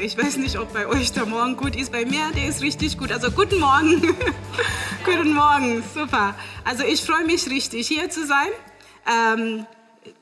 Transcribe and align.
Ich 0.00 0.16
weiß 0.16 0.36
nicht, 0.36 0.58
ob 0.58 0.72
bei 0.72 0.86
euch 0.86 1.12
der 1.12 1.26
Morgen 1.26 1.56
gut 1.56 1.74
ist. 1.74 1.90
Bei 1.90 2.04
mir, 2.04 2.30
der 2.36 2.48
ist 2.48 2.62
richtig 2.62 2.98
gut. 2.98 3.10
Also 3.10 3.32
guten 3.32 3.58
Morgen. 3.58 4.00
guten 5.04 5.34
Morgen, 5.34 5.82
super. 5.92 6.36
Also 6.64 6.84
ich 6.84 7.02
freue 7.02 7.24
mich 7.24 7.50
richtig, 7.50 7.88
hier 7.88 8.08
zu 8.08 8.24
sein. 8.24 8.48
Ähm, 9.10 9.66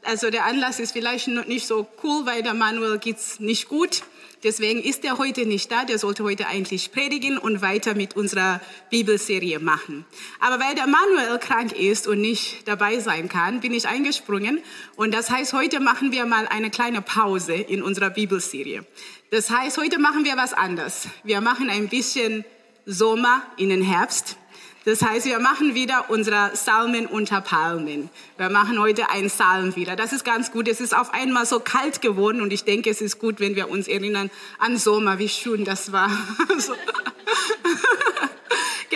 also 0.02 0.30
der 0.30 0.46
Anlass 0.46 0.80
ist 0.80 0.92
vielleicht 0.92 1.28
noch 1.28 1.44
nicht 1.44 1.66
so 1.66 1.86
cool, 2.02 2.24
weil 2.24 2.42
der 2.42 2.54
Manuel 2.54 2.98
geht's 2.98 3.38
nicht 3.38 3.68
gut. 3.68 4.02
Deswegen 4.46 4.80
ist 4.80 5.04
er 5.04 5.18
heute 5.18 5.44
nicht 5.44 5.72
da. 5.72 5.84
Der 5.84 5.98
sollte 5.98 6.22
heute 6.22 6.46
eigentlich 6.46 6.92
predigen 6.92 7.36
und 7.36 7.62
weiter 7.62 7.96
mit 7.96 8.14
unserer 8.14 8.60
Bibelserie 8.90 9.58
machen. 9.58 10.04
Aber 10.38 10.62
weil 10.62 10.76
der 10.76 10.86
Manuel 10.86 11.40
krank 11.40 11.72
ist 11.72 12.06
und 12.06 12.20
nicht 12.20 12.68
dabei 12.68 13.00
sein 13.00 13.28
kann, 13.28 13.58
bin 13.58 13.74
ich 13.74 13.88
eingesprungen. 13.88 14.60
Und 14.94 15.12
das 15.12 15.30
heißt, 15.30 15.52
heute 15.52 15.80
machen 15.80 16.12
wir 16.12 16.26
mal 16.26 16.46
eine 16.46 16.70
kleine 16.70 17.02
Pause 17.02 17.54
in 17.54 17.82
unserer 17.82 18.10
Bibelserie. 18.10 18.86
Das 19.32 19.50
heißt, 19.50 19.78
heute 19.78 19.98
machen 19.98 20.24
wir 20.24 20.36
was 20.36 20.52
anderes. 20.52 21.08
Wir 21.24 21.40
machen 21.40 21.68
ein 21.68 21.88
bisschen 21.88 22.44
Sommer 22.84 23.42
in 23.56 23.70
den 23.70 23.82
Herbst. 23.82 24.36
Das 24.86 25.02
heißt, 25.02 25.26
wir 25.26 25.40
machen 25.40 25.74
wieder 25.74 26.10
unsere 26.10 26.50
Psalmen 26.50 27.06
unter 27.06 27.40
Palmen. 27.40 28.08
Wir 28.38 28.50
machen 28.50 28.78
heute 28.78 29.10
einen 29.10 29.26
Psalm 29.26 29.74
wieder. 29.74 29.96
Das 29.96 30.12
ist 30.12 30.24
ganz 30.24 30.52
gut. 30.52 30.68
Es 30.68 30.80
ist 30.80 30.96
auf 30.96 31.12
einmal 31.12 31.44
so 31.44 31.58
kalt 31.58 32.00
geworden 32.00 32.40
und 32.40 32.52
ich 32.52 32.62
denke, 32.62 32.90
es 32.90 33.00
ist 33.00 33.18
gut, 33.18 33.40
wenn 33.40 33.56
wir 33.56 33.68
uns 33.68 33.88
erinnern 33.88 34.30
an 34.60 34.76
Sommer, 34.76 35.18
wie 35.18 35.28
schön 35.28 35.64
das 35.64 35.90
war. 35.90 36.08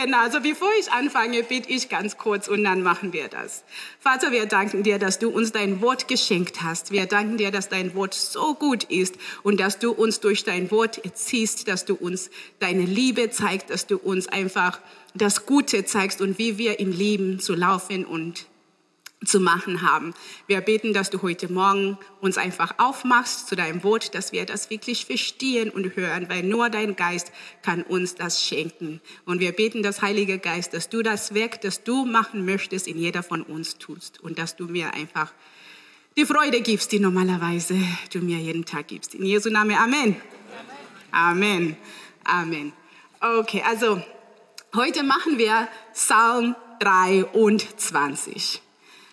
Genau, 0.02 0.20
also 0.20 0.40
bevor 0.40 0.70
ich 0.78 0.90
anfange, 0.92 1.42
bitte 1.42 1.68
ich 1.68 1.90
ganz 1.90 2.16
kurz 2.16 2.48
und 2.48 2.64
dann 2.64 2.82
machen 2.82 3.12
wir 3.12 3.28
das. 3.28 3.64
Vater, 3.98 4.32
wir 4.32 4.46
danken 4.46 4.82
dir, 4.82 4.98
dass 4.98 5.18
du 5.18 5.28
uns 5.28 5.52
dein 5.52 5.82
Wort 5.82 6.08
geschenkt 6.08 6.62
hast. 6.62 6.90
Wir 6.90 7.04
danken 7.04 7.36
dir, 7.36 7.50
dass 7.50 7.68
dein 7.68 7.94
Wort 7.94 8.14
so 8.14 8.54
gut 8.54 8.84
ist 8.84 9.16
und 9.42 9.60
dass 9.60 9.78
du 9.78 9.92
uns 9.92 10.20
durch 10.20 10.44
dein 10.44 10.70
Wort 10.70 11.04
erziehst, 11.04 11.68
dass 11.68 11.84
du 11.84 11.96
uns 11.96 12.30
deine 12.60 12.84
Liebe 12.84 13.30
zeigst, 13.30 13.68
dass 13.68 13.86
du 13.86 13.98
uns 13.98 14.26
einfach 14.26 14.78
das 15.14 15.46
Gute 15.46 15.84
zeigst 15.84 16.20
und 16.20 16.38
wie 16.38 16.58
wir 16.58 16.80
im 16.80 16.92
Leben 16.92 17.40
zu 17.40 17.54
laufen 17.54 18.04
und 18.04 18.46
zu 19.24 19.38
machen 19.38 19.82
haben. 19.82 20.14
Wir 20.46 20.62
beten, 20.62 20.94
dass 20.94 21.10
du 21.10 21.20
heute 21.20 21.52
Morgen 21.52 21.98
uns 22.20 22.38
einfach 22.38 22.74
aufmachst 22.78 23.48
zu 23.48 23.56
deinem 23.56 23.84
Wort, 23.84 24.14
dass 24.14 24.32
wir 24.32 24.46
das 24.46 24.70
wirklich 24.70 25.04
verstehen 25.04 25.68
und 25.68 25.94
hören, 25.94 26.30
weil 26.30 26.42
nur 26.42 26.70
dein 26.70 26.96
Geist 26.96 27.30
kann 27.62 27.82
uns 27.82 28.14
das 28.14 28.42
schenken. 28.42 29.00
Und 29.26 29.40
wir 29.40 29.52
beten, 29.52 29.82
das 29.82 30.00
Heilige 30.00 30.38
Geist, 30.38 30.72
dass 30.72 30.88
du 30.88 31.02
das 31.02 31.34
Werk, 31.34 31.60
das 31.60 31.84
du 31.84 32.06
machen 32.06 32.46
möchtest, 32.46 32.88
in 32.88 32.96
jeder 32.96 33.22
von 33.22 33.42
uns 33.42 33.76
tust 33.76 34.20
und 34.20 34.38
dass 34.38 34.56
du 34.56 34.66
mir 34.66 34.94
einfach 34.94 35.32
die 36.16 36.24
Freude 36.24 36.62
gibst, 36.62 36.90
die 36.92 36.98
normalerweise 36.98 37.76
du 38.12 38.20
mir 38.20 38.38
jeden 38.38 38.64
Tag 38.64 38.88
gibst. 38.88 39.14
In 39.14 39.24
Jesu 39.24 39.50
Namen, 39.50 39.76
Amen. 39.76 40.16
Amen. 41.12 41.76
Amen. 42.24 42.72
Okay, 43.20 43.62
also 43.68 44.02
heute 44.74 45.02
machen 45.02 45.38
wir 45.38 45.68
Psalm 45.92 46.54
23. 46.80 48.62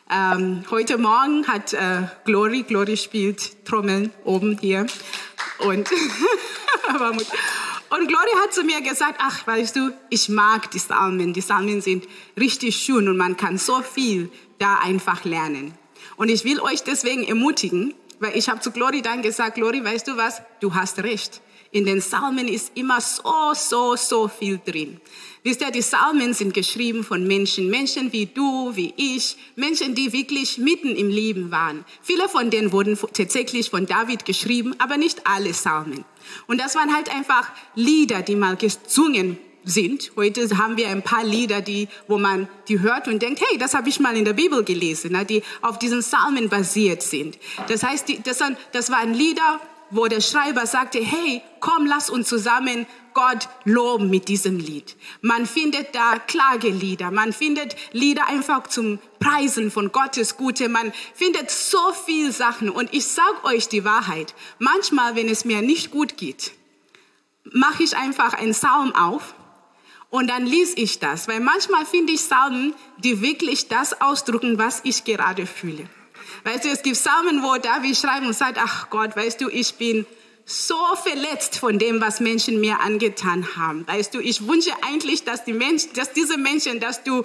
Ähm, 0.10 0.64
heute 0.70 0.98
Morgen 0.98 1.48
hat 1.48 1.74
äh, 1.74 2.04
Glory, 2.26 2.64
Glory 2.64 2.96
spielt 2.96 3.66
Trommeln 3.66 4.14
oben 4.24 4.58
hier. 4.60 4.86
Und, 5.60 5.90
und 7.90 8.08
Glory 8.08 8.32
hat 8.42 8.54
zu 8.54 8.64
mir 8.64 8.82
gesagt, 8.82 9.20
ach, 9.20 9.46
weißt 9.46 9.76
du, 9.76 9.92
ich 10.10 10.30
mag 10.30 10.72
die 10.72 10.80
Psalmen. 10.80 11.34
Die 11.34 11.42
Psalmen 11.42 11.82
sind 11.82 12.08
richtig 12.40 12.78
schön 12.78 13.10
und 13.10 13.18
man 13.18 13.36
kann 13.36 13.58
so 13.58 13.82
viel 13.82 14.32
da 14.60 14.76
einfach 14.76 15.26
lernen. 15.26 15.74
Und 16.16 16.30
ich 16.30 16.46
will 16.46 16.62
euch 16.62 16.84
deswegen 16.84 17.24
ermutigen, 17.24 17.94
weil 18.20 18.38
ich 18.38 18.50
habe 18.50 18.62
zu 18.62 18.72
Glory 18.72 19.02
dann 19.02 19.22
gesagt, 19.22 19.56
Glory, 19.56 19.84
weißt 19.84 20.08
du 20.08 20.18
was, 20.18 20.42
du 20.62 20.74
hast 20.74 21.00
recht. 21.00 21.42
In 21.72 21.86
den 21.86 22.00
Psalmen 22.00 22.48
ist 22.48 22.72
immer 22.76 23.02
so, 23.02 23.54
so, 23.54 23.96
so 23.96 24.28
viel 24.28 24.60
drin. 24.66 25.00
Wisst 25.44 25.62
ihr, 25.62 25.72
die 25.72 25.80
Psalmen 25.80 26.34
sind 26.34 26.54
geschrieben 26.54 27.04
von 27.04 27.26
Menschen, 27.26 27.70
Menschen 27.70 28.12
wie 28.12 28.26
du, 28.26 28.76
wie 28.76 28.94
ich, 28.98 29.38
Menschen, 29.56 29.96
die 29.96 30.12
wirklich 30.12 30.58
mitten 30.58 30.96
im 30.96 31.10
Leben 31.10 31.52
waren. 31.52 31.86
Viele 32.02 32.28
von 32.30 32.50
denen 32.50 32.72
wurden 32.72 32.98
tatsächlich 33.14 33.70
von 33.70 33.86
David 33.86 34.26
geschrieben, 34.26 34.76
aber 34.80 34.98
nicht 34.98 35.26
alle 35.26 35.52
Psalmen. 35.52 36.06
Und 36.48 36.60
das 36.60 36.76
waren 36.76 36.94
halt 36.94 37.14
einfach 37.14 37.50
Lieder, 37.76 38.22
die 38.22 38.36
mal 38.36 38.56
gesungen 38.56 39.38
sind. 39.64 40.12
Heute 40.16 40.58
haben 40.58 40.78
wir 40.78 40.88
ein 40.90 41.02
paar 41.02 41.24
Lieder, 41.24 41.62
die, 41.62 41.88
wo 42.08 42.18
man 42.18 42.48
die 42.68 42.80
hört 42.80 43.08
und 43.08 43.22
denkt, 43.22 43.42
hey, 43.42 43.58
das 43.58 43.74
habe 43.74 43.90
ich 43.90 44.00
mal 44.00 44.16
in 44.16 44.26
der 44.26 44.34
Bibel 44.34 44.64
gelesen, 44.64 45.12
ne, 45.12 45.26
die 45.26 45.44
auf 45.62 45.78
diesen 45.78 46.00
Psalmen 46.00 46.50
basiert 46.50 47.04
sind. 47.04 47.38
Das 47.68 47.84
heißt, 47.84 48.08
das 48.24 48.92
waren 48.92 49.14
Lieder, 49.14 49.60
wo 49.90 50.08
der 50.08 50.22
Schreiber 50.22 50.66
sagte, 50.66 51.00
hey, 51.00 51.42
komm, 51.60 51.86
lass 51.86 52.10
uns 52.10 52.28
zusammen 52.28 52.86
Gott 53.14 53.50
loben 53.64 54.10
mit 54.10 54.28
diesem 54.28 54.60
Lied. 54.60 54.96
Man 55.22 55.46
findet 55.46 55.96
da 55.96 56.20
Klagelieder, 56.20 57.10
man 57.10 57.34
findet 57.34 57.76
Lieder 57.92 58.28
einfach 58.28 58.68
zum 58.68 59.00
Preisen 59.20 59.72
von 59.72 59.92
Gottes 59.92 60.38
Gute, 60.38 60.70
man 60.70 60.94
findet 61.14 61.50
so 61.50 61.94
viel 62.06 62.32
Sachen. 62.32 62.70
Und 62.70 62.94
ich 62.94 63.08
sag 63.08 63.44
euch 63.44 63.70
die 63.70 63.84
Wahrheit, 63.84 64.36
manchmal, 64.60 65.16
wenn 65.16 65.30
es 65.30 65.46
mir 65.46 65.62
nicht 65.62 65.90
gut 65.92 66.18
geht, 66.18 66.52
mache 67.44 67.84
ich 67.84 67.98
einfach 67.98 68.34
einen 68.34 68.52
Psalm 68.52 68.94
auf 68.94 69.34
und 70.10 70.30
dann 70.30 70.46
lies 70.46 70.78
ich 70.78 71.00
das, 71.00 71.28
weil 71.28 71.40
manchmal 71.40 71.86
finde 71.86 72.14
ich 72.14 72.22
Psalmen, 72.22 72.74
die 72.98 73.22
wirklich 73.22 73.68
das 73.68 74.00
ausdrücken, 74.00 74.58
was 74.58 74.82
ich 74.84 75.04
gerade 75.04 75.46
fühle. 75.46 75.90
Weißt 76.44 76.66
du, 76.66 76.70
es 76.70 76.84
gibt 76.84 76.98
Psalmen, 76.98 77.44
wo 77.44 77.58
David 77.58 77.98
schreibt 77.98 78.26
und 78.26 78.34
sagt, 78.34 78.58
ach 78.62 78.90
Gott, 78.90 79.16
weißt 79.16 79.42
du, 79.42 79.50
ich 79.50 79.76
bin 79.76 80.06
so 80.50 80.78
verletzt 81.04 81.60
von 81.60 81.78
dem, 81.78 82.00
was 82.00 82.22
Menschen 82.22 82.62
mir 82.62 82.80
angetan 82.80 83.58
haben. 83.58 83.86
Weißt 83.86 84.14
du, 84.14 84.22
ich 84.22 84.48
wünsche 84.48 84.72
eigentlich, 84.82 85.26
dass 85.26 85.44
die 85.44 85.52
Menschen, 85.52 85.92
dass 85.92 86.14
diese 86.14 86.38
Menschen, 86.38 86.80
dass 86.80 87.04
du, 87.04 87.22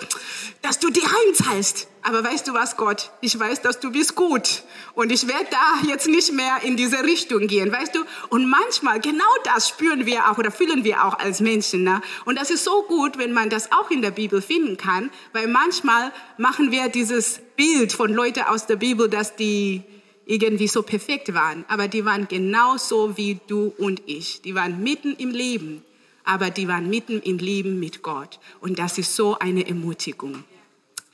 dass 0.61 0.81
du 0.81 0.91
die 0.91 1.01
heimzahlst. 1.01 1.87
Aber 2.03 2.25
weißt 2.25 2.49
du 2.49 2.53
was, 2.53 2.77
Gott? 2.77 3.13
Ich 3.21 3.39
weiß, 3.39 3.63
dass 3.63 3.79
du 3.79 3.93
bist 3.93 4.17
gut. 4.17 4.65
Und 4.95 5.13
ich 5.13 5.29
werde 5.29 5.47
da 5.53 5.89
jetzt 5.89 6.09
nicht 6.09 6.33
mehr 6.33 6.65
in 6.65 6.77
diese 6.77 7.05
Richtung 7.05 7.47
gehen, 7.47 7.71
weißt 7.71 7.95
du? 7.95 8.01
Und 8.29 8.51
manchmal, 8.51 8.99
genau 8.99 9.23
das 9.45 9.69
spüren 9.69 10.05
wir 10.05 10.29
auch 10.29 10.39
oder 10.39 10.51
fühlen 10.51 10.83
wir 10.83 11.05
auch 11.05 11.21
als 11.21 11.39
Menschen. 11.39 11.85
Ne? 11.85 12.03
Und 12.25 12.37
das 12.37 12.51
ist 12.51 12.65
so 12.65 12.83
gut, 12.89 13.19
wenn 13.19 13.33
man 13.33 13.51
das 13.51 13.71
auch 13.71 13.93
in 13.93 14.03
der 14.03 14.11
Bibel 14.11 14.43
finden 14.43 14.77
kann, 14.77 15.11
weil 15.33 15.47
manchmal 15.47 16.11
machen 16.39 16.73
wir 16.73 16.89
dieses 16.89 17.41
Bild 17.55 17.93
von 17.93 18.13
Leuten 18.13 18.43
aus 18.43 18.67
der 18.67 18.77
Bibel, 18.77 19.09
dass 19.09 19.37
die 19.37 19.85
irgendwie 20.33 20.69
so 20.69 20.83
perfekt 20.83 21.35
waren, 21.35 21.65
aber 21.69 21.89
die 21.89 22.05
waren 22.05 22.27
genauso 22.27 23.17
wie 23.17 23.39
du 23.47 23.75
und 23.79 24.03
ich. 24.07 24.41
Die 24.43 24.55
waren 24.55 24.83
mitten 24.83 25.15
im 25.17 25.31
Leben, 25.31 25.83
aber 26.25 26.51
die 26.51 26.69
waren 26.69 26.89
mitten 26.89 27.21
im 27.21 27.39
Leben 27.39 27.79
mit 27.79 28.03
Gott. 28.03 28.41
Und 28.61 28.79
das 28.79 28.99
ist 28.99 29.15
so 29.15 29.39
eine 29.39 29.67
Ermutigung. 29.67 30.45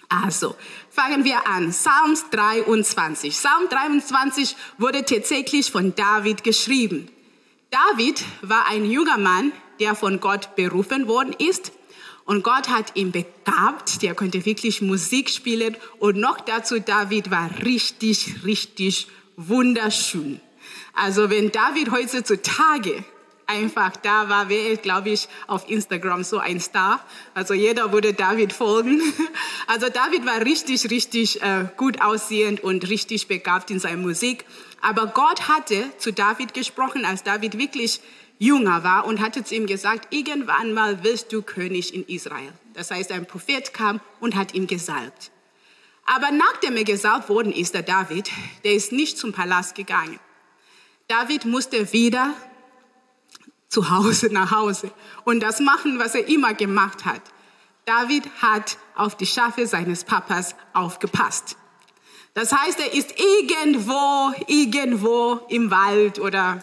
Also, 0.08 0.54
fangen 0.90 1.24
wir 1.24 1.46
an. 1.46 1.70
Psalms 1.70 2.30
23. 2.30 3.30
Psalm 3.34 3.68
23 3.68 4.56
wurde 4.78 5.04
tatsächlich 5.04 5.70
von 5.70 5.94
David 5.94 6.44
geschrieben. 6.44 7.08
David 7.70 8.24
war 8.40 8.66
ein 8.68 8.84
junger 8.84 9.18
Mann, 9.18 9.52
der 9.80 9.94
von 9.94 10.20
Gott 10.20 10.54
berufen 10.56 11.08
worden 11.08 11.34
ist 11.38 11.72
und 12.28 12.44
Gott 12.44 12.68
hat 12.68 12.94
ihn 12.94 13.10
begabt, 13.10 14.02
der 14.02 14.14
konnte 14.14 14.44
wirklich 14.44 14.82
Musik 14.82 15.30
spielen. 15.30 15.78
Und 15.98 16.18
noch 16.18 16.38
dazu, 16.42 16.78
David 16.78 17.30
war 17.30 17.48
richtig, 17.64 18.44
richtig 18.44 19.08
wunderschön. 19.36 20.38
Also 20.92 21.30
wenn 21.30 21.50
David 21.50 21.90
heutzutage 21.90 23.02
einfach 23.46 23.96
da 23.96 24.28
war, 24.28 24.50
wäre 24.50 24.74
ich, 24.74 24.82
glaube 24.82 25.08
ich, 25.08 25.26
auf 25.46 25.70
Instagram 25.70 26.22
so 26.22 26.36
ein 26.36 26.60
Star. 26.60 27.02
Also 27.32 27.54
jeder 27.54 27.92
würde 27.92 28.12
David 28.12 28.52
folgen. 28.52 29.00
Also 29.66 29.88
David 29.88 30.26
war 30.26 30.44
richtig, 30.44 30.90
richtig 30.90 31.42
äh, 31.42 31.66
gut 31.76 32.00
aussehend 32.02 32.62
und 32.62 32.88
richtig 32.88 33.28
begabt 33.28 33.70
in 33.70 33.80
seiner 33.80 33.98
Musik. 33.98 34.44
Aber 34.82 35.06
Gott 35.06 35.48
hatte 35.48 35.84
zu 35.98 36.12
David 36.12 36.52
gesprochen, 36.52 37.06
als 37.06 37.22
David 37.22 37.58
wirklich 37.58 38.00
jünger 38.38 38.84
war 38.84 39.06
und 39.06 39.20
hatte 39.20 39.44
zu 39.44 39.54
ihm 39.54 39.66
gesagt, 39.66 40.12
irgendwann 40.14 40.72
mal 40.72 41.02
wirst 41.02 41.32
du 41.32 41.42
König 41.42 41.94
in 41.94 42.04
Israel. 42.06 42.52
Das 42.74 42.90
heißt, 42.90 43.10
ein 43.12 43.26
Prophet 43.26 43.74
kam 43.74 44.00
und 44.20 44.36
hat 44.36 44.54
ihn 44.54 44.66
gesalbt. 44.66 45.30
Aber 46.06 46.30
nachdem 46.30 46.76
er 46.76 46.84
gesalbt 46.84 47.28
worden 47.28 47.52
ist, 47.52 47.74
der 47.74 47.82
David, 47.82 48.30
der 48.64 48.72
ist 48.72 48.92
nicht 48.92 49.18
zum 49.18 49.32
Palast 49.32 49.74
gegangen. 49.74 50.18
David 51.08 51.44
musste 51.44 51.92
wieder 51.92 52.34
zu 53.68 53.90
Hause, 53.90 54.32
nach 54.32 54.50
Hause 54.50 54.90
und 55.24 55.40
das 55.40 55.60
machen, 55.60 55.98
was 55.98 56.14
er 56.14 56.28
immer 56.28 56.54
gemacht 56.54 57.04
hat. 57.04 57.22
David 57.84 58.24
hat 58.40 58.78
auf 58.94 59.16
die 59.16 59.26
Schafe 59.26 59.66
seines 59.66 60.04
Papas 60.04 60.54
aufgepasst. 60.74 61.56
Das 62.34 62.52
heißt, 62.52 62.78
er 62.78 62.92
ist 62.92 63.14
irgendwo, 63.18 64.32
irgendwo 64.46 65.40
im 65.48 65.70
Wald 65.70 66.18
oder 66.18 66.62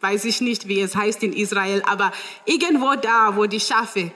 weiß 0.00 0.24
ich 0.24 0.40
nicht, 0.40 0.68
wie 0.68 0.80
es 0.80 0.94
heißt 0.94 1.22
in 1.22 1.32
Israel, 1.32 1.82
aber 1.86 2.12
irgendwo 2.44 2.94
da, 2.94 3.36
wo 3.36 3.46
die 3.46 3.60
Schafe 3.60 4.12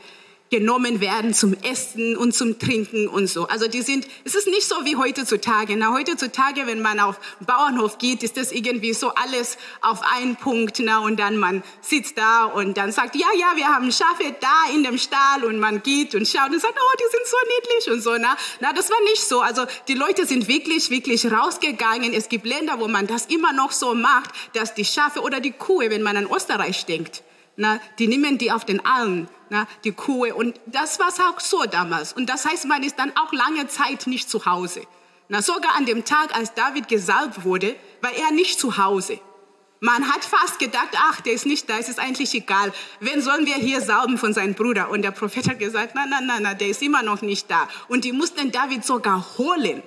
genommen 0.50 1.00
werden 1.00 1.32
zum 1.32 1.55
Essen 1.62 2.17
und 2.17 2.35
zum 2.35 2.58
Trinken 2.58 3.06
und 3.06 3.29
so. 3.29 3.47
Also 3.47 3.69
die 3.69 3.82
sind, 3.82 4.06
es 4.25 4.35
ist 4.35 4.49
nicht 4.49 4.67
so 4.67 4.85
wie 4.85 4.97
heutzutage. 4.97 5.76
Na, 5.76 5.93
heutzutage, 5.93 6.67
wenn 6.67 6.82
man 6.82 6.99
auf 6.99 7.20
Bauernhof 7.41 7.99
geht, 7.99 8.25
ist 8.25 8.37
das 8.37 8.50
irgendwie 8.50 8.93
so 8.93 9.11
alles 9.14 9.56
auf 9.81 10.00
einen 10.02 10.35
Punkt, 10.35 10.81
na, 10.81 10.99
und 10.99 11.20
dann 11.20 11.37
man 11.37 11.62
sitzt 11.81 12.19
da 12.19 12.44
und 12.44 12.76
dann 12.76 12.91
sagt, 12.91 13.14
ja, 13.14 13.29
ja, 13.38 13.52
wir 13.55 13.69
haben 13.69 13.93
Schafe 13.93 14.35
da 14.41 14.75
in 14.75 14.82
dem 14.82 14.99
Stall 14.99 15.44
und 15.44 15.58
man 15.61 15.82
geht 15.85 16.17
und 16.17 16.26
schaut 16.26 16.50
und 16.50 16.61
sagt, 16.61 16.75
oh, 16.76 16.96
die 16.99 17.17
sind 17.17 17.26
so 17.26 17.37
niedlich 17.56 17.94
und 17.94 18.03
so, 18.03 18.20
na. 18.20 18.37
Na, 18.58 18.73
das 18.73 18.91
war 18.91 19.00
nicht 19.05 19.23
so. 19.23 19.41
Also 19.41 19.67
die 19.87 19.94
Leute 19.94 20.26
sind 20.26 20.49
wirklich, 20.49 20.91
wirklich 20.91 21.31
rausgegangen. 21.31 22.12
Es 22.12 22.29
gibt 22.29 22.44
Länder, 22.44 22.81
wo 22.81 22.88
man 22.88 23.06
das 23.06 23.26
immer 23.26 23.53
noch 23.53 23.70
so 23.70 23.94
macht, 23.94 24.31
dass 24.55 24.75
die 24.75 24.85
Schafe 24.85 25.20
oder 25.20 25.38
die 25.38 25.53
Kuh, 25.53 25.79
wenn 25.81 26.03
man 26.03 26.17
an 26.17 26.29
Österreich 26.35 26.87
denkt, 26.87 27.23
na, 27.56 27.81
die 27.99 28.08
nehmen 28.08 28.38
die 28.38 28.50
auf 28.50 28.64
den 28.64 28.85
Arm 28.85 29.29
na, 29.50 29.67
die 29.85 29.93
Kuh. 29.93 30.32
Und 30.32 30.58
das 30.67 30.99
war 30.99 31.08
auch 31.08 31.41
so 31.41 31.64
damals. 31.64 32.12
Und 32.12 32.31
das 32.31 32.47
heißt, 32.47 32.64
man 32.67 32.82
ist 32.82 32.99
dann 32.99 33.12
auch 33.17 33.32
lange 33.32 33.69
Zeit 33.69 34.06
nicht 34.06 34.31
zu 34.31 34.47
Hause. 34.47 34.82
Na, 35.29 35.43
sogar 35.43 35.76
an 35.76 35.87
dem 35.87 36.05
Tag, 36.05 36.35
als 36.35 36.55
David 36.55 36.88
gesalbt 36.88 37.44
wurde, 37.44 37.76
war 38.00 38.12
er 38.12 38.31
nicht 38.31 38.58
zu 38.58 38.79
Hause. 38.79 39.20
Man 39.81 40.12
hat 40.12 40.25
fast 40.25 40.58
gedacht, 40.58 40.91
ach, 40.94 41.20
der 41.23 41.32
ist 41.32 41.47
nicht 41.47 41.69
da, 41.69 41.79
es 41.79 41.88
ist 41.88 41.99
eigentlich 41.99 42.35
egal. 42.35 42.73
Wen 43.00 43.23
sollen 43.23 43.47
wir 43.47 43.55
hier 43.55 43.81
salben 43.81 44.19
von 44.19 44.35
seinem 44.35 44.55
Bruder? 44.55 44.91
Und 44.91 45.02
der 45.02 45.11
Prophet 45.11 45.49
hat 45.49 45.58
gesagt, 45.58 45.94
nein, 45.94 46.11
nein, 46.11 46.26
nein, 46.26 46.43
nein, 46.43 46.58
der 46.58 46.69
ist 46.69 46.82
immer 46.82 47.03
noch 47.03 47.23
nicht 47.23 47.50
da. 47.50 47.67
Und 47.88 48.05
die 48.05 48.12
mussten 48.12 48.53
David 48.53 48.85
sogar 48.85 49.38
holen 49.38 49.82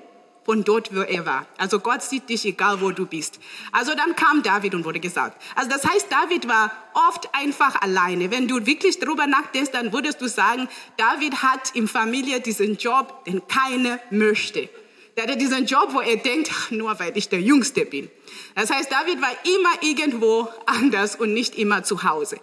von 0.45 0.63
dort, 0.63 0.94
wo 0.95 1.01
er 1.01 1.25
war. 1.25 1.45
Also 1.57 1.80
Gott 1.80 2.04
sieht 2.04 2.30
dich, 2.30 2.45
egal 2.45 2.81
wo 2.81 2.92
du 2.92 3.06
bist. 3.06 3.40
Also 3.72 3.95
dann 3.95 4.16
kam 4.16 4.44
David 4.44 4.75
und 4.75 4.86
wurde 4.86 5.00
gesagt. 5.00 5.42
Also 5.56 5.69
das 5.69 5.86
heißt, 5.86 6.12
David 6.12 6.48
war 6.48 6.72
oft 7.10 7.34
einfach 7.34 7.81
alleine. 7.81 8.31
Wenn 8.31 8.48
du 8.48 8.66
wirklich 8.66 9.00
darüber 9.00 9.28
nachdenkst, 9.28 9.72
dann 9.72 9.94
würdest 9.94 10.22
du 10.22 10.28
sagen, 10.28 10.68
David 10.98 11.42
hat 11.42 11.75
im 11.75 11.88
Familie 11.88 12.42
diesen 12.42 12.78
Job, 12.78 13.25
den 13.25 13.48
keiner 13.48 14.00
möchte. 14.10 14.69
Der 15.16 15.24
hatte 15.24 15.38
diesen 15.38 15.66
Job, 15.66 15.90
wo 15.92 16.01
er 16.01 16.18
denkt, 16.18 16.51
nur 16.72 17.00
weil 17.00 17.16
ich 17.16 17.30
der 17.30 17.42
Jüngste 17.42 17.86
bin. 17.86 18.10
Das 18.56 18.72
heißt, 18.72 18.92
David 18.92 19.22
war 19.22 19.31
immer 19.44 19.81
irgendwo 19.81 20.50
anders 20.66 21.16
und 21.16 21.34
nicht 21.34 21.56
immer 21.56 21.84
zu 21.84 22.04
Hause. 22.04 22.40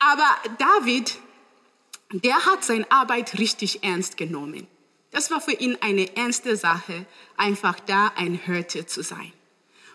Aber 0.00 0.26
David, 0.58 1.16
der 2.10 2.46
hat 2.46 2.64
seine 2.64 2.90
Arbeit 2.90 3.38
richtig 3.38 3.84
ernst 3.84 4.16
genommen. 4.16 4.66
Das 5.14 5.30
war 5.30 5.40
für 5.40 5.52
ihn 5.52 5.78
eine 5.80 6.16
ernste 6.16 6.56
Sache, 6.56 7.06
einfach 7.36 7.78
da 7.78 8.12
ein 8.16 8.34
Hirte 8.34 8.84
zu 8.84 9.04
sein. 9.04 9.32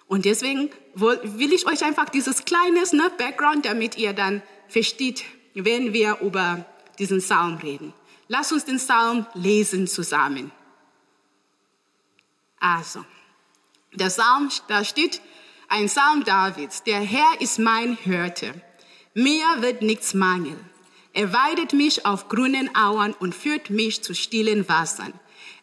Und 0.07 0.23
deswegen 0.23 0.69
will 0.95 1.51
ich 1.51 1.67
euch 1.67 1.83
einfach 1.83 2.07
dieses 2.07 2.45
kleines 2.45 2.93
ne, 2.93 3.11
Background, 3.17 3.65
damit 3.65 3.97
ihr 3.97 4.13
dann 4.13 4.41
versteht, 4.69 5.25
wenn 5.53 5.91
wir 5.91 6.19
über 6.21 6.65
diesen 6.99 7.19
Psalm 7.19 7.57
reden. 7.57 7.93
Lass 8.29 8.53
uns 8.53 8.63
den 8.63 8.77
Psalm 8.77 9.25
lesen 9.33 9.87
zusammen. 9.87 10.51
Also, 12.57 13.03
der 13.91 14.07
Psalm, 14.07 14.49
da 14.69 14.85
steht 14.85 15.19
ein 15.67 15.87
Psalm 15.87 16.23
Davids. 16.23 16.83
Der 16.83 17.01
Herr 17.01 17.41
ist 17.41 17.59
mein 17.59 17.97
Hirte. 17.97 18.53
Mir 19.13 19.45
wird 19.57 19.81
nichts 19.81 20.13
mangeln. 20.13 20.68
Er 21.19 21.33
weidet 21.33 21.73
mich 21.73 22.05
auf 22.05 22.29
grünen 22.29 22.73
Auern 22.77 23.11
und 23.11 23.35
führt 23.35 23.69
mich 23.69 24.01
zu 24.01 24.15
stillen 24.15 24.69
Wassern. 24.69 25.11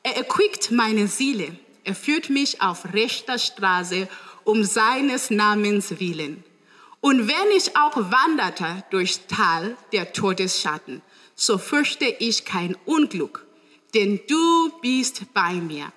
Er 0.02 0.14
erquickt 0.18 0.70
meine 0.70 1.08
Seele. 1.08 1.56
Er 1.82 1.94
führt 1.94 2.28
mich 2.28 2.60
auf 2.60 2.92
rechter 2.92 3.38
Straße 3.38 4.06
um 4.44 4.64
seines 4.64 5.30
Namens 5.30 5.98
willen. 5.98 6.44
Und 7.00 7.26
wenn 7.26 7.56
ich 7.56 7.74
auch 7.74 7.96
wanderte 7.96 8.84
durchs 8.90 9.26
Tal 9.28 9.78
der 9.92 10.12
Todesschatten, 10.12 11.00
so 11.34 11.56
fürchte 11.56 12.04
ich 12.04 12.44
kein 12.44 12.76
Unglück, 12.84 13.46
denn 13.94 14.20
du 14.28 14.68
bist 14.82 15.22
bei 15.32 15.54
mir. 15.54 15.90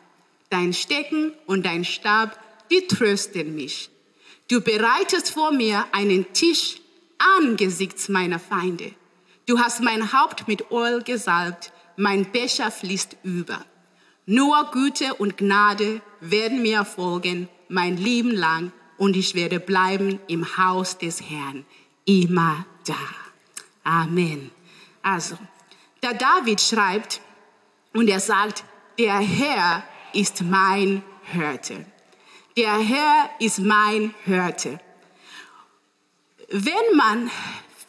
Dein 0.49 0.71
Stecken 0.71 1.33
und 1.47 1.65
dein 1.65 1.83
Stab, 1.83 2.39
die 2.71 2.87
trösten 2.87 3.55
mich. 3.55 3.89
Du 4.47 4.61
bereitest 4.61 5.31
vor 5.31 5.51
mir 5.51 5.85
einen 5.91 6.31
Tisch 6.31 6.77
angesichts 7.17 8.07
meiner 8.07 8.39
Feinde. 8.39 8.93
Du 9.49 9.57
hast 9.57 9.81
mein 9.81 10.13
Haupt 10.13 10.47
mit 10.47 10.69
Öl 10.69 11.01
gesalbt, 11.01 11.73
mein 11.97 12.31
Becher 12.31 12.69
fließt 12.69 13.17
über. 13.23 13.65
Nur 14.27 14.69
Güte 14.71 15.15
und 15.15 15.37
Gnade 15.37 16.03
werden 16.19 16.61
mir 16.61 16.85
folgen 16.85 17.49
mein 17.67 17.97
Leben 17.97 18.29
lang 18.29 18.71
und 18.99 19.15
ich 19.15 19.33
werde 19.33 19.59
bleiben 19.59 20.19
im 20.27 20.55
Haus 20.55 20.99
des 20.99 21.23
Herrn 21.27 21.65
immer 22.05 22.63
da. 22.85 22.93
Amen. 23.83 24.51
Also, 25.01 25.35
der 26.03 26.13
David 26.13 26.61
schreibt 26.61 27.19
und 27.95 28.07
er 28.07 28.19
sagt, 28.19 28.63
der 28.99 29.17
Herr 29.17 29.83
ist 30.13 30.43
mein 30.43 31.01
Hirte. 31.23 31.87
Der 32.55 32.77
Herr 32.77 33.31
ist 33.39 33.57
mein 33.57 34.13
Hirte. 34.25 34.79
Wenn 36.49 36.95
man 36.95 37.31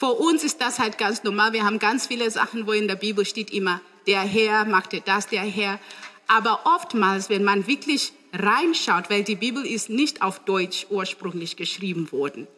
für 0.00 0.14
uns 0.14 0.42
ist 0.44 0.62
das 0.62 0.78
halt 0.78 0.96
ganz 0.96 1.24
normal. 1.24 1.52
Wir 1.52 1.64
haben 1.64 1.78
ganz 1.78 2.06
viele 2.06 2.30
Sachen, 2.30 2.66
wo 2.66 2.72
in 2.72 2.88
der 2.88 2.96
Bibel 2.96 3.26
steht 3.26 3.50
immer, 3.50 3.82
der 4.06 4.22
Herr 4.22 4.64
machte 4.64 5.02
das, 5.02 5.26
der 5.26 5.42
Herr. 5.42 5.78
Aber 6.26 6.60
oftmals, 6.64 7.28
wenn 7.28 7.44
man 7.44 7.66
wirklich 7.66 8.14
reinschaut, 8.32 9.10
weil 9.10 9.24
die 9.24 9.36
Bibel 9.36 9.66
ist 9.66 9.90
nicht 9.90 10.22
auf 10.22 10.38
Deutsch 10.38 10.86
ursprünglich 10.88 11.56
geschrieben 11.56 12.10
worden. 12.12 12.48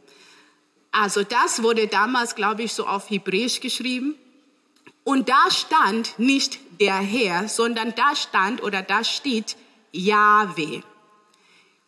Also 0.92 1.24
das 1.24 1.64
wurde 1.64 1.88
damals, 1.88 2.36
glaube 2.36 2.62
ich, 2.62 2.74
so 2.74 2.86
auf 2.86 3.10
Hebräisch 3.10 3.58
geschrieben. 3.58 4.14
Und 5.02 5.28
da 5.28 5.50
stand 5.50 6.16
nicht 6.20 6.60
der 6.80 6.98
Herr, 6.98 7.48
sondern 7.48 7.92
da 7.96 8.14
stand 8.14 8.62
oder 8.62 8.82
da 8.82 9.02
steht 9.02 9.56
Yahweh. 9.90 10.82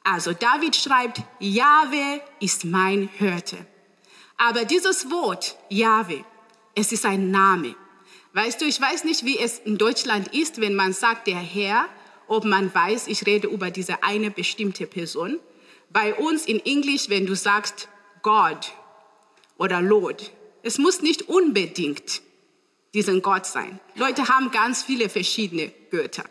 Also 0.02 0.32
David 0.32 0.74
schreibt, 0.74 1.22
Yahweh 1.38 2.18
ist 2.40 2.64
mein 2.64 3.08
Hirte. 3.18 3.64
Aber 4.46 4.66
dieses 4.66 5.10
Wort, 5.10 5.56
Jahwe, 5.70 6.22
es 6.74 6.92
ist 6.92 7.06
ein 7.06 7.30
Name. 7.30 7.74
Weißt 8.34 8.60
du, 8.60 8.66
ich 8.66 8.78
weiß 8.78 9.04
nicht, 9.04 9.24
wie 9.24 9.38
es 9.38 9.58
in 9.58 9.78
Deutschland 9.78 10.34
ist, 10.34 10.60
wenn 10.60 10.74
man 10.74 10.92
sagt, 10.92 11.28
der 11.28 11.38
Herr, 11.38 11.86
ob 12.26 12.44
man 12.44 12.74
weiß, 12.74 13.06
ich 13.06 13.24
rede 13.24 13.48
über 13.48 13.70
diese 13.70 14.02
eine 14.02 14.30
bestimmte 14.30 14.86
Person. 14.86 15.40
Bei 15.88 16.12
uns 16.14 16.44
in 16.44 16.60
Englisch, 16.60 17.08
wenn 17.08 17.24
du 17.24 17.34
sagst 17.34 17.88
God 18.20 18.74
oder 19.56 19.80
Lord, 19.80 20.30
es 20.62 20.76
muss 20.76 21.00
nicht 21.00 21.22
unbedingt 21.22 22.20
diesen 22.92 23.22
Gott 23.22 23.46
sein. 23.46 23.80
Leute 23.94 24.28
haben 24.28 24.50
ganz 24.50 24.82
viele 24.82 25.08
verschiedene 25.08 25.72
Götter. 25.90 26.24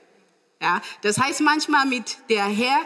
Ja, 0.62 0.84
das 1.01 1.17
heißt 1.17 1.41
manchmal 1.41 1.88
mit 1.88 2.20
der 2.29 2.46
Herr, 2.46 2.77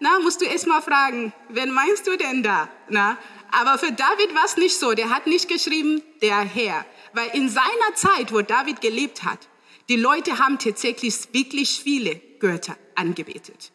na, 0.00 0.18
musst 0.20 0.42
du 0.42 0.44
erst 0.44 0.66
mal 0.66 0.82
fragen, 0.82 1.32
wen 1.48 1.70
meinst 1.70 2.06
du 2.06 2.18
denn 2.18 2.42
da? 2.42 2.68
Na, 2.90 3.16
aber 3.60 3.78
für 3.78 3.92
David 3.92 4.34
war 4.34 4.44
es 4.44 4.56
nicht 4.56 4.76
so. 4.76 4.92
Der 4.92 5.10
hat 5.10 5.26
nicht 5.26 5.48
geschrieben, 5.48 6.02
der 6.22 6.40
Herr. 6.40 6.84
Weil 7.12 7.28
in 7.34 7.48
seiner 7.48 7.94
Zeit, 7.94 8.32
wo 8.32 8.42
David 8.42 8.80
gelebt 8.80 9.24
hat, 9.24 9.48
die 9.88 9.96
Leute 9.96 10.38
haben 10.38 10.58
tatsächlich 10.58 11.32
wirklich 11.32 11.80
viele 11.82 12.16
Götter 12.38 12.76
angebetet. 12.94 13.72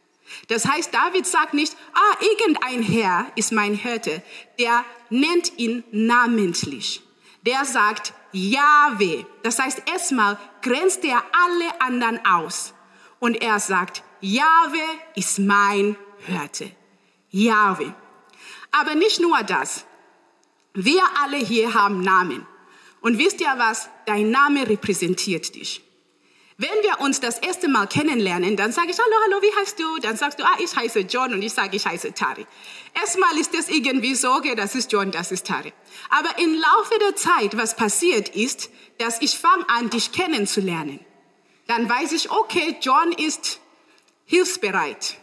Das 0.48 0.66
heißt, 0.66 0.94
David 0.94 1.26
sagt 1.26 1.54
nicht, 1.54 1.76
ah, 1.94 2.18
irgendein 2.22 2.84
Herr 2.84 3.32
ist 3.36 3.52
mein 3.52 3.74
Hirte. 3.74 4.22
Der 4.60 4.86
nennt 5.10 5.58
ihn 5.58 5.84
namentlich. 5.92 7.02
Der 7.46 7.66
sagt 7.66 8.14
Yahweh. 8.32 9.26
Das 9.44 9.60
heißt, 9.60 9.84
erstmal 9.92 10.38
grenzt 10.62 11.04
er 11.04 11.24
alle 11.32 11.82
anderen 11.82 12.26
aus. 12.26 12.74
Und 13.20 13.42
er 13.42 13.60
sagt, 13.60 14.04
Yahweh 14.22 15.00
ist 15.16 15.40
mein 15.40 15.96
Hirte. 16.26 16.72
Yahweh. 17.32 17.92
Aber 18.72 18.96
nicht 18.96 19.20
nur 19.20 19.42
das. 19.44 19.86
Wir 20.74 21.02
alle 21.22 21.38
hier 21.38 21.74
haben 21.74 22.02
Namen. 22.02 22.46
Und 23.02 23.18
wisst 23.18 23.42
ihr 23.42 23.54
was? 23.58 23.90
Dein 24.06 24.30
Name 24.32 24.68
repräsentiert 24.68 25.56
dich. 25.56 25.82
Wenn 26.62 26.84
wir 26.84 27.00
uns 27.00 27.22
das 27.22 27.40
erste 27.40 27.70
Mal 27.70 27.88
kennenlernen, 27.88 28.58
dann 28.58 28.74
sage 28.74 28.92
ich, 28.92 28.98
hallo, 29.00 29.16
hallo, 29.24 29.42
wie 29.42 29.60
heißt 29.62 29.80
du? 29.80 29.98
Dann 30.00 30.18
sagst 30.18 30.40
du, 30.40 30.44
ah, 30.44 30.58
ich 30.60 30.76
heiße 30.76 31.00
John 31.00 31.34
und 31.34 31.42
ich 31.42 31.54
sage, 31.54 31.78
ich 31.78 31.86
heiße 31.86 32.14
Tari. 32.14 32.46
Erstmal 33.00 33.38
ist 33.38 33.54
das 33.54 33.70
irgendwie 33.70 34.14
so, 34.14 34.30
okay, 34.34 34.56
das 34.56 34.76
ist 34.76 34.92
John, 34.92 35.10
das 35.10 35.32
ist 35.32 35.48
Tari. 35.48 35.72
Aber 36.10 36.38
im 36.38 36.54
Laufe 36.54 37.00
der 37.00 37.16
Zeit, 37.16 37.56
was 37.56 37.78
passiert 37.78 38.36
ist, 38.36 38.70
dass 38.98 39.22
ich 39.22 39.38
fange 39.38 39.70
an, 39.70 39.90
dich 39.90 40.12
kennenzulernen. 40.12 41.00
Dann 41.68 41.88
weiß 41.90 42.12
ich, 42.12 42.30
okay, 42.30 42.76
John 42.82 43.14
ist 43.14 43.62
hilfsbereit. 44.26 45.16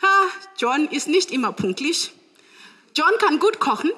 Ha, 0.00 0.28
John 0.56 0.88
ist 0.88 1.08
nicht 1.08 1.30
immer 1.30 1.52
pünktlich. 1.52 2.14
John 2.96 3.12
kann 3.18 3.38
gut 3.38 3.60
kochen. 3.60 3.92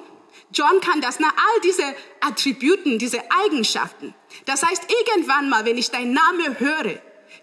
John 0.51 0.79
kann 0.81 1.01
das, 1.01 1.19
na, 1.19 1.27
all 1.27 1.61
diese 1.61 1.83
Attributen, 2.21 2.99
diese 2.99 3.19
Eigenschaften. 3.31 4.13
Das 4.45 4.63
heißt, 4.63 4.83
irgendwann 5.05 5.49
mal, 5.49 5.65
wenn 5.65 5.77
ich 5.77 5.91
deinen 5.91 6.13
Namen 6.13 6.59
höre, 6.59 6.99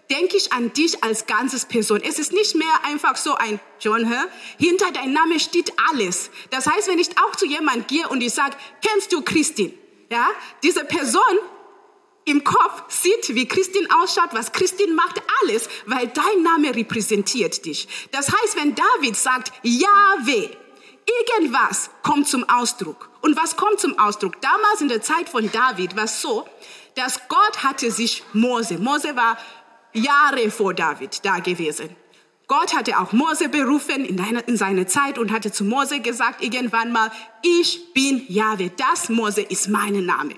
denke 0.09 0.37
ich 0.37 0.51
an 0.51 0.73
dich 0.73 1.03
als 1.03 1.25
ganzes 1.25 1.65
Person. 1.65 2.01
Es 2.01 2.19
ist 2.19 2.33
nicht 2.33 2.55
mehr 2.55 2.83
einfach 2.83 3.15
so 3.15 3.35
ein 3.35 3.59
John, 3.79 4.05
hä? 4.05 4.25
hinter 4.57 4.91
deinem 4.91 5.13
Namen 5.13 5.39
steht 5.39 5.71
alles. 5.89 6.29
Das 6.49 6.67
heißt, 6.67 6.87
wenn 6.87 6.99
ich 6.99 7.09
auch 7.23 7.35
zu 7.35 7.45
jemand 7.45 7.87
gehe 7.87 8.07
und 8.09 8.21
ich 8.21 8.33
sage, 8.33 8.55
kennst 8.81 9.11
du 9.11 9.21
Christine? 9.21 9.73
Ja, 10.11 10.29
diese 10.61 10.85
Person 10.85 11.21
im 12.25 12.43
Kopf 12.43 12.83
sieht, 12.89 13.35
wie 13.35 13.47
Christine 13.47 13.87
ausschaut, 14.01 14.29
was 14.33 14.51
Christine 14.51 14.93
macht, 14.93 15.21
alles, 15.41 15.69
weil 15.85 16.07
dein 16.07 16.43
Name 16.43 16.75
repräsentiert 16.75 17.65
dich. 17.65 17.87
Das 18.11 18.31
heißt, 18.31 18.55
wenn 18.57 18.75
David 18.75 19.15
sagt, 19.15 19.51
Yahweh, 19.63 20.49
irgendwas 21.05 21.89
kommt 22.03 22.27
zum 22.27 22.47
Ausdruck. 22.49 23.09
Und 23.21 23.37
was 23.37 23.55
kommt 23.55 23.79
zum 23.79 23.97
Ausdruck? 23.99 24.41
Damals 24.41 24.81
in 24.81 24.89
der 24.89 25.01
Zeit 25.01 25.29
von 25.29 25.51
David 25.51 25.95
war 25.95 26.05
es 26.05 26.21
so, 26.21 26.47
dass 26.95 27.27
Gott 27.27 27.63
hatte 27.63 27.91
sich 27.91 28.23
Mose, 28.33 28.77
Mose 28.77 29.15
war 29.15 29.37
Jahre 29.93 30.49
vor 30.51 30.73
David 30.73 31.23
da 31.23 31.39
gewesen. 31.39 31.95
Gott 32.47 32.75
hatte 32.75 32.99
auch 32.99 33.11
Mose 33.11 33.49
berufen 33.49 34.05
in, 34.05 34.57
seiner 34.57 34.85
Zeit 34.87 35.17
und 35.17 35.31
hatte 35.31 35.51
zu 35.51 35.63
Mose 35.63 35.99
gesagt 35.99 36.43
irgendwann 36.43 36.91
mal, 36.91 37.11
ich 37.41 37.93
bin 37.93 38.23
Jahwe, 38.27 38.71
das 38.77 39.09
Mose 39.09 39.41
ist 39.41 39.67
mein 39.67 40.05
Name. 40.05 40.35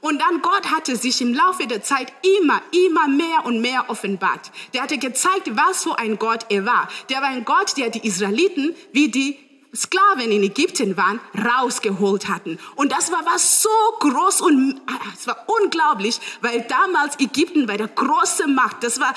Und 0.00 0.20
dann 0.20 0.40
Gott 0.40 0.70
hatte 0.70 0.96
sich 0.96 1.20
im 1.20 1.34
Laufe 1.34 1.66
der 1.66 1.82
Zeit 1.82 2.12
immer, 2.40 2.62
immer 2.86 3.06
mehr 3.06 3.44
und 3.44 3.60
mehr 3.60 3.88
offenbart. 3.88 4.50
Der 4.72 4.82
hatte 4.82 4.98
gezeigt, 4.98 5.50
was 5.54 5.82
für 5.82 5.98
ein 5.98 6.18
Gott 6.18 6.46
er 6.48 6.64
war. 6.64 6.88
Der 7.10 7.20
war 7.20 7.28
ein 7.28 7.44
Gott, 7.44 7.76
der 7.76 7.90
die 7.90 8.06
Israeliten 8.06 8.74
wie 8.92 9.10
die 9.10 9.38
Sklaven 9.74 10.30
in 10.30 10.42
Ägypten 10.42 10.96
waren, 10.96 11.18
rausgeholt 11.34 12.28
hatten. 12.28 12.58
Und 12.76 12.92
das 12.92 13.10
war 13.10 13.24
was 13.24 13.62
so 13.62 13.70
groß 14.00 14.42
und 14.42 14.80
ah, 14.86 15.00
es 15.14 15.26
war 15.26 15.46
unglaublich, 15.62 16.20
weil 16.42 16.60
damals 16.62 17.18
Ägypten 17.18 17.66
war 17.68 17.78
der 17.78 17.88
große 17.88 18.48
Macht. 18.48 18.84
Das 18.84 19.00
war 19.00 19.14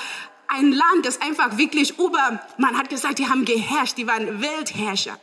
ein 0.48 0.72
Land, 0.72 1.04
das 1.04 1.20
einfach 1.20 1.58
wirklich 1.58 1.98
über, 1.98 2.40
man 2.56 2.78
hat 2.78 2.88
gesagt, 2.88 3.18
die 3.18 3.28
haben 3.28 3.44
geherrscht, 3.44 3.98
die 3.98 4.06
waren 4.06 4.40
Weltherrscher. 4.40 5.18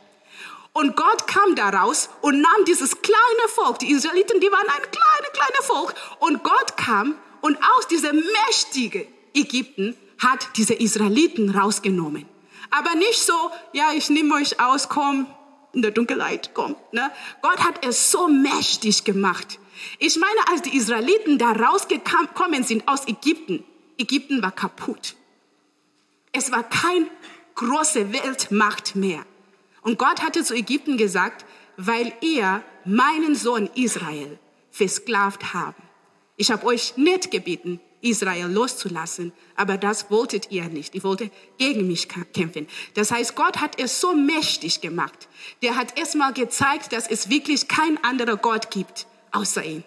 Und 0.72 0.96
Gott 0.96 1.26
kam 1.26 1.54
daraus 1.54 2.10
und 2.20 2.40
nahm 2.40 2.64
dieses 2.66 3.00
kleine 3.02 3.48
Volk, 3.48 3.78
die 3.78 3.90
Israeliten, 3.92 4.40
die 4.40 4.50
waren 4.50 4.68
ein 4.68 4.82
kleines, 4.82 5.32
kleines 5.32 5.66
Volk. 5.66 5.94
Und 6.18 6.42
Gott 6.42 6.76
kam 6.76 7.16
und 7.40 7.56
aus 7.76 7.88
diesem 7.88 8.16
mächtigen 8.16 9.06
Ägypten 9.34 9.96
hat 10.18 10.48
diese 10.56 10.74
Israeliten 10.74 11.50
rausgenommen. 11.50 12.33
Aber 12.76 12.96
nicht 12.96 13.20
so, 13.20 13.52
ja, 13.72 13.92
ich 13.92 14.10
nehme 14.10 14.34
euch 14.34 14.58
aus, 14.58 14.88
komm, 14.88 15.28
in 15.74 15.82
der 15.82 15.92
Dunkelheit, 15.92 16.50
komm. 16.54 16.74
Ne? 16.90 17.08
Gott 17.40 17.62
hat 17.62 17.86
es 17.86 18.10
so 18.10 18.26
mächtig 18.26 19.04
gemacht. 19.04 19.60
Ich 20.00 20.16
meine, 20.16 20.48
als 20.50 20.62
die 20.62 20.76
Israeliten 20.76 21.38
da 21.38 21.52
rausgekommen 21.52 22.64
sind 22.64 22.88
aus 22.88 23.06
Ägypten, 23.06 23.62
Ägypten 23.96 24.42
war 24.42 24.50
kaputt. 24.50 25.14
Es 26.32 26.50
war 26.50 26.64
keine 26.64 27.06
große 27.54 28.12
Weltmacht 28.12 28.96
mehr. 28.96 29.24
Und 29.82 29.96
Gott 29.96 30.22
hatte 30.22 30.42
zu 30.42 30.54
Ägypten 30.54 30.96
gesagt, 30.96 31.44
weil 31.76 32.12
ihr 32.22 32.64
meinen 32.84 33.36
Sohn 33.36 33.70
Israel 33.76 34.36
versklavt 34.72 35.54
haben. 35.54 35.80
Ich 36.36 36.50
habe 36.50 36.66
euch 36.66 36.96
nicht 36.96 37.30
gebeten, 37.30 37.78
Israel 38.04 38.46
loszulassen. 38.46 39.32
Aber 39.56 39.76
das 39.76 40.10
wolltet 40.10 40.50
ihr 40.50 40.64
nicht. 40.64 40.94
Ihr 40.94 41.02
wolltet 41.02 41.32
gegen 41.58 41.86
mich 41.86 42.08
kämpfen. 42.08 42.68
Das 42.94 43.10
heißt, 43.10 43.34
Gott 43.34 43.60
hat 43.60 43.80
es 43.80 44.00
so 44.00 44.14
mächtig 44.14 44.80
gemacht. 44.80 45.28
Der 45.62 45.76
hat 45.76 45.98
erstmal 45.98 46.32
gezeigt, 46.32 46.92
dass 46.92 47.08
es 47.08 47.30
wirklich 47.30 47.68
kein 47.68 48.02
anderer 48.04 48.36
Gott 48.36 48.70
gibt, 48.70 49.06
außer 49.32 49.64
ihm. 49.64 49.84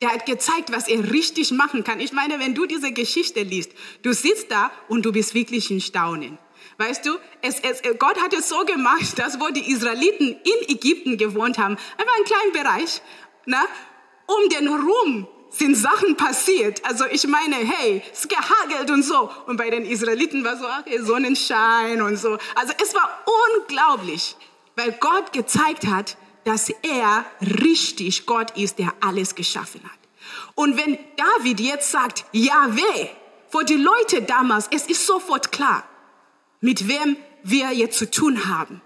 Der 0.00 0.10
hat 0.10 0.26
gezeigt, 0.26 0.70
was 0.70 0.88
er 0.88 1.12
richtig 1.12 1.50
machen 1.50 1.82
kann. 1.84 2.00
Ich 2.00 2.12
meine, 2.12 2.38
wenn 2.38 2.54
du 2.54 2.66
diese 2.66 2.92
Geschichte 2.92 3.42
liest, 3.42 3.72
du 4.02 4.12
sitzt 4.12 4.50
da 4.50 4.70
und 4.88 5.04
du 5.04 5.12
bist 5.12 5.34
wirklich 5.34 5.70
in 5.70 5.80
Staunen. 5.80 6.38
Weißt 6.78 7.04
du, 7.04 7.18
es, 7.42 7.60
es, 7.60 7.82
Gott 7.98 8.20
hat 8.20 8.32
es 8.32 8.48
so 8.48 8.64
gemacht, 8.64 9.18
dass 9.18 9.40
wo 9.40 9.48
die 9.48 9.70
Israeliten 9.70 10.28
in 10.28 10.68
Ägypten 10.68 11.16
gewohnt 11.16 11.58
haben, 11.58 11.76
einfach 11.98 12.14
einen 12.16 12.24
kleinen 12.24 12.52
Bereich, 12.52 13.02
na, 13.46 13.64
um 14.26 14.48
den 14.48 14.68
Ruhm 14.68 15.28
sind 15.52 15.76
Sachen 15.76 16.16
passiert. 16.16 16.84
Also 16.84 17.04
ich 17.10 17.26
meine, 17.26 17.56
hey, 17.56 18.02
es 18.12 18.26
gehagelt 18.26 18.90
und 18.90 19.02
so. 19.02 19.30
Und 19.46 19.56
bei 19.56 19.70
den 19.70 19.84
Israeliten 19.84 20.44
war 20.44 20.56
so, 20.56 20.64
okay, 20.80 20.98
Sonnenschein 21.02 22.02
und 22.02 22.16
so. 22.16 22.38
Also 22.54 22.72
es 22.82 22.94
war 22.94 23.24
unglaublich, 23.58 24.36
weil 24.76 24.92
Gott 24.92 25.32
gezeigt 25.32 25.86
hat, 25.86 26.16
dass 26.44 26.70
er 26.70 27.24
richtig 27.40 28.26
Gott 28.26 28.56
ist, 28.56 28.78
der 28.78 28.92
alles 29.00 29.34
geschaffen 29.34 29.82
hat. 29.84 29.98
Und 30.54 30.76
wenn 30.76 30.98
David 31.16 31.60
jetzt 31.60 31.90
sagt, 31.90 32.24
Yahweh, 32.32 33.08
vor 33.48 33.64
die 33.64 33.74
Leute 33.74 34.22
damals, 34.22 34.68
es 34.70 34.86
ist 34.86 35.06
sofort 35.06 35.52
klar, 35.52 35.84
mit 36.60 36.88
wem 36.88 37.16
wir 37.42 37.70
jetzt 37.72 37.98
zu 37.98 38.10
tun 38.10 38.46
haben. 38.46 38.80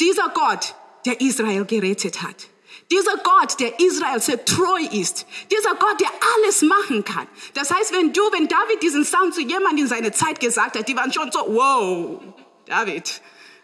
Dieser 0.00 0.28
Gott, 0.30 0.74
der 1.04 1.20
Israel 1.20 1.64
gerettet 1.64 2.22
hat. 2.22 2.48
Dieser 2.90 3.18
Gott, 3.18 3.60
der 3.60 3.78
Israel 3.80 4.18
sehr 4.20 4.42
treu 4.46 4.80
ist. 4.92 5.26
Dieser 5.50 5.74
Gott, 5.74 6.00
der 6.00 6.08
alles 6.34 6.62
machen 6.62 7.04
kann. 7.04 7.26
Das 7.52 7.70
heißt, 7.70 7.92
wenn 7.92 8.14
du, 8.14 8.22
wenn 8.32 8.48
David 8.48 8.82
diesen 8.82 9.04
Sound 9.04 9.34
zu 9.34 9.42
jemandem 9.42 9.84
in 9.84 9.88
seiner 9.88 10.12
Zeit 10.12 10.40
gesagt 10.40 10.78
hat, 10.78 10.88
die 10.88 10.96
waren 10.96 11.12
schon 11.12 11.30
so, 11.30 11.40
wow, 11.48 12.22
David, 12.64 13.20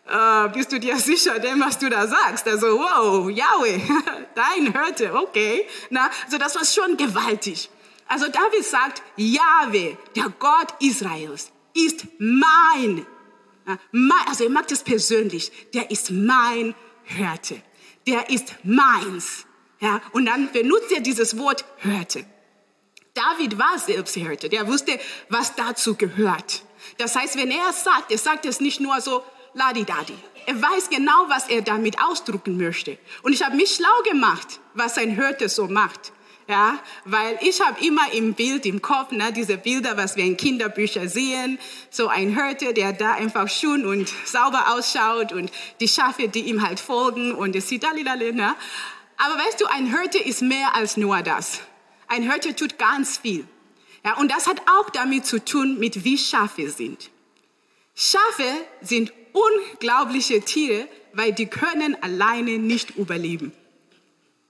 äh, 0.06 0.48
bist 0.50 0.72
du 0.72 0.78
dir 0.78 0.98
sicher, 0.98 1.38
dem, 1.38 1.58
was 1.60 1.78
du 1.78 1.88
da 1.88 2.06
sagst? 2.06 2.46
Also, 2.46 2.78
wow, 2.78 3.30
Yahweh, 3.30 3.80
dein 4.34 4.74
hörte, 4.74 5.14
okay. 5.14 5.66
Na, 5.88 6.10
also 6.26 6.36
das 6.36 6.54
war 6.54 6.64
schon 6.66 6.98
gewaltig. 6.98 7.70
Also 8.06 8.26
David 8.28 8.64
sagt, 8.64 9.02
Yahweh, 9.16 9.96
der 10.14 10.30
Gott 10.38 10.74
Israels, 10.80 11.50
ist 11.72 12.06
mein. 12.18 13.06
Also 14.28 14.44
er 14.44 14.50
macht 14.50 14.70
es 14.70 14.82
persönlich. 14.82 15.50
Der 15.72 15.90
ist 15.90 16.10
mein 16.10 16.74
Hörte 17.04 17.62
der 18.06 18.30
ist 18.30 18.54
meins. 18.62 19.46
Ja, 19.80 20.00
und 20.12 20.26
dann 20.26 20.50
benutzt 20.52 20.92
er 20.92 21.00
dieses 21.00 21.36
Wort 21.38 21.64
hörte. 21.78 22.24
David 23.14 23.58
war 23.58 23.78
selbst 23.78 24.14
Hirte, 24.14 24.48
der 24.48 24.66
wusste, 24.66 24.98
was 25.28 25.54
dazu 25.54 25.94
gehört. 25.94 26.62
Das 26.98 27.14
heißt, 27.14 27.36
wenn 27.36 27.50
er 27.50 27.72
sagt, 27.72 28.10
er 28.10 28.18
sagt 28.18 28.44
es 28.44 28.60
nicht 28.60 28.80
nur 28.80 29.00
so 29.00 29.22
ladi-dadi. 29.54 30.16
Er 30.46 30.60
weiß 30.60 30.90
genau, 30.90 31.26
was 31.28 31.48
er 31.48 31.62
damit 31.62 32.02
ausdrücken 32.02 32.58
möchte. 32.58 32.98
Und 33.22 33.32
ich 33.32 33.44
habe 33.44 33.56
mich 33.56 33.76
schlau 33.76 34.02
gemacht, 34.10 34.60
was 34.74 34.98
ein 34.98 35.16
Hörte 35.16 35.48
so 35.48 35.68
macht. 35.68 36.12
Ja, 36.46 36.78
weil 37.06 37.38
ich 37.40 37.62
habe 37.62 37.82
immer 37.82 38.12
im 38.12 38.34
Bild 38.34 38.66
im 38.66 38.82
Kopf, 38.82 39.12
ne, 39.12 39.32
diese 39.32 39.56
Bilder, 39.56 39.96
was 39.96 40.16
wir 40.16 40.24
in 40.24 40.36
Kinderbüchern 40.36 41.08
sehen, 41.08 41.58
so 41.88 42.08
ein 42.08 42.34
Hirte, 42.34 42.74
der 42.74 42.92
da 42.92 43.12
einfach 43.12 43.48
schön 43.48 43.86
und 43.86 44.12
sauber 44.26 44.74
ausschaut 44.74 45.32
und 45.32 45.50
die 45.80 45.88
Schafe, 45.88 46.28
die 46.28 46.40
ihm 46.40 46.60
halt 46.60 46.80
folgen 46.80 47.32
und 47.32 47.56
es 47.56 47.68
sieht 47.70 47.86
alle, 47.86 48.34
ne? 48.34 48.54
Aber 49.16 49.38
weißt 49.38 49.60
du, 49.60 49.66
ein 49.66 49.86
Hirte 49.86 50.18
ist 50.18 50.42
mehr 50.42 50.74
als 50.74 50.98
nur 50.98 51.22
das. 51.22 51.60
Ein 52.08 52.30
Hirte 52.30 52.54
tut 52.54 52.78
ganz 52.78 53.16
viel. 53.16 53.46
Ja, 54.04 54.18
und 54.18 54.30
das 54.30 54.46
hat 54.46 54.60
auch 54.78 54.90
damit 54.90 55.24
zu 55.24 55.42
tun, 55.42 55.78
mit 55.78 56.04
wie 56.04 56.18
Schafe 56.18 56.68
sind. 56.68 57.10
Schafe 57.94 58.44
sind 58.82 59.14
unglaubliche 59.32 60.42
Tiere, 60.42 60.86
weil 61.14 61.32
die 61.32 61.46
können 61.46 61.96
alleine 62.02 62.58
nicht 62.58 62.96
überleben. 62.96 63.52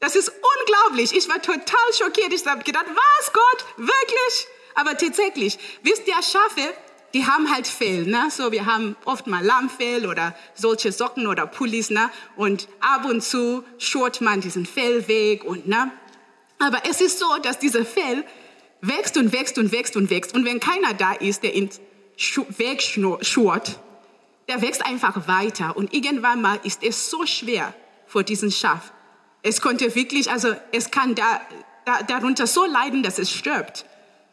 Das 0.05 0.17
ist 0.17 0.29
unglaublich. 0.29 1.17
Ich 1.17 1.31
war 1.31 1.41
total 1.41 1.89
schockiert. 1.99 2.31
Ich 2.31 2.45
habe 2.45 2.63
gedacht, 2.63 2.85
was 2.89 3.33
Gott, 3.33 3.65
wirklich? 3.79 4.47
Aber 4.75 4.99
tatsächlich, 4.99 5.59
wisst 5.83 6.07
ihr, 6.07 6.13
Schafe, 6.23 6.75
die 7.15 7.25
haben 7.25 7.51
halt 7.51 7.67
Fell, 7.67 8.05
ne? 8.05 8.29
So, 8.31 8.53
wir 8.53 8.67
haben 8.67 8.97
oft 9.07 9.27
mal 9.27 9.43
Lammfell 9.43 10.07
oder 10.07 10.37
solche 10.55 10.93
Socken 10.93 11.27
oder 11.27 11.47
Pullis, 11.47 11.89
ne? 11.89 12.11
Und 12.37 12.69
ab 12.81 13.07
und 13.07 13.23
zu 13.23 13.65
schort 13.79 14.21
man 14.21 14.43
diesen 14.43 14.67
Fell 14.67 15.09
weg 15.09 15.43
und, 15.43 15.67
ne? 15.67 15.91
Aber 16.59 16.83
es 16.87 17.01
ist 17.01 17.19
so, 17.19 17.39
dass 17.43 17.59
dieser 17.59 17.87
Fell 17.87 18.27
wächst 18.83 19.17
und 19.17 19.33
wächst 19.33 19.57
und 19.57 19.73
wächst 19.73 19.97
und 19.97 20.11
wächst. 20.11 20.35
Und 20.35 20.45
wenn 20.45 20.61
keiner 20.61 20.93
da 20.93 21.15
ist, 21.15 21.45
der 21.45 21.55
ihn 21.55 21.71
wegschort, 22.59 23.81
der 24.49 24.61
wächst 24.61 24.85
einfach 24.85 25.27
weiter. 25.29 25.79
Und 25.79 25.95
irgendwann 25.95 26.43
mal 26.43 26.61
ist 26.63 26.83
es 26.83 27.09
so 27.09 27.25
schwer 27.25 27.73
vor 28.07 28.23
diesem 28.23 28.51
Schaf, 28.51 28.93
es 29.45 29.61
konnte 29.61 29.95
wirklich, 29.95 30.31
also 30.31 30.57
es 30.73 30.91
kann 30.91 31.15
da, 31.15 31.41
da, 31.85 32.03
darunter 32.03 32.47
so 32.47 32.65
leiden, 32.65 33.03
dass 33.03 33.19
es 33.19 33.31
stirbt. 33.31 33.85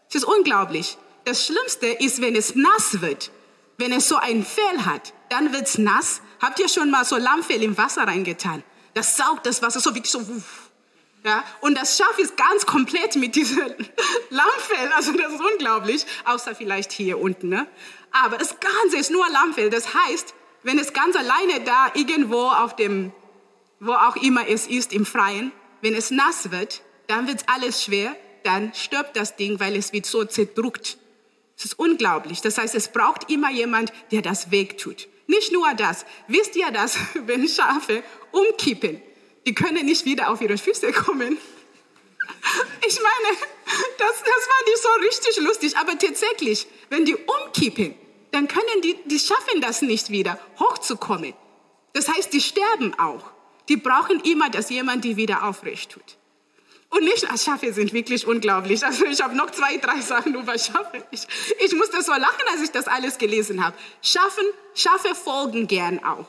Es 0.10 0.16
ist 0.16 0.24
unglaublich. 0.24 0.98
Das 1.26 1.46
Schlimmste 1.46 1.88
ist, 1.88 2.22
wenn 2.22 2.36
es 2.36 2.56
nass 2.56 3.02
wird. 3.02 3.30
Wenn 3.78 3.92
es 3.92 4.08
so 4.08 4.16
ein 4.16 4.46
Fell 4.46 4.86
hat, 4.86 5.14
dann 5.30 5.52
wird 5.52 5.68
es 5.68 5.78
nass. 5.78 6.22
Habt 6.42 6.60
ihr 6.60 6.70
schon 6.70 6.90
mal 6.90 7.04
so 7.04 7.18
Lammfell 7.18 7.62
im 7.62 7.78
Wasser 7.78 8.04
reingetan? 8.08 8.64
Das 8.94 9.18
saugt 9.18 9.46
das 9.46 9.62
Wasser 9.62 9.82
so 9.82 9.94
wirklich 9.94 10.12
so. 10.12 10.26
Ja, 11.26 11.44
und 11.60 11.78
das 11.78 11.98
Schaf 11.98 12.18
ist 12.18 12.38
ganz 12.38 12.66
komplett 12.66 13.16
mit 13.18 13.36
diesem 13.36 13.60
Lammfell. 14.30 14.94
Also 14.96 15.12
das 15.12 15.34
ist 15.34 15.42
unglaublich. 15.42 16.06
Außer 16.24 16.56
vielleicht 16.56 16.94
hier 16.94 17.20
unten. 17.20 17.50
Ne? 17.50 17.68
Aber 18.12 18.38
das 18.38 18.56
Ganze 18.60 18.98
ist 18.98 19.12
nur 19.12 19.28
Lammfell. 19.30 19.70
Das 19.70 19.94
heißt, 19.94 20.34
wenn 20.64 20.80
es 20.80 20.94
ganz 20.94 21.18
alleine 21.18 21.60
da 21.66 21.92
irgendwo 21.96 22.48
auf 22.48 22.78
dem 22.78 23.12
wo 23.82 23.94
auch 23.94 24.16
immer 24.16 24.48
es 24.48 24.68
ist, 24.68 24.94
im 24.94 25.06
Freien, 25.06 25.52
wenn 25.82 25.96
es 25.96 26.12
nass 26.12 26.52
wird, 26.52 26.84
dann 27.08 27.28
wird 27.28 27.44
alles 27.48 27.84
schwer, 27.84 28.16
dann 28.44 28.74
stirbt 28.74 29.18
das 29.18 29.36
Ding, 29.36 29.60
weil 29.60 29.76
es 29.76 29.92
wird 29.92 30.06
so 30.06 30.24
zerdruckt. 30.24 30.98
Es 31.58 31.66
ist 31.66 31.80
unglaublich. 31.80 32.42
Das 32.42 32.58
heißt, 32.58 32.76
es 32.76 32.92
braucht 32.92 33.30
immer 33.30 33.52
jemand, 33.52 33.92
der 34.12 34.22
das 34.22 34.52
Weg 34.52 34.78
tut. 34.78 35.08
Nicht 35.28 35.52
nur 35.52 35.74
das. 35.74 36.06
Wisst 36.28 36.56
ihr 36.56 36.72
das, 36.72 36.98
wenn 37.26 37.48
Schafe 37.48 38.04
umkippen, 38.32 39.02
die 39.48 39.56
können 39.56 39.86
nicht 39.86 40.06
wieder 40.06 40.30
auf 40.30 40.42
ihre 40.42 40.58
Füße 40.58 40.92
kommen. 40.94 41.38
Ich 42.88 42.98
meine, 43.00 43.38
das, 43.98 44.20
das 44.20 44.48
war 44.48 44.66
nicht 44.66 44.82
so 44.82 44.90
richtig 45.06 45.44
lustig, 45.44 45.78
aber 45.78 45.98
tatsächlich, 45.98 46.66
wenn 46.90 47.06
die 47.06 47.16
umkippen, 47.16 47.94
dann 48.32 48.48
können 48.48 48.82
die, 48.84 48.98
die 49.06 49.20
schaffen 49.20 49.62
das 49.62 49.82
nicht 49.82 50.10
wieder, 50.10 50.40
hochzukommen. 50.60 51.34
Das 51.94 52.08
heißt, 52.08 52.34
die 52.34 52.42
sterben 52.42 52.98
auch. 52.98 53.32
Die 53.70 53.78
brauchen 53.78 54.20
immer, 54.22 54.50
dass 54.50 54.70
jemand 54.70 55.04
die 55.04 55.18
wieder 55.18 55.44
aufrecht 55.44 55.92
tut. 55.92 56.18
Und 56.90 57.06
nicht, 57.06 57.30
als 57.32 57.46
Schafe 57.46 57.72
sind 57.72 57.94
wirklich 57.94 58.28
unglaublich. 58.28 58.86
Also 58.86 59.06
ich 59.06 59.22
habe 59.22 59.36
noch 59.36 59.50
zwei, 59.52 59.78
drei 59.78 60.02
Sachen 60.02 60.36
über 60.36 60.60
Schafe. 60.60 61.06
Ich, 61.12 61.26
ich 61.64 61.74
musste 61.74 62.02
so 62.02 62.12
lachen, 62.12 62.44
als 62.52 62.62
ich 62.62 62.72
das 62.72 62.88
alles 62.88 63.18
gelesen 63.18 63.64
habe. 63.64 63.78
Schafen, 64.02 64.44
Schafe 64.76 65.16
folgen 65.16 65.68
gern 65.68 66.04
auch. 66.04 66.26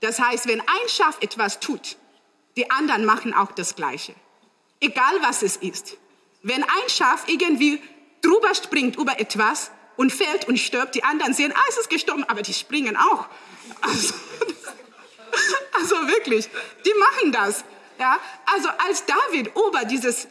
Das 0.00 0.20
heißt, 0.20 0.46
wenn 0.48 0.60
ein 0.60 0.88
Schaf 0.88 1.16
etwas 1.22 1.60
tut, 1.60 1.96
die 2.56 2.70
anderen 2.70 3.06
machen 3.06 3.32
auch 3.32 3.52
das 3.52 3.74
Gleiche. 3.74 4.14
Egal 4.80 5.14
was 5.22 5.42
es 5.42 5.56
ist. 5.56 5.96
Wenn 6.42 6.62
ein 6.62 6.88
Schaf 6.88 7.24
irgendwie 7.26 7.80
drüber 8.20 8.54
springt 8.54 8.96
über 8.96 9.18
etwas 9.18 9.70
und 9.96 10.12
fällt 10.12 10.46
und 10.46 10.58
stirbt, 10.58 10.94
die 10.94 11.04
anderen 11.04 11.32
sehen, 11.32 11.52
ah, 11.56 11.64
es 11.70 11.78
ist 11.78 11.88
gestorben, 11.88 12.24
aber 12.24 12.42
die 12.42 12.52
springen 12.52 12.96
auch. 12.96 13.26
Also, 13.80 14.14
also 15.72 15.96
wirklich, 16.08 16.48
die 16.84 16.92
machen 16.98 17.32
das. 17.32 17.64
Ja, 17.98 18.18
also 18.52 18.68
als 18.86 19.04
David 19.06 19.52
über 19.56 19.84
dieses 19.84 20.28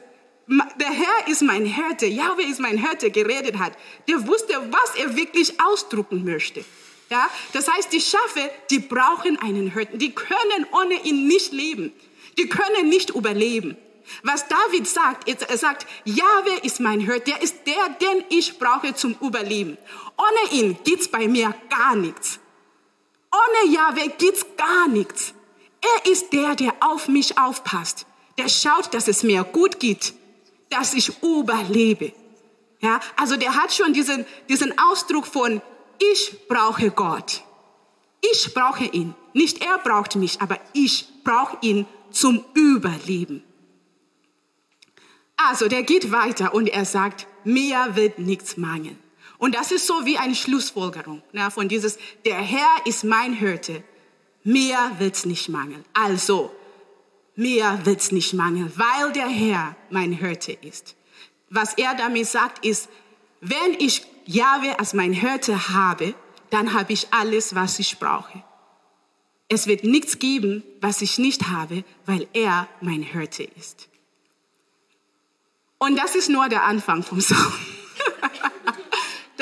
der 0.47 0.91
Herr 0.91 1.27
ist 1.27 1.41
mein 1.41 1.65
Hirte, 1.65 2.05
Yahweh 2.05 2.43
ist 2.43 2.59
mein 2.59 2.77
Hirte 2.77 3.09
geredet 3.09 3.57
hat, 3.57 3.73
der 4.07 4.27
wusste, 4.27 4.53
was 4.69 4.95
er 4.95 5.15
wirklich 5.15 5.59
ausdrucken 5.59 6.23
möchte. 6.23 6.63
Ja, 7.09 7.29
das 7.53 7.67
heißt, 7.67 7.91
die 7.91 8.01
Schafe, 8.01 8.49
die 8.69 8.79
brauchen 8.79 9.39
einen 9.41 9.71
Hirten, 9.73 9.97
die 9.97 10.13
können 10.13 10.67
ohne 10.71 10.95
ihn 11.03 11.27
nicht 11.27 11.51
leben, 11.51 11.93
die 12.37 12.47
können 12.47 12.89
nicht 12.89 13.11
überleben. 13.11 13.77
Was 14.21 14.47
David 14.47 14.87
sagt, 14.87 15.27
er 15.27 15.57
sagt, 15.57 15.87
Yahweh 16.05 16.59
ist 16.61 16.79
mein 16.79 16.99
Hirte, 16.99 17.31
der 17.31 17.41
ist 17.41 17.65
der, 17.65 17.89
den 17.99 18.23
ich 18.29 18.59
brauche 18.59 18.93
zum 18.93 19.15
Überleben. 19.19 19.79
Ohne 20.17 20.59
ihn 20.61 20.77
gibt's 20.83 21.07
bei 21.07 21.27
mir 21.27 21.55
gar 21.69 21.95
nichts. 21.95 22.39
Ohne 23.35 23.73
Yahweh 23.73 24.09
gibt's 24.17 24.45
gar 24.57 24.87
nichts. 24.87 25.33
Er 25.81 26.11
ist 26.11 26.31
der, 26.33 26.55
der 26.55 26.73
auf 26.79 27.07
mich 27.07 27.37
aufpasst, 27.37 28.05
der 28.37 28.49
schaut, 28.49 28.93
dass 28.93 29.07
es 29.07 29.23
mir 29.23 29.43
gut 29.43 29.79
geht, 29.79 30.13
dass 30.69 30.93
ich 30.93 31.11
überlebe. 31.21 32.13
Ja, 32.79 32.99
also 33.15 33.35
der 33.35 33.55
hat 33.55 33.73
schon 33.73 33.93
diesen, 33.93 34.25
diesen 34.49 34.77
Ausdruck 34.77 35.25
von, 35.27 35.61
ich 35.99 36.47
brauche 36.47 36.91
Gott. 36.91 37.43
Ich 38.21 38.53
brauche 38.53 38.85
ihn. 38.85 39.13
Nicht 39.33 39.63
er 39.63 39.77
braucht 39.79 40.15
mich, 40.15 40.41
aber 40.41 40.59
ich 40.73 41.07
brauche 41.23 41.57
ihn 41.61 41.85
zum 42.11 42.43
Überleben. 42.53 43.43
Also 45.37 45.67
der 45.67 45.83
geht 45.83 46.11
weiter 46.11 46.53
und 46.53 46.67
er 46.67 46.85
sagt, 46.85 47.27
mir 47.43 47.95
wird 47.95 48.19
nichts 48.19 48.57
mangeln. 48.57 48.97
Und 49.45 49.53
das 49.53 49.71
ist 49.71 49.85
so 49.85 50.05
wie 50.05 50.17
eine 50.17 50.33
Schlussfolgerung 50.33 51.21
ne, 51.31 51.51
von 51.51 51.69
dieses, 51.69 51.99
der 52.25 52.41
Herr 52.41 52.85
ist 52.85 53.03
mein 53.03 53.33
Hirte 53.33 53.83
mir 54.45 54.91
wird's 54.99 55.25
nicht 55.25 55.49
mangeln. 55.49 55.83
Also, 55.93 56.51
mir 57.35 57.79
wird's 57.83 58.11
nicht 58.11 58.33
mangeln, 58.33 58.71
weil 58.75 59.11
der 59.11 59.27
Herr 59.27 59.75
mein 59.89 60.13
Hirte 60.13 60.53
ist. 60.53 60.95
Was 61.49 61.73
er 61.73 61.95
damit 61.95 62.27
sagt, 62.27 62.65
ist, 62.65 62.87
wenn 63.41 63.73
ich 63.79 64.03
Jahwe 64.25 64.79
als 64.79 64.93
mein 64.93 65.13
Hirte 65.13 65.69
habe, 65.69 66.15
dann 66.51 66.73
habe 66.73 66.93
ich 66.93 67.07
alles, 67.11 67.55
was 67.55 67.79
ich 67.79 67.99
brauche. 67.99 68.43
Es 69.47 69.67
wird 69.67 69.83
nichts 69.83 70.19
geben, 70.19 70.63
was 70.79 71.01
ich 71.01 71.17
nicht 71.17 71.49
habe, 71.49 71.83
weil 72.05 72.27
er 72.33 72.67
mein 72.81 73.03
Hirte 73.03 73.43
ist. 73.43 73.89
Und 75.77 75.97
das 75.97 76.15
ist 76.15 76.29
nur 76.29 76.49
der 76.49 76.63
Anfang 76.63 77.03
vom 77.03 77.17
Psalm. 77.17 77.53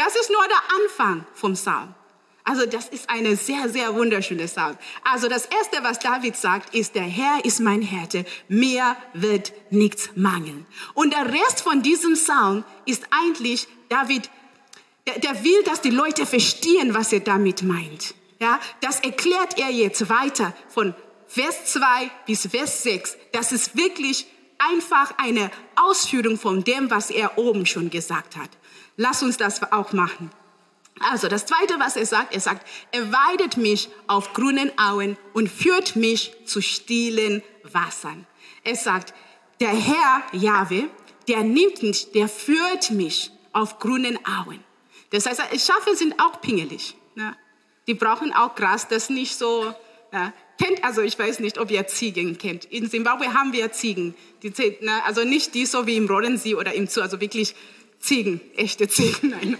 Das 0.03 0.15
ist 0.15 0.29
nur 0.29 0.45
der 0.47 0.61
Anfang 0.81 1.25
vom 1.33 1.53
Psalm. 1.53 1.93
Also 2.45 2.65
das 2.65 2.89
ist 2.89 3.09
eine 3.09 3.37
sehr, 3.37 3.69
sehr 3.69 3.95
wunderschöne 3.95 4.45
Psalm. 4.45 4.77
Also 5.03 5.29
das 5.29 5.45
Erste, 5.45 5.81
was 5.81 5.99
David 5.99 6.35
sagt, 6.35 6.75
ist, 6.75 6.95
der 6.95 7.03
Herr 7.03 7.45
ist 7.45 7.61
mein 7.61 7.81
Härte, 7.81 8.25
mir 8.49 8.97
wird 9.13 9.53
nichts 9.69 10.09
mangeln. 10.15 10.65
Und 10.93 11.13
der 11.13 11.31
Rest 11.31 11.61
von 11.61 11.81
diesem 11.81 12.15
Psalm 12.15 12.65
ist 12.85 13.03
eigentlich 13.11 13.67
David, 13.87 14.29
der, 15.07 15.19
der 15.19 15.43
will, 15.45 15.63
dass 15.63 15.79
die 15.79 15.89
Leute 15.89 16.25
verstehen, 16.25 16.93
was 16.93 17.13
er 17.13 17.21
damit 17.21 17.63
meint. 17.63 18.13
Ja, 18.39 18.59
das 18.81 18.99
erklärt 18.99 19.57
er 19.57 19.69
jetzt 19.69 20.09
weiter 20.09 20.53
von 20.67 20.93
Vers 21.27 21.65
2 21.65 22.11
bis 22.25 22.47
Vers 22.47 22.83
6. 22.83 23.17
Das 23.31 23.53
ist 23.53 23.77
wirklich 23.77 24.27
einfach 24.57 25.17
eine 25.17 25.51
Ausführung 25.75 26.37
von 26.37 26.63
dem, 26.63 26.89
was 26.89 27.09
er 27.09 27.37
oben 27.37 27.65
schon 27.65 27.89
gesagt 27.89 28.37
hat. 28.37 28.49
Lass 28.97 29.23
uns 29.23 29.37
das 29.37 29.61
auch 29.71 29.93
machen. 29.93 30.31
Also 30.99 31.27
das 31.27 31.45
Zweite, 31.45 31.79
was 31.79 31.95
er 31.95 32.05
sagt, 32.05 32.33
er 32.33 32.39
sagt, 32.39 32.67
er 32.91 33.11
weidet 33.11 33.57
mich 33.57 33.89
auf 34.07 34.33
grünen 34.33 34.71
Auen 34.77 35.17
und 35.33 35.49
führt 35.49 35.95
mich 35.95 36.33
zu 36.45 36.61
stillen 36.61 37.41
Wassern. 37.63 38.25
Er 38.63 38.75
sagt, 38.75 39.13
der 39.59 39.69
Herr 39.75 40.23
Jahwe, 40.31 40.89
der 41.27 41.43
nimmt 41.43 41.81
mich, 41.81 42.11
der 42.11 42.29
führt 42.29 42.91
mich 42.91 43.31
auf 43.51 43.79
grünen 43.79 44.19
Auen. 44.25 44.63
Das 45.09 45.25
heißt, 45.25 45.41
Schafe 45.65 45.95
sind 45.95 46.19
auch 46.19 46.41
pingelig. 46.41 46.95
Ne? 47.15 47.35
Die 47.87 47.93
brauchen 47.93 48.33
auch 48.33 48.55
Gras, 48.55 48.87
das 48.87 49.09
nicht 49.09 49.37
so 49.37 49.73
ja, 50.11 50.31
kennt. 50.57 50.83
Also 50.83 51.01
ich 51.01 51.17
weiß 51.17 51.39
nicht, 51.39 51.57
ob 51.57 51.71
ihr 51.71 51.87
Ziegen 51.87 52.37
kennt. 52.37 52.65
In 52.65 52.89
Zimbabwe 52.89 53.33
haben 53.33 53.53
wir 53.53 53.71
Ziegen. 53.71 54.15
Die, 54.41 54.49
ne, 54.81 55.03
also 55.05 55.23
nicht 55.23 55.55
die 55.55 55.65
so 55.65 55.87
wie 55.87 55.97
im 55.97 56.07
Rodensee 56.07 56.55
oder 56.55 56.73
im 56.73 56.87
Zoo, 56.87 57.01
also 57.01 57.19
wirklich 57.21 57.55
Ziegen, 57.99 58.41
echte 58.55 58.87
Ziegen. 58.87 59.29
Nein. 59.41 59.57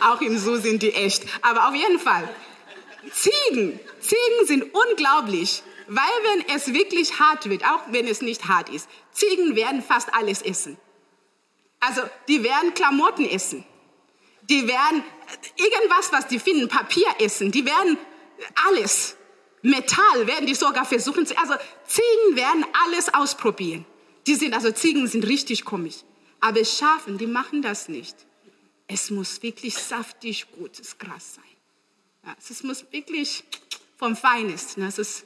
Auch 0.00 0.20
im 0.20 0.38
Zoo 0.38 0.56
sind 0.56 0.82
die 0.82 0.94
echt. 0.94 1.24
Aber 1.42 1.68
auf 1.68 1.74
jeden 1.74 1.98
Fall, 1.98 2.28
Ziegen, 3.12 3.78
Ziegen 4.00 4.46
sind 4.46 4.64
unglaublich, 4.72 5.62
weil 5.88 6.04
wenn 6.04 6.56
es 6.56 6.72
wirklich 6.72 7.18
hart 7.18 7.48
wird, 7.48 7.64
auch 7.64 7.80
wenn 7.90 8.06
es 8.06 8.22
nicht 8.22 8.48
hart 8.48 8.68
ist, 8.68 8.88
Ziegen 9.12 9.56
werden 9.56 9.82
fast 9.82 10.14
alles 10.14 10.42
essen. 10.42 10.78
Also 11.80 12.02
die 12.28 12.42
werden 12.42 12.72
Klamotten 12.74 13.28
essen. 13.28 13.64
Die 14.48 14.66
werden 14.66 15.02
irgendwas, 15.56 16.12
was 16.12 16.26
die 16.28 16.38
finden, 16.38 16.68
Papier 16.68 17.06
essen. 17.18 17.50
Die 17.50 17.64
werden 17.64 17.98
alles. 18.68 19.16
Metall 19.64 20.26
werden 20.26 20.46
die 20.46 20.54
sogar 20.54 20.84
versuchen 20.84 21.26
also 21.36 21.54
Ziegen 21.86 22.36
werden 22.36 22.66
alles 22.84 23.12
ausprobieren. 23.12 23.86
Die 24.26 24.34
sind, 24.34 24.52
also 24.52 24.70
Ziegen 24.70 25.06
sind 25.06 25.26
richtig 25.26 25.64
komisch. 25.64 26.04
Aber 26.40 26.62
Schafen, 26.66 27.16
die 27.16 27.26
machen 27.26 27.62
das 27.62 27.88
nicht. 27.88 28.14
Es 28.86 29.10
muss 29.10 29.42
wirklich 29.42 29.74
saftig 29.74 30.46
gutes 30.52 30.98
Gras 30.98 31.36
sein. 31.36 31.44
Ja, 32.26 32.36
es 32.38 32.62
muss 32.62 32.84
wirklich 32.90 33.42
vom 33.96 34.14
Feinsten. 34.14 34.82
Ne? 34.82 34.92
Es 34.94 35.24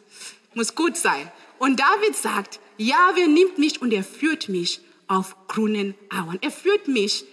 muss 0.55 0.73
gut 0.73 0.97
sein. 0.97 1.31
Und 1.59 1.81
David 1.81 2.15
sagt, 2.15 2.61
Jahwe 2.77 3.27
nimmt 3.27 3.59
mich 3.59 3.83
und 3.83 3.93
er 3.93 4.05
führt 4.05 4.49
mich 4.49 4.81
auf 5.09 5.35
grünen 5.49 5.97
Auen. 6.11 6.39
Er 6.43 6.53
führt 6.53 6.87
mich 6.87 7.25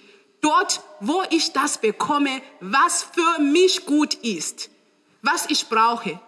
dort, 0.41 0.81
wo 1.01 1.21
ich 1.29 1.53
das 1.53 1.79
bekomme, 1.79 2.41
was 2.61 3.03
für 3.03 3.41
mich 3.41 3.85
gut 3.85 4.15
ist, 4.15 4.71
was 5.21 5.45
ich 5.51 5.67
brauche. 5.67 6.19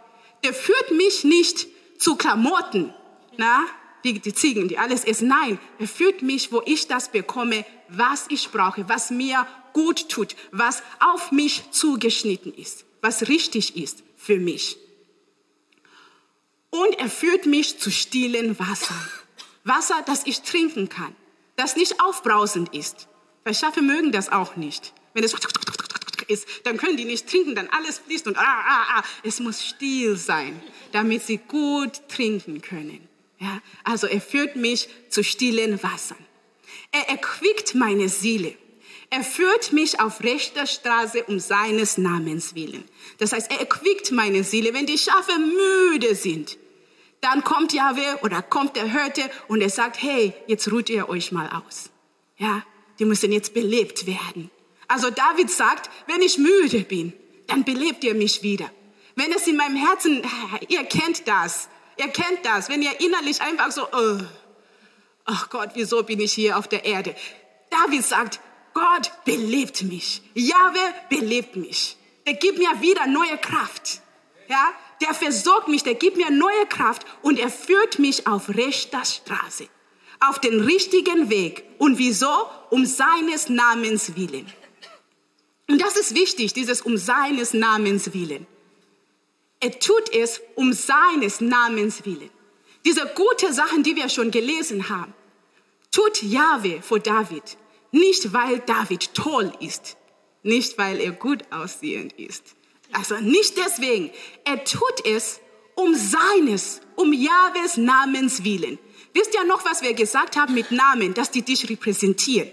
Der 0.47 0.53
führt 0.53 0.91
mich 0.91 1.25
nicht 1.25 1.67
zu 1.99 2.15
Klamotten, 2.15 2.93
na, 3.35 3.65
die, 4.05 4.17
die 4.17 4.33
Ziegen, 4.33 4.69
die 4.69 4.77
alles 4.77 5.03
essen. 5.03 5.27
Nein, 5.27 5.59
er 5.77 5.89
führt 5.89 6.21
mich, 6.21 6.53
wo 6.53 6.61
ich 6.65 6.87
das 6.87 7.11
bekomme, 7.11 7.65
was 7.89 8.27
ich 8.29 8.49
brauche, 8.49 8.87
was 8.87 9.09
mir 9.09 9.45
gut 9.73 10.07
tut, 10.07 10.37
was 10.53 10.83
auf 11.01 11.33
mich 11.33 11.69
zugeschnitten 11.71 12.53
ist, 12.53 12.85
was 13.01 13.27
richtig 13.27 13.75
ist 13.75 14.03
für 14.15 14.37
mich. 14.37 14.77
Und 16.69 16.97
er 16.97 17.09
führt 17.09 17.45
mich 17.45 17.79
zu 17.79 17.91
stillen 17.91 18.57
Wasser. 18.57 18.95
Wasser, 19.65 20.01
das 20.05 20.25
ich 20.25 20.43
trinken 20.43 20.87
kann, 20.87 21.13
das 21.57 21.75
nicht 21.75 21.99
aufbrausend 21.99 22.73
ist. 22.73 23.09
Weil 23.43 23.53
Schafe 23.53 23.81
mögen 23.81 24.13
das 24.13 24.31
auch 24.31 24.55
nicht. 24.55 24.93
Wenn 25.13 25.25
es 25.25 25.35
ist, 26.27 26.47
dann 26.63 26.77
können 26.77 26.97
die 26.97 27.05
nicht 27.05 27.29
trinken, 27.29 27.55
dann 27.55 27.69
alles 27.69 27.99
fließt 27.99 28.27
und 28.27 28.37
ah, 28.37 28.41
ah, 28.41 28.85
ah. 28.97 29.03
Es 29.23 29.39
muss 29.39 29.65
still 29.65 30.17
sein, 30.17 30.61
damit 30.91 31.23
sie 31.23 31.37
gut 31.37 32.07
trinken 32.07 32.61
können. 32.61 33.07
Ja? 33.39 33.61
Also 33.83 34.07
er 34.07 34.21
führt 34.21 34.55
mich 34.55 34.89
zu 35.09 35.23
stillen 35.23 35.81
Wassern. 35.83 36.17
Er 36.91 37.09
erquickt 37.09 37.75
meine 37.75 38.09
Seele. 38.09 38.55
Er 39.09 39.23
führt 39.23 39.71
mich 39.71 39.99
auf 39.99 40.21
rechter 40.21 40.67
Straße 40.67 41.23
um 41.25 41.39
seines 41.39 41.97
Namens 41.97 42.55
willen. 42.55 42.83
Das 43.19 43.31
heißt, 43.31 43.49
er 43.51 43.59
erquickt 43.59 44.11
meine 44.11 44.43
Seele. 44.43 44.73
Wenn 44.73 44.85
die 44.85 44.97
Schafe 44.97 45.31
müde 45.39 46.13
sind, 46.13 46.57
dann 47.21 47.43
kommt 47.43 47.73
Jahwe 47.73 48.19
oder 48.21 48.41
kommt 48.41 48.75
der 48.75 48.91
Hirte 48.91 49.29
und 49.47 49.61
er 49.61 49.69
sagt, 49.69 50.01
hey, 50.01 50.33
jetzt 50.47 50.71
ruht 50.71 50.89
ihr 50.89 51.07
euch 51.09 51.31
mal 51.31 51.49
aus. 51.49 51.89
Ja, 52.37 52.63
die 52.99 53.05
müssen 53.05 53.31
jetzt 53.31 53.53
belebt 53.53 54.05
werden. 54.07 54.51
Also 54.87 55.09
David 55.09 55.49
sagt, 55.49 55.89
wenn 56.07 56.21
ich 56.21 56.37
müde 56.37 56.81
bin, 56.81 57.13
dann 57.47 57.63
belebt 57.63 58.03
ihr 58.03 58.13
mich 58.13 58.43
wieder. 58.43 58.69
Wenn 59.15 59.31
es 59.31 59.47
in 59.47 59.57
meinem 59.57 59.75
Herzen, 59.75 60.23
ihr 60.67 60.83
kennt 60.85 61.27
das, 61.27 61.69
ihr 61.97 62.07
kennt 62.07 62.45
das, 62.45 62.69
wenn 62.69 62.81
ihr 62.81 62.99
innerlich 63.01 63.41
einfach 63.41 63.71
so, 63.71 63.87
oh, 63.91 64.19
ach 65.25 65.49
Gott, 65.49 65.71
wieso 65.73 66.03
bin 66.03 66.19
ich 66.19 66.33
hier 66.33 66.57
auf 66.57 66.67
der 66.67 66.85
Erde? 66.85 67.15
David 67.69 68.03
sagt, 68.03 68.39
Gott 68.73 69.11
belebt 69.25 69.83
mich. 69.83 70.21
Jahwe 70.35 70.79
belebt 71.09 71.55
mich. 71.55 71.97
Der 72.27 72.35
gibt 72.35 72.59
mir 72.59 72.81
wieder 72.81 73.07
neue 73.07 73.37
Kraft. 73.37 74.01
Ja, 74.47 74.71
der 75.01 75.13
versorgt 75.13 75.67
mich, 75.67 75.83
der 75.83 75.95
gibt 75.95 76.15
mir 76.15 76.29
neue 76.29 76.65
Kraft 76.67 77.05
und 77.21 77.39
er 77.39 77.49
führt 77.49 77.99
mich 77.99 78.27
auf 78.27 78.49
rechter 78.49 79.03
Straße, 79.03 79.67
auf 80.19 80.39
den 80.39 80.61
richtigen 80.61 81.29
Weg. 81.29 81.63
Und 81.79 81.97
wieso? 81.97 82.29
Um 82.69 82.85
seines 82.85 83.49
Namens 83.49 84.15
willen. 84.15 84.45
Und 85.67 85.81
das 85.81 85.97
ist 85.97 86.15
wichtig, 86.15 86.53
dieses 86.53 86.81
um 86.81 86.97
seines 86.97 87.53
Namens 87.53 88.13
willen. 88.13 88.47
Er 89.59 89.77
tut 89.79 90.13
es 90.13 90.41
um 90.55 90.71
seines 90.73 91.41
Namens 91.41 92.05
willen. 92.05 92.29
Diese 92.85 93.05
gute 93.15 93.51
Sachen, 93.53 93.83
die 93.83 93.95
wir 93.95 94.07
schon 94.07 94.31
gelesen 94.31 94.87
haben, 94.89 95.13
tut 95.91 96.21
Jahwe 96.23 96.81
vor 96.81 96.99
David. 96.99 97.57
Nicht, 97.91 98.33
weil 98.33 98.59
David 98.59 99.13
toll 99.13 99.51
ist, 99.59 99.97
nicht, 100.43 100.77
weil 100.77 100.99
er 100.99 101.11
gut 101.11 101.43
aussehend 101.51 102.13
ist. 102.13 102.43
Also 102.91 103.15
nicht 103.17 103.57
deswegen. 103.57 104.11
Er 104.45 104.63
tut 104.63 105.05
es 105.05 105.39
um 105.75 105.95
seines, 105.95 106.81
um 106.95 107.11
Jahwes 107.13 107.77
Namens 107.77 108.43
willen. 108.43 108.79
Wisst 109.13 109.33
ihr 109.33 109.43
noch, 109.45 109.65
was 109.65 109.81
wir 109.81 109.93
gesagt 109.93 110.37
haben 110.37 110.53
mit 110.53 110.71
Namen, 110.71 111.13
dass 111.13 111.31
die 111.31 111.41
dich 111.41 111.69
repräsentieren? 111.69 112.51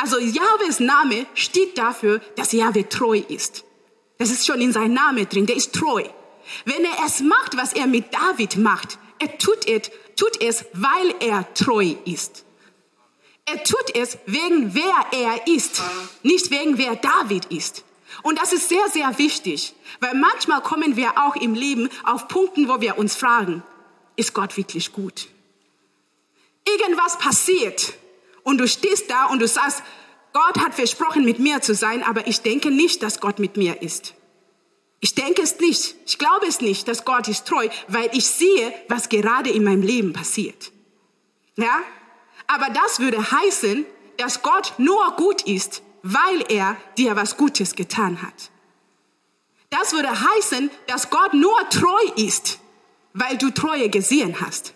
Also 0.00 0.18
Jahwes 0.18 0.80
Name 0.80 1.26
steht 1.34 1.76
dafür, 1.76 2.22
dass 2.34 2.52
Jahwe 2.52 2.88
treu 2.88 3.18
ist. 3.28 3.64
Das 4.16 4.30
ist 4.30 4.46
schon 4.46 4.60
in 4.62 4.72
seinem 4.72 4.94
Namen 4.94 5.28
drin, 5.28 5.44
der 5.44 5.56
ist 5.56 5.74
treu. 5.74 6.02
Wenn 6.64 6.84
er 6.84 7.04
es 7.04 7.20
macht, 7.20 7.54
was 7.58 7.74
er 7.74 7.86
mit 7.86 8.06
David 8.14 8.56
macht, 8.56 8.98
er 9.18 9.36
tut 9.36 9.68
es, 9.68 9.90
tut 10.16 10.40
es, 10.40 10.64
weil 10.72 11.14
er 11.20 11.52
treu 11.52 11.94
ist. 12.06 12.46
Er 13.44 13.62
tut 13.62 13.94
es 13.94 14.16
wegen 14.24 14.74
wer 14.74 15.06
er 15.12 15.46
ist, 15.46 15.82
nicht 16.22 16.50
wegen 16.50 16.78
wer 16.78 16.96
David 16.96 17.46
ist. 17.46 17.84
Und 18.22 18.40
das 18.40 18.54
ist 18.54 18.70
sehr, 18.70 18.88
sehr 18.88 19.18
wichtig, 19.18 19.74
weil 20.00 20.14
manchmal 20.14 20.62
kommen 20.62 20.96
wir 20.96 21.18
auch 21.18 21.36
im 21.36 21.54
Leben 21.54 21.90
auf 22.04 22.26
Punkten, 22.26 22.68
wo 22.68 22.80
wir 22.80 22.96
uns 22.96 23.16
fragen, 23.16 23.62
ist 24.16 24.32
Gott 24.32 24.56
wirklich 24.56 24.92
gut? 24.92 25.28
Irgendwas 26.66 27.18
passiert 27.18 27.94
und 28.42 28.58
du 28.58 28.68
stehst 28.68 29.10
da 29.10 29.26
und 29.26 29.40
du 29.40 29.48
sagst, 29.48 29.82
Gott 30.32 30.58
hat 30.58 30.74
versprochen, 30.74 31.24
mit 31.24 31.38
mir 31.38 31.60
zu 31.60 31.74
sein, 31.74 32.02
aber 32.02 32.26
ich 32.26 32.42
denke 32.42 32.70
nicht, 32.70 33.02
dass 33.02 33.20
Gott 33.20 33.38
mit 33.38 33.56
mir 33.56 33.82
ist. 33.82 34.14
Ich 35.00 35.14
denke 35.14 35.42
es 35.42 35.58
nicht. 35.58 35.96
Ich 36.06 36.18
glaube 36.18 36.46
es 36.46 36.60
nicht, 36.60 36.86
dass 36.86 37.04
Gott 37.04 37.26
ist 37.26 37.46
treu, 37.46 37.68
weil 37.88 38.10
ich 38.12 38.26
sehe, 38.26 38.72
was 38.88 39.08
gerade 39.08 39.50
in 39.50 39.64
meinem 39.64 39.82
Leben 39.82 40.12
passiert. 40.12 40.72
Ja? 41.56 41.80
Aber 42.46 42.68
das 42.70 43.00
würde 43.00 43.30
heißen, 43.30 43.86
dass 44.18 44.42
Gott 44.42 44.74
nur 44.78 45.16
gut 45.16 45.42
ist, 45.42 45.82
weil 46.02 46.44
er 46.48 46.76
dir 46.98 47.16
was 47.16 47.36
Gutes 47.36 47.74
getan 47.74 48.22
hat. 48.22 48.50
Das 49.70 49.92
würde 49.92 50.10
heißen, 50.10 50.70
dass 50.86 51.10
Gott 51.10 51.32
nur 51.32 51.56
treu 51.70 52.02
ist, 52.16 52.58
weil 53.14 53.38
du 53.38 53.50
Treue 53.50 53.88
gesehen 53.88 54.40
hast. 54.40 54.74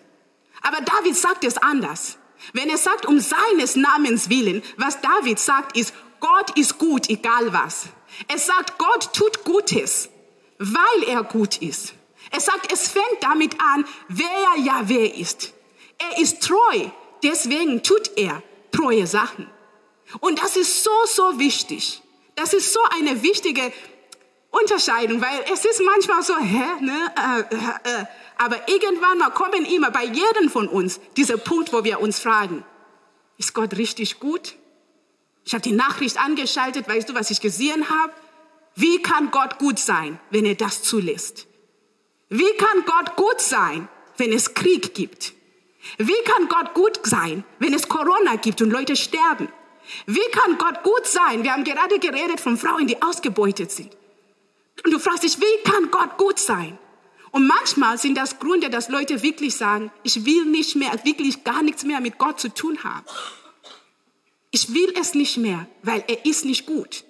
Aber 0.62 0.80
David 0.80 1.16
sagt 1.16 1.44
es 1.44 1.58
anders. 1.58 2.16
Wenn 2.52 2.68
er 2.68 2.78
sagt, 2.78 3.06
um 3.06 3.20
seines 3.20 3.76
Namens 3.76 4.28
willen, 4.28 4.62
was 4.76 5.00
David 5.00 5.38
sagt, 5.38 5.76
ist, 5.76 5.94
Gott 6.20 6.56
ist 6.58 6.78
gut, 6.78 7.08
egal 7.10 7.52
was. 7.52 7.86
Er 8.28 8.38
sagt, 8.38 8.78
Gott 8.78 9.12
tut 9.12 9.44
Gutes, 9.44 10.08
weil 10.58 11.02
er 11.06 11.22
gut 11.24 11.58
ist. 11.58 11.94
Er 12.30 12.40
sagt, 12.40 12.72
es 12.72 12.88
fängt 12.88 13.22
damit 13.22 13.60
an, 13.60 13.84
wer 14.08 14.64
ja 14.64 14.82
wer 14.86 15.14
ist. 15.14 15.52
Er 15.98 16.20
ist 16.20 16.42
treu, 16.42 16.88
deswegen 17.22 17.82
tut 17.82 18.10
er 18.16 18.42
treue 18.72 19.06
Sachen. 19.06 19.48
Und 20.20 20.40
das 20.40 20.56
ist 20.56 20.84
so, 20.84 20.90
so 21.06 21.38
wichtig. 21.38 22.02
Das 22.34 22.52
ist 22.52 22.72
so 22.72 22.80
eine 22.90 23.22
wichtige 23.22 23.72
Unterscheidung, 24.50 25.20
weil 25.20 25.44
es 25.52 25.64
ist 25.64 25.80
manchmal 25.82 26.22
so, 26.22 26.36
hä, 26.36 26.64
ne, 26.80 27.12
äh, 27.16 27.54
äh, 27.54 28.00
äh. 28.00 28.04
Aber 28.38 28.68
irgendwann 28.68 29.18
mal 29.18 29.30
kommen 29.30 29.64
immer 29.64 29.90
bei 29.90 30.04
jedem 30.04 30.50
von 30.50 30.68
uns 30.68 31.00
dieser 31.16 31.36
Punkt, 31.36 31.72
wo 31.72 31.84
wir 31.84 32.00
uns 32.00 32.18
fragen, 32.18 32.64
ist 33.38 33.54
Gott 33.54 33.76
richtig 33.76 34.20
gut? 34.20 34.56
Ich 35.44 35.52
habe 35.52 35.62
die 35.62 35.72
Nachricht 35.72 36.18
angeschaltet, 36.18 36.88
weißt 36.88 37.08
du, 37.08 37.14
was 37.14 37.30
ich 37.30 37.40
gesehen 37.40 37.88
habe? 37.88 38.12
Wie 38.76 39.02
kann 39.02 39.30
Gott 39.30 39.58
gut 39.58 39.78
sein, 39.78 40.18
wenn 40.30 40.44
er 40.46 40.54
das 40.54 40.82
zulässt? 40.82 41.46
Wie 42.28 42.56
kann 42.56 42.84
Gott 42.86 43.16
gut 43.16 43.40
sein, 43.40 43.88
wenn 44.16 44.32
es 44.32 44.54
Krieg 44.54 44.94
gibt? 44.94 45.34
Wie 45.98 46.22
kann 46.24 46.48
Gott 46.48 46.74
gut 46.74 47.00
sein, 47.04 47.44
wenn 47.58 47.74
es 47.74 47.88
Corona 47.88 48.36
gibt 48.36 48.62
und 48.62 48.70
Leute 48.70 48.96
sterben? 48.96 49.48
Wie 50.06 50.30
kann 50.32 50.56
Gott 50.58 50.82
gut 50.82 51.06
sein? 51.06 51.44
Wir 51.44 51.52
haben 51.52 51.64
gerade 51.64 51.98
geredet 51.98 52.40
von 52.40 52.56
Frauen, 52.56 52.86
die 52.86 53.00
ausgebeutet 53.02 53.70
sind. 53.70 53.94
Und 54.84 54.92
du 54.92 54.98
fragst 54.98 55.22
dich, 55.22 55.38
wie 55.38 55.70
kann 55.70 55.90
Gott 55.90 56.16
gut 56.16 56.38
sein? 56.38 56.78
Und 57.34 57.48
manchmal 57.48 57.98
sind 57.98 58.16
das 58.16 58.38
Gründe, 58.38 58.70
dass 58.70 58.88
Leute 58.88 59.20
wirklich 59.24 59.56
sagen, 59.56 59.90
ich 60.04 60.24
will 60.24 60.44
nicht 60.44 60.76
mehr, 60.76 60.92
wirklich 61.02 61.42
gar 61.42 61.64
nichts 61.64 61.82
mehr 61.82 62.00
mit 62.00 62.16
Gott 62.16 62.38
zu 62.38 62.48
tun 62.48 62.84
haben. 62.84 63.04
Ich 64.52 64.72
will 64.72 64.94
es 65.00 65.14
nicht 65.14 65.36
mehr, 65.38 65.66
weil 65.82 66.04
er 66.06 66.24
ist 66.26 66.44
nicht 66.44 66.64
gut. 66.64 67.02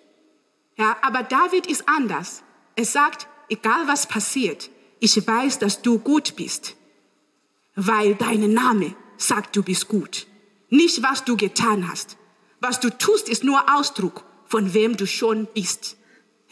Ja, 0.78 0.96
aber 1.02 1.24
David 1.24 1.66
ist 1.66 1.86
anders. 1.86 2.42
Er 2.74 2.86
sagt, 2.86 3.28
egal 3.50 3.86
was 3.86 4.06
passiert, 4.06 4.70
ich 4.98 5.14
weiß, 5.14 5.58
dass 5.58 5.82
du 5.82 5.98
gut 5.98 6.36
bist, 6.36 6.74
weil 7.74 8.14
dein 8.14 8.50
Name 8.50 8.96
sagt, 9.18 9.54
du 9.54 9.62
bist 9.62 9.88
gut. 9.88 10.26
Nicht, 10.70 11.02
was 11.02 11.26
du 11.26 11.36
getan 11.36 11.86
hast. 11.90 12.16
Was 12.60 12.80
du 12.80 12.88
tust, 12.88 13.28
ist 13.28 13.44
nur 13.44 13.62
Ausdruck 13.76 14.24
von 14.46 14.72
wem 14.72 14.96
du 14.96 15.06
schon 15.06 15.48
bist. 15.52 15.98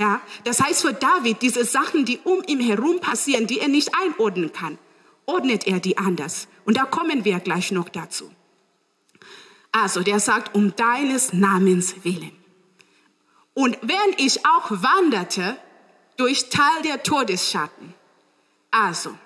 Ja, 0.02 0.20
das 0.42 0.60
heißt 0.60 0.82
für 0.82 0.94
David, 0.94 1.42
diese 1.42 1.64
Sachen, 1.64 2.04
die 2.04 2.18
um 2.24 2.42
ihn 2.48 2.58
herum 2.58 2.98
passieren, 2.98 3.46
die 3.46 3.60
er 3.60 3.68
nicht 3.68 3.92
einordnen 3.94 4.52
kann, 4.52 4.76
ordnet 5.26 5.64
er 5.68 5.78
die 5.78 5.96
anders. 5.96 6.48
Und 6.64 6.76
da 6.76 6.86
kommen 6.86 7.24
wir 7.24 7.38
gleich 7.38 7.70
noch 7.70 7.88
dazu. 7.88 8.28
Also, 9.70 10.02
der 10.02 10.18
sagt, 10.18 10.56
um 10.56 10.74
deines 10.74 11.32
Namens 11.32 12.02
willen. 12.02 12.32
Und 13.54 13.78
wenn 13.82 14.16
ich 14.16 14.44
auch 14.44 14.72
wanderte 14.72 15.56
durch 16.16 16.48
Tal 16.50 16.82
der 16.82 17.04
Todesschatten, 17.04 17.94
also 18.72 19.16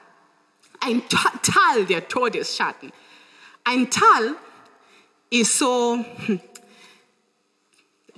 ein 0.81 1.03
Tal 1.09 1.87
der 1.87 2.07
Todesschatten, 2.07 2.93
ein 3.65 3.89
Tal 3.89 4.37
ist 5.31 5.57
so, 5.57 6.05
hm, 6.27 6.39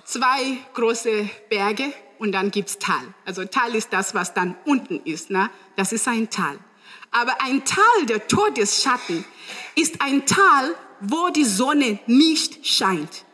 zwei 0.05 0.59
große 0.75 1.31
Berge 1.49 1.93
und 2.19 2.33
dann 2.33 2.51
gibt's 2.51 2.79
Tal. 2.79 3.15
Also 3.25 3.45
Tal 3.45 3.75
ist 3.75 3.93
das, 3.93 4.15
was 4.15 4.35
dann 4.35 4.57
unten 4.65 5.01
ist. 5.05 5.31
Ne? 5.31 5.51
Das 5.77 5.93
ist 5.93 6.07
ein 6.09 6.31
Tal. 6.31 6.59
Aber 7.11 7.41
ein 7.43 7.65
Tal 7.65 8.07
der 8.07 8.27
Todesschatten 8.29 9.25
ist 9.75 10.01
ein 10.01 10.27
Tal, 10.27 10.75
wo 11.01 11.29
die 11.31 11.45
Sonne 11.45 11.99
nicht 12.07 12.67
scheint. 12.67 13.25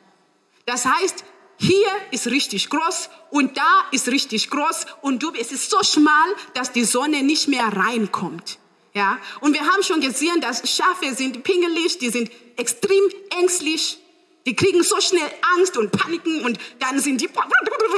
Das 0.66 0.86
heißt, 0.86 1.24
hier 1.56 1.88
ist 2.10 2.26
richtig 2.26 2.68
groß 2.68 3.10
und 3.30 3.56
da 3.56 3.84
ist 3.90 4.08
richtig 4.08 4.50
groß 4.50 4.86
und 5.02 5.22
du, 5.22 5.32
es 5.38 5.52
ist 5.52 5.70
so 5.70 5.82
schmal, 5.82 6.28
dass 6.54 6.72
die 6.72 6.84
Sonne 6.84 7.22
nicht 7.22 7.48
mehr 7.48 7.66
reinkommt. 7.66 8.58
Ja, 8.92 9.18
und 9.40 9.54
wir 9.54 9.62
haben 9.62 9.82
schon 9.82 10.00
gesehen, 10.00 10.40
dass 10.40 10.68
Schafe 10.70 11.14
sind 11.14 11.42
pingelig, 11.42 11.98
die 11.98 12.10
sind 12.10 12.30
extrem 12.56 13.02
ängstlich, 13.40 13.98
die 14.46 14.54
kriegen 14.54 14.82
so 14.82 15.00
schnell 15.00 15.30
Angst 15.56 15.76
und 15.76 15.90
Paniken 15.90 16.44
und 16.44 16.58
dann 16.78 16.98
sind 16.98 17.20
die 17.20 17.28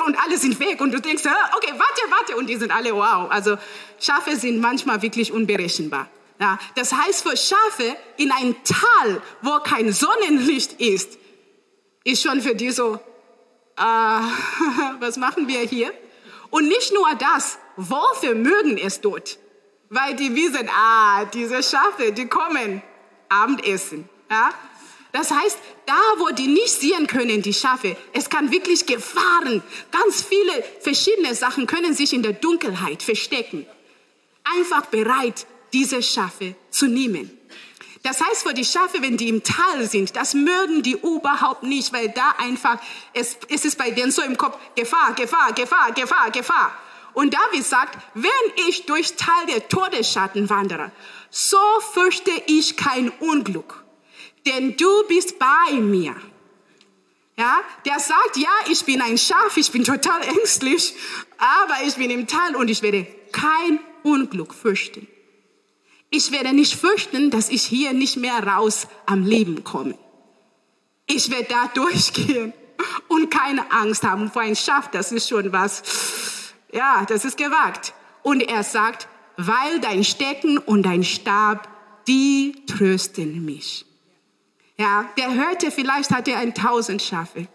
und 0.07 0.17
alle 0.23 0.39
sind 0.39 0.61
weg 0.61 0.81
und 0.81 0.93
du 0.93 1.01
denkst, 1.01 1.25
okay, 1.57 1.73
warte, 1.73 2.03
warte 2.11 2.37
und 2.37 2.47
die 2.47 2.57
sind 2.57 2.71
alle 2.71 2.95
wow. 2.95 3.29
Also 3.31 3.57
Schafe 4.01 4.37
sind 4.37 4.61
manchmal 4.61 5.03
wirklich 5.03 5.33
unberechenbar. 5.33 6.09
Ja, 6.39 6.59
das 6.75 6.93
heißt 6.93 7.27
für 7.27 7.37
Schafe 7.37 7.97
in 8.19 8.31
ein 8.31 8.55
Tal, 8.63 9.23
wo 9.43 9.59
kein 9.61 9.93
Sonnenlicht 9.93 10.75
ist, 10.81 11.19
ist 12.05 12.23
schon 12.23 12.41
für 12.43 12.55
die 12.55 12.71
so, 12.71 13.01
äh, 13.77 13.81
was 15.01 15.17
machen 15.17 15.49
wir 15.49 15.61
hier? 15.61 15.93
Und 16.51 16.69
nicht 16.69 16.93
nur 16.93 17.09
das, 17.15 17.59
Wölfe 17.77 18.35
mögen 18.35 18.79
es 18.79 19.01
dort, 19.01 19.39
weil 19.89 20.15
die 20.15 20.35
wissen, 20.35 20.69
ah, 20.71 21.25
diese 21.25 21.63
Schafe, 21.63 22.13
die 22.13 22.27
kommen 22.27 22.83
Abendessen. 23.29 24.09
Ja? 24.31 24.51
Das 25.17 25.31
heißt, 25.31 25.59
da, 25.87 25.99
wo 26.19 26.29
die 26.29 26.47
nicht 26.47 26.79
sehen 26.79 27.07
können, 27.07 27.41
die 27.41 27.55
Schafe, 27.55 27.97
es 28.13 28.29
kann 28.29 28.51
wirklich 28.51 28.85
Gefahren, 28.85 29.63
ganz 29.91 30.23
viele 30.23 30.63
verschiedene 30.83 31.35
Sachen 31.35 31.67
können 31.67 31.95
sich 31.95 32.13
in 32.13 32.23
der 32.23 32.35
Dunkelheit 32.35 33.03
verstecken. 33.03 33.65
Einfach 34.45 34.85
bereit, 34.87 35.47
diese 35.73 36.03
Schafe 36.03 36.55
zu 36.69 36.87
nehmen. 36.87 37.31
Das 38.03 38.21
heißt 38.21 38.47
für 38.47 38.53
die 38.53 38.67
Schafe, 38.67 39.01
wenn 39.01 39.17
die 39.17 39.31
im 39.31 39.43
Tal 39.43 39.89
sind, 39.89 40.15
das 40.17 40.35
mögen 40.35 40.83
die 40.83 40.99
überhaupt 40.99 41.63
nicht, 41.63 41.95
weil 41.95 42.11
da 42.11 42.35
einfach, 42.37 42.79
es, 43.15 43.39
es 43.49 43.65
ist 43.65 43.79
bei 43.79 43.93
denen 43.93 44.13
so 44.13 44.21
im 44.21 44.37
Kopf, 44.37 44.59
Gefahr, 44.75 45.15
Gefahr, 45.15 45.55
Gefahr, 45.55 45.93
Gefahr, 45.93 46.31
Gefahr. 46.31 46.73
Und 47.15 47.33
David 47.33 47.65
sagt, 47.65 47.97
wenn 48.13 48.69
ich 48.69 48.85
durch 48.85 49.17
Tal 49.17 49.47
der 49.47 49.67
Todesschatten 49.67 50.51
wandere, 50.51 50.93
so 51.31 51.57
fürchte 51.95 52.33
ich 52.49 52.77
kein 52.77 53.09
Unglück, 53.09 53.86
denn 54.47 54.77
du 54.77 55.03
bist 55.09 55.39
bei 55.39 55.75
mir. 55.75 56.15
Ja, 57.39 57.61
der 57.85 57.99
sagt, 58.01 58.37
ja, 58.37 58.49
ich 58.71 58.85
bin 58.85 59.03
ein 59.03 59.19
Schaf, 59.19 59.57
ich 59.57 59.71
bin 59.71 59.85
total 59.85 60.23
ängstlich, 60.39 60.95
aber 61.37 61.87
ich 61.87 61.97
bin 61.97 62.11
im 62.11 62.27
Tal 62.27 62.57
und 62.57 62.69
ich 62.69 62.83
werde 62.83 63.07
kein 63.33 63.79
Unglück 64.03 64.55
fürchten. 64.55 65.07
Ich 66.09 66.31
werde 66.31 66.55
nicht 66.55 66.75
fürchten, 66.75 67.31
dass 67.31 67.51
ich 67.51 67.63
hier 67.63 67.93
nicht 67.93 68.17
mehr 68.17 68.43
raus 68.47 68.87
am 69.05 69.25
Leben 69.25 69.65
komme. 69.65 69.99
Ich 71.07 71.31
werde 71.31 71.49
da 71.51 71.67
durchgehen 71.75 72.53
und 73.09 73.31
keine 73.31 73.71
Angst 73.71 74.03
haben 74.03 74.31
vor 74.31 74.43
ein 74.43 74.57
Schaf. 74.57 74.91
Das 74.91 75.13
ist 75.13 75.29
schon 75.29 75.53
was, 75.53 75.83
ja, 76.73 77.05
das 77.07 77.25
ist 77.25 77.37
gewagt. 77.37 77.93
Und 78.23 78.41
er 78.41 78.63
sagt, 78.63 79.09
weil 79.37 79.81
dein 79.81 80.05
Stecken 80.05 80.59
und 80.59 80.85
dein 80.85 81.05
Stab, 81.05 81.69
die 82.09 82.65
trösten 82.67 83.45
mich. 83.45 83.86
Ja, 84.79 85.09
der 85.17 85.35
hörte, 85.35 85.71
vielleicht 85.71 86.11
hat 86.11 86.29
er 86.29 86.39
ein 86.39 86.55
tausend 86.55 87.01
Schafe. 87.01 87.49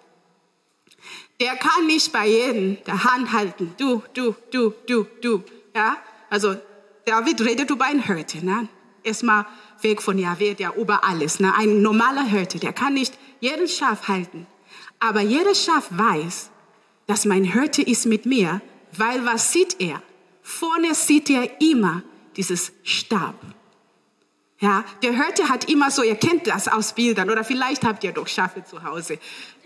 Der 1.39 1.55
kann 1.55 1.87
nicht 1.87 2.11
bei 2.11 2.27
jedem 2.27 2.77
der 2.85 3.03
Hand 3.03 3.31
halten. 3.31 3.73
Du, 3.77 4.03
du, 4.13 4.35
du, 4.51 4.73
du, 4.87 5.05
du. 5.21 5.43
Ja, 5.75 5.97
also 6.29 6.55
David 7.05 7.41
redet 7.41 7.69
über 7.69 7.85
einen 7.85 8.03
Hirte. 8.03 8.45
Ne? 8.45 8.67
Erstmal 9.03 9.45
weg 9.81 10.01
von 10.01 10.17
Jahwe, 10.17 10.55
der 10.55 10.75
über 10.75 11.03
alles. 11.03 11.39
Ne? 11.39 11.53
Ein 11.55 11.81
normaler 11.81 12.23
Hirte, 12.23 12.59
der 12.59 12.73
kann 12.73 12.93
nicht 12.93 13.17
jeden 13.39 13.67
Schaf 13.67 14.07
halten. 14.07 14.47
Aber 14.99 15.21
jeder 15.21 15.55
Schaf 15.55 15.87
weiß, 15.89 16.51
dass 17.07 17.25
mein 17.25 17.43
Hirte 17.43 17.81
ist 17.81 18.05
mit 18.05 18.25
mir, 18.25 18.61
weil 18.95 19.25
was 19.25 19.51
sieht 19.51 19.79
er? 19.79 20.01
Vorne 20.43 20.93
sieht 20.93 21.29
er 21.29 21.61
immer 21.61 22.03
dieses 22.35 22.71
Stab. 22.83 23.35
Ja, 24.61 24.85
der 25.01 25.13
Hirte 25.13 25.49
hat 25.49 25.69
immer 25.69 25.89
so, 25.89 26.03
ihr 26.03 26.15
kennt 26.15 26.45
das 26.45 26.67
aus 26.67 26.93
Bildern 26.93 27.31
oder 27.31 27.43
vielleicht 27.43 27.83
habt 27.83 28.03
ihr 28.03 28.11
doch 28.11 28.27
Schafe 28.27 28.63
zu 28.63 28.83
Hause. 28.83 29.17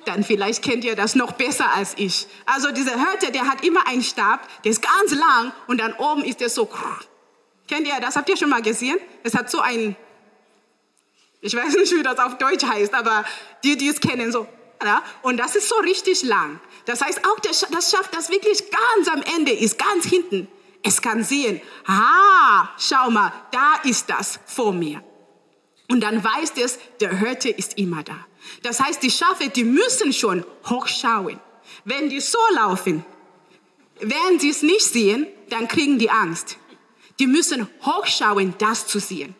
Dann 0.06 0.24
vielleicht 0.24 0.64
kennt 0.64 0.86
ihr 0.86 0.96
das 0.96 1.16
noch 1.16 1.34
besser 1.34 1.74
als 1.74 1.96
ich. 1.98 2.28
Also 2.46 2.72
dieser 2.72 2.94
Hirte, 2.94 3.32
der 3.34 3.46
hat 3.46 3.66
immer 3.66 3.86
einen 3.88 4.04
Stab, 4.04 4.48
der 4.64 4.72
ist 4.72 4.82
ganz 4.82 5.12
lang 5.12 5.52
und 5.68 5.80
dann 5.80 5.94
oben 5.94 6.24
ist 6.24 6.40
der 6.40 6.50
so 6.50 6.70
Kennt 7.68 7.88
ihr 7.88 8.00
das? 8.00 8.16
Habt 8.16 8.30
ihr 8.30 8.38
schon 8.38 8.50
mal 8.50 8.62
gesehen? 8.62 8.98
Es 9.24 9.36
hat 9.36 9.52
so 9.52 9.60
ein, 9.60 9.98
ich 11.42 11.54
weiß 11.54 11.76
nicht, 11.76 11.94
wie 11.94 12.04
das 12.04 12.18
auf 12.20 12.38
Deutsch 12.38 12.64
heißt, 12.64 12.94
aber 12.94 13.26
die, 13.66 13.76
die 13.76 13.90
es 13.90 14.00
kennen, 14.00 14.32
so. 14.32 14.48
Und 15.24 15.38
das 15.38 15.56
ist 15.56 15.68
so 15.68 15.76
richtig 15.78 16.24
lang. 16.24 16.60
Das 16.86 17.02
heißt, 17.02 17.22
auch 17.26 17.40
das 17.40 17.92
Schaf, 17.92 18.08
das 18.12 18.30
wirklich 18.30 18.64
ganz 18.70 19.08
am 19.10 19.24
Ende 19.36 19.52
ist, 19.52 19.78
ganz 19.78 20.06
hinten, 20.06 20.48
es 20.86 21.02
kann 21.02 21.24
sehen, 21.24 21.60
ah, 21.88 22.70
schau 22.78 23.10
mal, 23.10 23.34
da 23.52 23.74
ist 23.84 24.08
das 24.08 24.40
vor 24.46 24.72
mir. 24.72 25.04
Und 25.90 26.02
dann 26.02 26.24
weiß 26.24 26.54
es, 26.58 26.78
der 27.00 27.18
Hirte 27.18 27.50
ist 27.50 27.80
immer 27.80 28.04
da. 28.04 28.26
Das 28.62 28.80
heißt, 28.80 29.02
die 29.02 29.10
Schafe, 29.10 29.50
die 29.50 29.64
müssen 29.64 30.14
schon 30.14 30.46
hochschauen. 30.70 31.40
Wenn 31.86 32.10
die 32.10 32.20
so 32.20 32.38
laufen, 32.54 33.04
werden 34.00 34.40
sie 34.40 34.52
es 34.52 34.62
nicht 34.62 34.86
sehen, 34.86 35.26
dann 35.50 35.68
kriegen 35.68 35.98
die 35.98 36.12
Angst. 36.12 36.58
Die 37.18 37.28
müssen 37.28 37.68
hochschauen, 37.84 38.54
das 38.60 38.86
zu 38.86 39.00
sehen. 39.00 39.36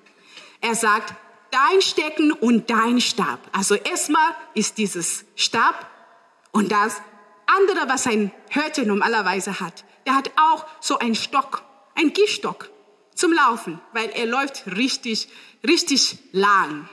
Er 0.62 0.74
sagt, 0.74 1.14
dein 1.52 1.82
Stecken 1.82 2.32
und 2.32 2.72
dein 2.72 3.00
Stab. 3.02 3.40
Also 3.52 3.76
erstmal 3.76 4.36
ist 4.56 4.80
dieses 4.80 5.26
Stab 5.36 5.88
und 6.52 6.72
das 6.72 7.02
andere, 7.46 7.88
was 7.88 8.08
ein 8.08 8.32
Hirte 8.50 8.84
normalerweise 8.84 9.60
hat. 9.60 9.86
Der 10.06 10.16
hat 10.16 10.32
auch 10.36 10.66
so 10.80 11.00
einen 11.00 11.16
Stock, 11.16 11.64
einen 11.96 12.14
Gehstock 12.14 12.70
zum 13.16 13.34
Laufen, 13.34 13.80
weil 13.94 14.10
er 14.10 14.26
läuft 14.26 14.68
richtig, 14.68 15.30
richtig 15.66 16.18
lang. 16.32 16.88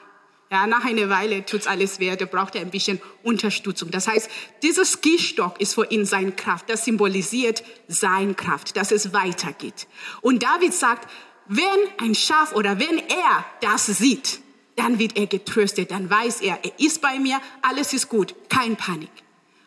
Ja, 0.50 0.66
nach 0.66 0.84
einer 0.84 1.08
Weile 1.08 1.46
tut's 1.46 1.66
alles 1.66 1.98
weh, 1.98 2.14
da 2.14 2.26
braucht 2.26 2.54
er 2.56 2.60
ein 2.60 2.70
bisschen 2.70 3.00
Unterstützung. 3.22 3.90
Das 3.90 4.06
heißt, 4.06 4.30
dieses 4.62 5.00
Gehstock 5.00 5.58
ist 5.60 5.74
für 5.74 5.90
ihn 5.90 6.04
seine 6.04 6.32
Kraft. 6.32 6.68
Das 6.68 6.84
symbolisiert 6.84 7.64
seine 7.88 8.34
Kraft, 8.34 8.76
dass 8.76 8.92
es 8.92 9.14
weitergeht. 9.14 9.86
Und 10.20 10.42
David 10.42 10.74
sagt, 10.74 11.10
wenn 11.46 11.64
ein 11.98 12.14
Schaf 12.14 12.54
oder 12.54 12.78
wenn 12.78 12.98
er 12.98 13.44
das 13.62 13.86
sieht, 13.86 14.40
dann 14.76 14.98
wird 14.98 15.16
er 15.16 15.26
getröstet, 15.26 15.90
dann 15.90 16.10
weiß 16.10 16.42
er, 16.42 16.58
er 16.62 16.78
ist 16.78 17.00
bei 17.00 17.18
mir, 17.18 17.40
alles 17.62 17.92
ist 17.92 18.08
gut, 18.08 18.34
kein 18.48 18.76
Panik. 18.76 19.10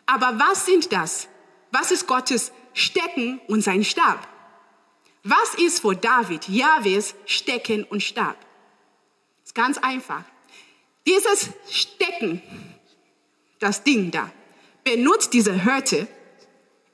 Aber 0.06 0.38
was 0.38 0.66
sind 0.66 0.92
das? 0.92 1.28
Was 1.72 1.90
ist 1.90 2.06
Gottes 2.06 2.52
Stecken 2.76 3.40
und 3.48 3.62
sein 3.62 3.82
Stab? 3.84 4.28
Was 5.24 5.54
ist 5.54 5.80
für 5.80 5.96
David 5.96 6.46
Jahwes 6.46 7.14
Stecken 7.24 7.84
und 7.84 8.02
Stab? 8.02 8.36
ist 9.42 9.54
ganz 9.54 9.78
einfach. 9.78 10.24
Dieses 11.06 11.50
Stecken, 11.70 12.42
das 13.60 13.82
Ding 13.82 14.10
da, 14.10 14.30
benutzt 14.84 15.32
diese 15.32 15.64
Hörte 15.64 16.06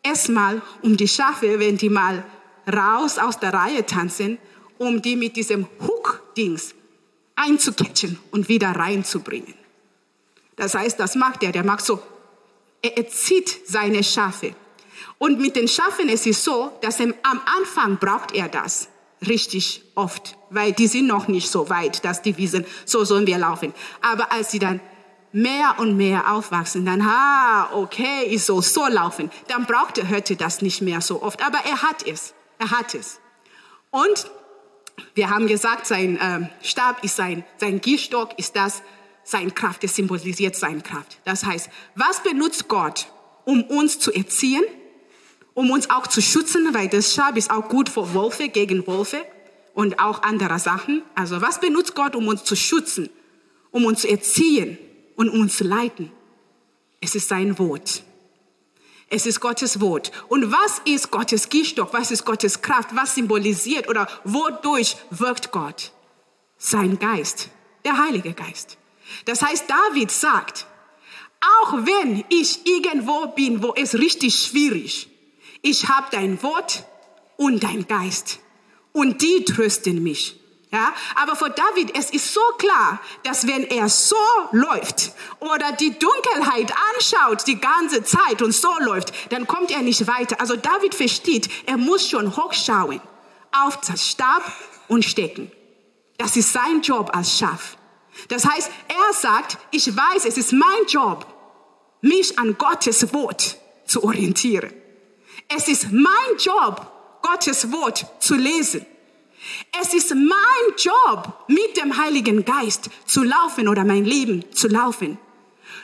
erstmal, 0.04 0.62
um 0.82 0.96
die 0.96 1.08
Schafe, 1.08 1.58
wenn 1.58 1.78
die 1.78 1.88
mal 1.88 2.24
raus 2.72 3.18
aus 3.18 3.40
der 3.40 3.52
Reihe 3.52 3.84
tanzen, 3.84 4.38
um 4.78 5.02
die 5.02 5.16
mit 5.16 5.34
diesem 5.34 5.66
Hook-Dings 5.80 6.76
einzucatchen 7.34 8.20
und 8.30 8.48
wieder 8.48 8.70
reinzubringen. 8.70 9.54
Das 10.54 10.74
heißt, 10.74 11.00
das 11.00 11.16
macht 11.16 11.42
er, 11.42 11.50
der 11.50 11.64
macht 11.64 11.84
so, 11.84 12.00
er 12.82 13.08
zieht 13.08 13.66
seine 13.66 14.04
Schafe. 14.04 14.54
Und 15.22 15.38
mit 15.38 15.54
den 15.54 15.68
Schafen 15.68 16.08
ist 16.08 16.26
es 16.26 16.42
so, 16.42 16.72
dass 16.80 16.98
am 17.00 17.14
Anfang 17.22 17.96
braucht 17.98 18.34
er 18.34 18.48
das 18.48 18.88
richtig 19.24 19.84
oft, 19.94 20.36
weil 20.50 20.72
die 20.72 20.88
sind 20.88 21.06
noch 21.06 21.28
nicht 21.28 21.48
so 21.48 21.70
weit, 21.70 22.04
dass 22.04 22.22
die 22.22 22.36
wissen, 22.38 22.66
so 22.86 23.04
sollen 23.04 23.28
wir 23.28 23.38
laufen. 23.38 23.72
Aber 24.00 24.32
als 24.32 24.50
sie 24.50 24.58
dann 24.58 24.80
mehr 25.30 25.76
und 25.78 25.96
mehr 25.96 26.32
aufwachsen, 26.32 26.84
dann, 26.84 27.02
ah, 27.02 27.70
okay, 27.72 28.24
ich 28.30 28.42
soll 28.42 28.62
so 28.62 28.84
laufen, 28.88 29.30
dann 29.46 29.64
braucht 29.64 29.96
er 29.96 30.10
heute 30.10 30.34
das 30.34 30.60
nicht 30.60 30.82
mehr 30.82 31.00
so 31.00 31.22
oft. 31.22 31.40
Aber 31.46 31.58
er 31.58 31.82
hat 31.82 32.04
es, 32.04 32.34
er 32.58 32.72
hat 32.72 32.96
es. 32.96 33.20
Und 33.92 34.28
wir 35.14 35.30
haben 35.30 35.46
gesagt, 35.46 35.86
sein 35.86 36.18
ähm, 36.20 36.48
Stab 36.62 37.04
ist 37.04 37.14
sein, 37.14 37.44
sein 37.58 37.80
Gehstock 37.80 38.36
ist 38.40 38.56
das, 38.56 38.82
sein 39.22 39.54
Kraft, 39.54 39.84
das 39.84 39.94
symbolisiert 39.94 40.56
seine 40.56 40.80
Kraft. 40.80 41.18
Das 41.24 41.44
heißt, 41.44 41.70
was 41.94 42.24
benutzt 42.24 42.66
Gott, 42.66 43.06
um 43.44 43.62
uns 43.62 44.00
zu 44.00 44.12
erziehen? 44.12 44.64
Um 45.54 45.70
uns 45.70 45.90
auch 45.90 46.06
zu 46.06 46.22
schützen, 46.22 46.72
weil 46.72 46.88
das 46.88 47.14
Schab 47.14 47.36
ist 47.36 47.50
auch 47.50 47.68
gut 47.68 47.88
vor 47.88 48.14
Wölfe, 48.14 48.48
gegen 48.48 48.86
Wölfe 48.86 49.24
und 49.74 49.98
auch 49.98 50.22
andere 50.22 50.58
Sachen. 50.58 51.02
Also 51.14 51.40
was 51.40 51.60
benutzt 51.60 51.94
Gott, 51.94 52.16
um 52.16 52.28
uns 52.28 52.44
zu 52.44 52.56
schützen, 52.56 53.10
um 53.70 53.84
uns 53.84 54.02
zu 54.02 54.08
erziehen 54.08 54.78
und 55.16 55.28
uns 55.28 55.56
zu 55.56 55.64
leiten? 55.64 56.10
Es 57.00 57.14
ist 57.14 57.28
sein 57.28 57.58
Wort. 57.58 58.02
Es 59.08 59.26
ist 59.26 59.40
Gottes 59.40 59.80
Wort. 59.80 60.10
Und 60.28 60.52
was 60.52 60.80
ist 60.86 61.10
Gottes 61.10 61.50
Gehstock? 61.50 61.92
Was 61.92 62.10
ist 62.10 62.24
Gottes 62.24 62.62
Kraft? 62.62 62.90
Was 62.94 63.14
symbolisiert 63.14 63.88
oder 63.88 64.08
wodurch 64.24 64.96
wirkt 65.10 65.52
Gott? 65.52 65.92
Sein 66.56 66.98
Geist, 66.98 67.50
der 67.84 67.98
Heilige 67.98 68.32
Geist. 68.32 68.78
Das 69.26 69.42
heißt, 69.42 69.64
David 69.68 70.10
sagt, 70.10 70.66
auch 71.60 71.72
wenn 71.72 72.24
ich 72.28 72.66
irgendwo 72.66 73.26
bin, 73.34 73.62
wo 73.62 73.74
es 73.74 73.98
richtig 73.98 74.34
schwierig, 74.34 75.08
ich 75.62 75.88
habe 75.88 76.08
dein 76.10 76.42
Wort 76.42 76.84
und 77.36 77.62
dein 77.62 77.86
Geist. 77.86 78.40
Und 78.92 79.22
die 79.22 79.44
trösten 79.44 80.02
mich. 80.02 80.38
Ja, 80.70 80.94
aber 81.16 81.36
für 81.36 81.50
David, 81.50 81.94
es 81.98 82.10
ist 82.10 82.32
so 82.32 82.40
klar, 82.56 82.98
dass 83.24 83.46
wenn 83.46 83.64
er 83.64 83.90
so 83.90 84.16
läuft 84.52 85.12
oder 85.38 85.72
die 85.72 85.98
Dunkelheit 85.98 86.72
anschaut 86.94 87.46
die 87.46 87.60
ganze 87.60 88.02
Zeit 88.04 88.40
und 88.40 88.52
so 88.52 88.70
läuft, 88.80 89.12
dann 89.30 89.46
kommt 89.46 89.70
er 89.70 89.82
nicht 89.82 90.06
weiter. 90.06 90.40
Also 90.40 90.56
David 90.56 90.94
versteht, 90.94 91.50
er 91.66 91.76
muss 91.76 92.08
schon 92.08 92.36
hochschauen 92.36 93.02
auf 93.52 93.82
das 93.82 94.08
Stab 94.08 94.50
und 94.88 95.04
stecken. 95.04 95.52
Das 96.16 96.36
ist 96.36 96.54
sein 96.54 96.80
Job 96.80 97.10
als 97.14 97.38
Schaf. 97.38 97.76
Das 98.28 98.46
heißt, 98.46 98.70
er 98.88 99.12
sagt, 99.12 99.58
ich 99.72 99.94
weiß, 99.94 100.24
es 100.24 100.38
ist 100.38 100.52
mein 100.52 100.86
Job, 100.88 101.26
mich 102.00 102.38
an 102.38 102.56
Gottes 102.56 103.12
Wort 103.12 103.58
zu 103.86 104.04
orientieren. 104.04 104.72
Es 105.56 105.68
ist 105.68 105.92
mein 105.92 106.36
Job, 106.38 106.86
Gottes 107.22 107.70
Wort 107.72 108.06
zu 108.18 108.34
lesen. 108.34 108.86
Es 109.80 109.92
ist 109.92 110.14
mein 110.14 110.76
Job, 110.78 111.44
mit 111.48 111.76
dem 111.76 111.96
Heiligen 111.96 112.44
Geist 112.44 112.88
zu 113.06 113.22
laufen 113.22 113.68
oder 113.68 113.84
mein 113.84 114.04
Leben 114.04 114.44
zu 114.52 114.68
laufen. 114.68 115.18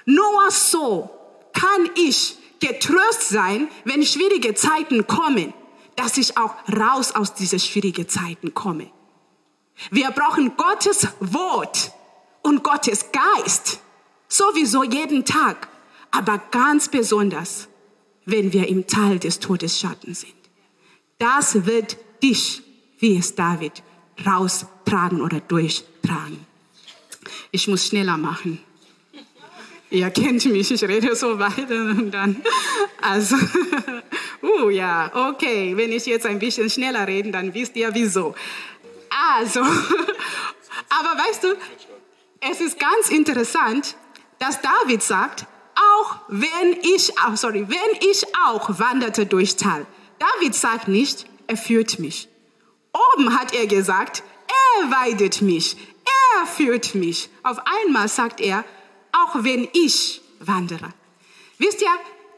Nur 0.04 0.50
so 0.50 1.10
kann 1.52 1.90
ich 1.96 2.36
getröst 2.60 3.28
sein, 3.28 3.68
wenn 3.84 4.04
schwierige 4.04 4.54
Zeiten 4.54 5.06
kommen, 5.06 5.52
dass 5.96 6.16
ich 6.16 6.36
auch 6.36 6.54
raus 6.74 7.14
aus 7.14 7.34
diesen 7.34 7.58
schwierigen 7.58 8.08
Zeiten 8.08 8.54
komme. 8.54 8.90
Wir 9.90 10.10
brauchen 10.10 10.56
Gottes 10.56 11.08
Wort 11.20 11.92
und 12.42 12.62
Gottes 12.62 13.06
Geist. 13.12 13.80
Sowieso 14.28 14.82
jeden 14.82 15.24
Tag, 15.24 15.68
aber 16.10 16.38
ganz 16.50 16.88
besonders, 16.88 17.68
wenn 18.28 18.52
wir 18.52 18.68
im 18.68 18.86
Tal 18.86 19.18
des 19.18 19.40
Todesschatten 19.40 20.14
sind. 20.14 20.34
Das 21.18 21.64
wird 21.64 21.96
dich, 22.22 22.62
wie 22.98 23.16
es 23.16 23.34
David, 23.34 23.82
raustragen 24.26 25.22
oder 25.22 25.40
durchtragen. 25.40 26.38
Ich 27.50 27.68
muss 27.68 27.86
schneller 27.86 28.18
machen. 28.18 28.60
Ihr 29.90 30.10
kennt 30.10 30.44
mich, 30.44 30.70
ich 30.70 30.84
rede 30.84 31.16
so 31.16 31.38
weiter 31.38 31.74
und 31.74 32.10
dann. 32.10 32.36
Also, 33.00 33.36
uh, 34.42 34.68
ja, 34.68 35.30
okay, 35.30 35.74
wenn 35.74 35.90
ich 35.90 36.04
jetzt 36.04 36.26
ein 36.26 36.38
bisschen 36.38 36.68
schneller 36.68 37.06
rede, 37.06 37.30
dann 37.30 37.54
wisst 37.54 37.74
ihr 37.76 37.94
wieso. 37.94 38.34
Also, 39.38 39.60
aber 39.60 41.18
weißt 41.28 41.44
du, 41.44 41.56
es 42.40 42.60
ist 42.60 42.78
ganz 42.78 43.08
interessant, 43.08 43.96
dass 44.38 44.60
David 44.60 45.02
sagt, 45.02 45.46
auch 45.98 46.16
wenn 46.28 46.76
ich, 46.82 47.12
oh 47.26 47.36
sorry, 47.36 47.68
wenn 47.68 48.10
ich 48.10 48.24
auch 48.46 48.78
wanderte 48.78 49.26
durch 49.26 49.56
Tal. 49.56 49.86
David 50.18 50.54
sagt 50.54 50.88
nicht, 50.88 51.26
er 51.46 51.56
führt 51.56 51.98
mich. 51.98 52.28
Oben 53.14 53.38
hat 53.38 53.54
er 53.54 53.66
gesagt, 53.66 54.22
er 54.48 54.90
weidet 54.90 55.42
mich, 55.42 55.76
er 56.36 56.46
führt 56.46 56.94
mich. 56.94 57.28
Auf 57.42 57.58
einmal 57.84 58.08
sagt 58.08 58.40
er, 58.40 58.64
auch 59.12 59.42
wenn 59.44 59.68
ich 59.72 60.20
wandere. 60.40 60.92
Wisst 61.58 61.82
ihr, 61.82 61.88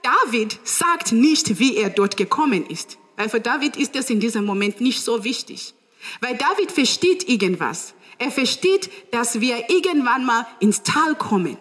David 0.03 0.59
sagt 0.65 1.13
nicht, 1.13 1.59
wie 1.59 1.77
er 1.77 1.91
dort 1.91 2.17
gekommen 2.17 2.67
ist. 2.67 2.99
Weil 3.17 3.29
für 3.29 3.41
David 3.41 3.77
ist 3.77 3.95
das 3.95 4.09
in 4.09 4.21
diesem 4.21 4.45
Moment 4.45 4.81
nicht 4.81 5.03
so 5.03 5.25
wichtig. 5.25 5.75
Weil 6.21 6.37
David 6.37 6.73
versteht 6.73 7.29
irgendwas. 7.29 7.95
Er 8.19 8.31
versteht, 8.31 8.91
dass 9.13 9.41
wir 9.41 9.69
irgendwann 9.69 10.25
mal 10.25 10.47
ins 10.61 10.83
Tal 10.83 11.15
kommen. 11.15 11.59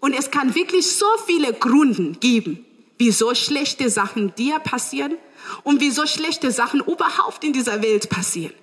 Und 0.00 0.12
es 0.12 0.30
kann 0.30 0.54
wirklich 0.54 0.90
so 0.90 1.06
viele 1.26 1.52
Gründe 1.52 2.18
geben, 2.18 2.64
wieso 2.98 3.34
schlechte 3.34 3.90
Sachen 3.90 4.34
dir 4.34 4.58
passieren 4.58 5.16
und 5.64 5.80
wieso 5.80 6.06
schlechte 6.06 6.50
Sachen 6.50 6.80
überhaupt 6.80 7.42
in 7.44 7.52
dieser 7.52 7.82
Welt 7.82 8.08
passieren. 8.08 8.54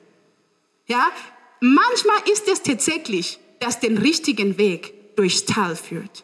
Ja, 0.87 1.11
manchmal 1.59 2.19
ist 2.31 2.47
es 2.47 2.61
tatsächlich, 2.61 3.39
dass 3.59 3.79
den 3.79 3.97
richtigen 3.97 4.57
Weg 4.57 5.15
durchs 5.15 5.45
Tal 5.45 5.75
führt. 5.75 6.23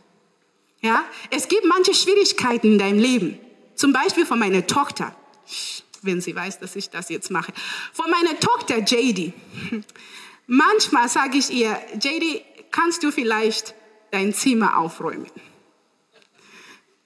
Ja, 0.82 1.04
es 1.30 1.48
gibt 1.48 1.66
manche 1.66 1.94
Schwierigkeiten 1.94 2.74
in 2.74 2.80
deinem 2.80 3.00
Leben. 3.00 3.40
Zum 3.76 3.94
Beispiel 3.94 4.26
von 4.26 4.40
meiner 4.40 4.66
Tochter, 4.66 5.16
wenn 6.02 6.22
sie 6.22 6.36
weiß, 6.36 6.60
dass 6.60 6.76
ich 6.76 6.90
das 6.90 7.10
jetzt 7.10 7.30
mache. 7.32 7.54
Von 7.94 8.10
meiner 8.10 8.40
Tochter 8.40 8.80
JD. 8.80 9.34
Manchmal 10.48 11.08
sage 11.08 11.38
ich 11.38 11.52
ihr, 11.52 11.80
JD, 12.00 12.44
kannst 12.72 13.04
du 13.04 13.12
vielleicht 13.12 13.76
dein 14.12 14.34
Zimmer 14.34 14.78
aufräumen? 14.78 15.32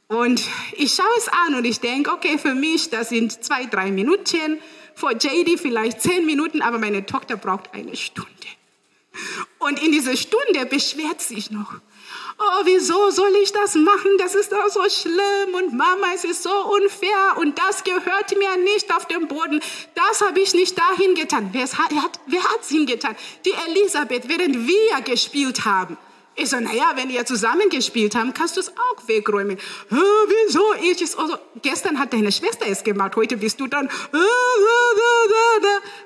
Und 0.08 0.42
ich 0.74 0.94
schaue 0.94 1.08
es 1.18 1.28
an 1.28 1.56
und 1.56 1.66
ich 1.66 1.80
denke, 1.80 2.12
okay, 2.12 2.38
für 2.38 2.54
mich, 2.54 2.90
das 2.90 3.10
sind 3.10 3.44
zwei, 3.44 3.66
drei 3.66 3.92
Minuten. 3.92 4.60
Für 4.94 5.12
JD 5.12 5.60
vielleicht 5.60 6.02
zehn 6.02 6.26
Minuten, 6.26 6.62
aber 6.62 6.78
meine 6.78 7.06
Tochter 7.06 7.38
braucht 7.38 7.74
eine 7.74 7.96
Stunde. 7.96 8.30
Und 9.60 9.82
in 9.82 9.92
dieser 9.92 10.16
Stunde 10.16 10.66
beschwert 10.68 11.22
sich 11.22 11.52
noch. 11.52 11.74
Oh, 12.38 12.62
wieso 12.66 13.10
soll 13.12 13.34
ich 13.42 13.52
das 13.54 13.76
machen? 13.76 14.12
Das 14.18 14.36
ist 14.36 14.52
doch 14.52 14.68
so 14.70 14.82
schlimm 14.90 15.56
und 15.56 15.74
Mama, 15.74 16.08
es 16.14 16.26
ist 16.26 16.44
so 16.44 16.52
unfair 16.52 17.38
und 17.38 17.58
das 17.58 17.84
gehört 17.84 18.38
mir 18.38 18.58
nicht 18.58 18.94
auf 18.94 19.08
dem 19.08 19.28
Boden. 19.28 19.62
Das 19.96 20.22
habe 20.22 20.40
ich 20.42 20.54
nicht 20.54 20.78
dahin 20.78 21.16
getan. 21.16 21.50
Wer 21.54 21.64
hat 21.64 22.62
es 22.62 22.70
hingetan? 22.70 23.16
Die 23.46 23.54
Elisabeth, 23.70 24.28
während 24.28 24.68
wir 24.68 25.02
gespielt 25.02 25.64
haben. 25.64 25.98
Ich 26.38 26.50
so, 26.50 26.60
naja, 26.60 26.92
wenn 26.96 27.10
ihr 27.10 27.26
zusammen 27.26 27.70
gespielt 27.70 28.14
haben, 28.14 28.34
kannst 28.34 28.58
du 28.58 28.60
es 28.60 28.70
auch 28.70 29.08
wegräumen. 29.08 29.58
Äh, 29.58 29.62
wieso? 29.90 30.64
Ich 30.82 31.02
es, 31.02 31.16
also, 31.16 31.38
gestern 31.62 31.98
hat 31.98 32.12
deine 32.12 32.32
Schwester 32.32 32.66
es 32.68 32.84
gemacht, 32.84 33.16
heute 33.16 33.38
bist 33.38 33.60
du 33.62 33.68
dann. 33.68 33.88
Äh, 33.88 34.18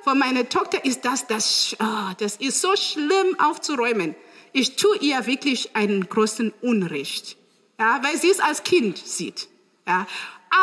Von 0.04 0.20
meiner 0.20 0.48
Tochter 0.48 0.86
ist 0.86 1.04
das, 1.04 1.26
das, 1.26 1.76
oh, 1.80 2.14
das 2.20 2.36
ist 2.36 2.62
so 2.62 2.76
schlimm 2.76 3.40
aufzuräumen. 3.40 4.16
Ich 4.52 4.76
tue 4.76 4.98
ihr 4.98 5.26
wirklich 5.26 5.76
einen 5.76 6.08
großen 6.08 6.54
Unrecht, 6.62 7.38
ja, 7.80 8.00
weil 8.04 8.18
sie 8.18 8.30
es 8.30 8.40
als 8.40 8.64
Kind 8.64 9.00
sieht. 9.00 9.48
Ja. 9.88 10.06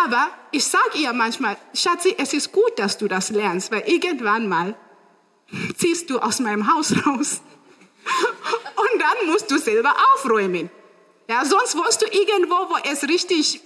Aber 0.05 0.29
ich 0.53 0.65
sage 0.65 0.99
ihr 0.99 1.13
manchmal, 1.13 1.57
Schatzi, 1.75 2.15
es 2.19 2.33
ist 2.33 2.53
gut, 2.53 2.79
dass 2.79 2.99
du 2.99 3.09
das 3.09 3.31
lernst, 3.31 3.71
weil 3.71 3.83
irgendwann 3.87 4.49
mal 4.49 4.77
ziehst 5.77 6.11
du 6.11 6.19
aus 6.19 6.41
meinem 6.41 6.73
Haus 6.73 6.95
raus. 7.07 7.41
Und 8.77 9.01
dann 9.01 9.27
musst 9.27 9.51
du 9.51 9.59
selber 9.59 9.95
aufräumen. 10.15 10.71
Ja, 11.29 11.45
sonst 11.45 11.77
wohnst 11.77 12.03
du 12.03 12.07
irgendwo, 12.07 12.55
wo 12.55 12.77
es 12.89 13.03
richtig 13.03 13.61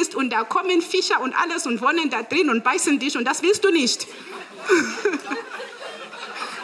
ist 0.00 0.16
und 0.16 0.30
da 0.30 0.42
kommen 0.42 0.82
Fischer 0.82 1.20
und 1.20 1.34
alles 1.34 1.66
und 1.66 1.80
wohnen 1.80 2.10
da 2.10 2.22
drin 2.22 2.50
und 2.50 2.64
beißen 2.64 2.98
dich 2.98 3.16
und 3.16 3.24
das 3.24 3.42
willst 3.42 3.64
du 3.64 3.70
nicht. 3.70 4.08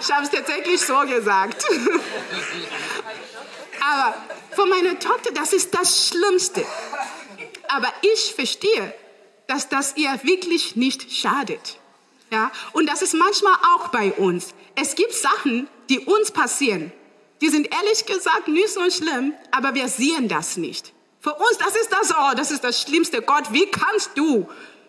ich 0.01 0.13
habe 0.13 0.25
es 0.25 0.31
tatsächlich 0.31 0.81
so 0.81 0.99
gesagt. 1.01 1.65
Aber 3.81 4.15
für 4.51 4.67
meine 4.67 4.99
Tochter, 4.99 5.33
das 5.33 5.53
ist 5.53 5.73
das 5.75 6.09
Schlimmste. 6.09 6.65
Aber 7.69 7.93
ich 8.03 8.35
verstehe, 8.35 8.95
dass 9.47 9.69
das 9.69 9.97
ihr 9.97 10.19
wirklich 10.25 10.75
nicht 10.75 11.13
schadet. 11.13 11.79
Ja, 12.31 12.51
und 12.73 12.89
das 12.89 13.03
ist 13.03 13.15
manchmal 13.15 13.55
auch 13.75 13.89
bei 13.89 14.13
uns. 14.13 14.55
Es 14.75 14.95
gibt 14.95 15.13
Sachen, 15.13 15.69
die 15.89 16.01
uns 16.01 16.31
passieren, 16.31 16.91
die 17.43 17.49
sind 17.49 17.69
ehrlich 17.75 18.07
gesagt 18.07 18.47
nicht 18.47 18.69
so 18.69 18.89
schlimm, 18.89 19.35
aber 19.51 19.75
wir 19.75 19.89
sehen 19.89 20.29
das 20.29 20.57
nicht. 20.57 20.95
Für 21.19 21.35
uns, 21.35 21.59
das 21.59 21.75
ist 21.77 21.93
das, 21.93 22.13
oh, 22.13 22.35
das 22.37 22.53
ist 22.53 22.63
das 22.63 22.81
Schlimmste. 22.81 23.21
Gott, 23.21 23.53
wie 23.53 23.67
kannst 23.67 24.13
du 24.15 24.49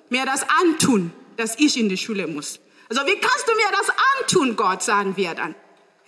mir 0.09 0.25
das 0.25 0.45
antun, 0.61 1.11
dass 1.35 1.59
ich 1.59 1.77
in 1.77 1.89
die 1.89 1.97
Schule 1.97 2.27
muss? 2.27 2.59
Also 2.89 3.01
wie 3.07 3.17
kannst 3.19 3.47
du 3.47 3.55
mir 3.55 3.71
das 3.71 3.87
antun, 4.19 4.55
Gott, 4.55 4.83
sagen 4.83 5.17
wir 5.17 5.33
dann. 5.33 5.55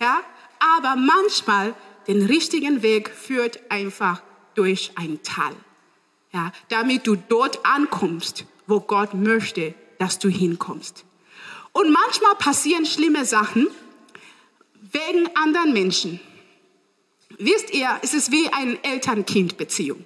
Ja? 0.00 0.20
Aber 0.60 0.94
manchmal 0.94 1.74
den 2.06 2.24
richtigen 2.24 2.82
Weg 2.82 3.10
führt 3.10 3.60
einfach 3.68 4.22
durch 4.54 4.92
ein 4.94 5.20
Tal. 5.24 5.52
Ja? 6.32 6.52
Damit 6.68 7.08
du 7.08 7.16
dort 7.16 7.66
ankommst, 7.66 8.44
wo 8.68 8.78
Gott 8.78 9.14
möchte, 9.14 9.74
dass 9.98 10.20
du 10.20 10.28
hinkommst. 10.28 11.04
Und 11.72 11.90
manchmal 11.90 12.36
passieren 12.36 12.86
schlimme 12.86 13.24
Sachen 13.24 13.66
wegen 14.92 15.28
anderen 15.36 15.72
Menschen. 15.72 16.20
Wisst 17.38 17.72
ihr, 17.74 17.98
es 18.02 18.14
ist 18.14 18.32
wie 18.32 18.48
eine 18.48 18.82
Eltern-Kind-Beziehung. 18.82 20.04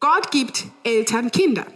Gott 0.00 0.30
gibt 0.30 0.64
Eltern 0.84 1.30
Kinder. 1.30 1.66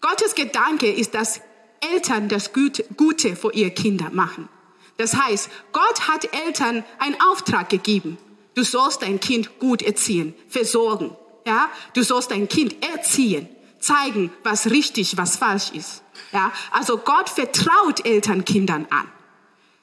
Gottes 0.00 0.34
Gedanke 0.34 0.90
ist, 0.90 1.14
dass 1.14 1.40
Eltern 1.80 2.28
das 2.28 2.52
Gute 2.52 3.36
für 3.36 3.52
ihre 3.52 3.70
Kinder 3.70 4.10
machen. 4.10 4.48
Das 4.96 5.16
heißt, 5.16 5.50
Gott 5.72 6.08
hat 6.08 6.32
Eltern 6.46 6.84
einen 6.98 7.20
Auftrag 7.20 7.68
gegeben. 7.68 8.16
Du 8.54 8.62
sollst 8.62 9.02
dein 9.02 9.18
Kind 9.18 9.58
gut 9.58 9.82
erziehen, 9.82 10.34
versorgen. 10.48 11.16
Ja, 11.46 11.68
du 11.94 12.02
sollst 12.02 12.30
dein 12.30 12.48
Kind 12.48 12.76
erziehen, 12.84 13.48
zeigen, 13.80 14.30
was 14.44 14.70
richtig, 14.70 15.16
was 15.16 15.36
falsch 15.36 15.72
ist. 15.72 16.02
Ja, 16.32 16.52
also 16.70 16.98
Gott 16.98 17.28
vertraut 17.28 18.06
Eltern 18.06 18.44
Kindern 18.44 18.86
an. 18.90 19.08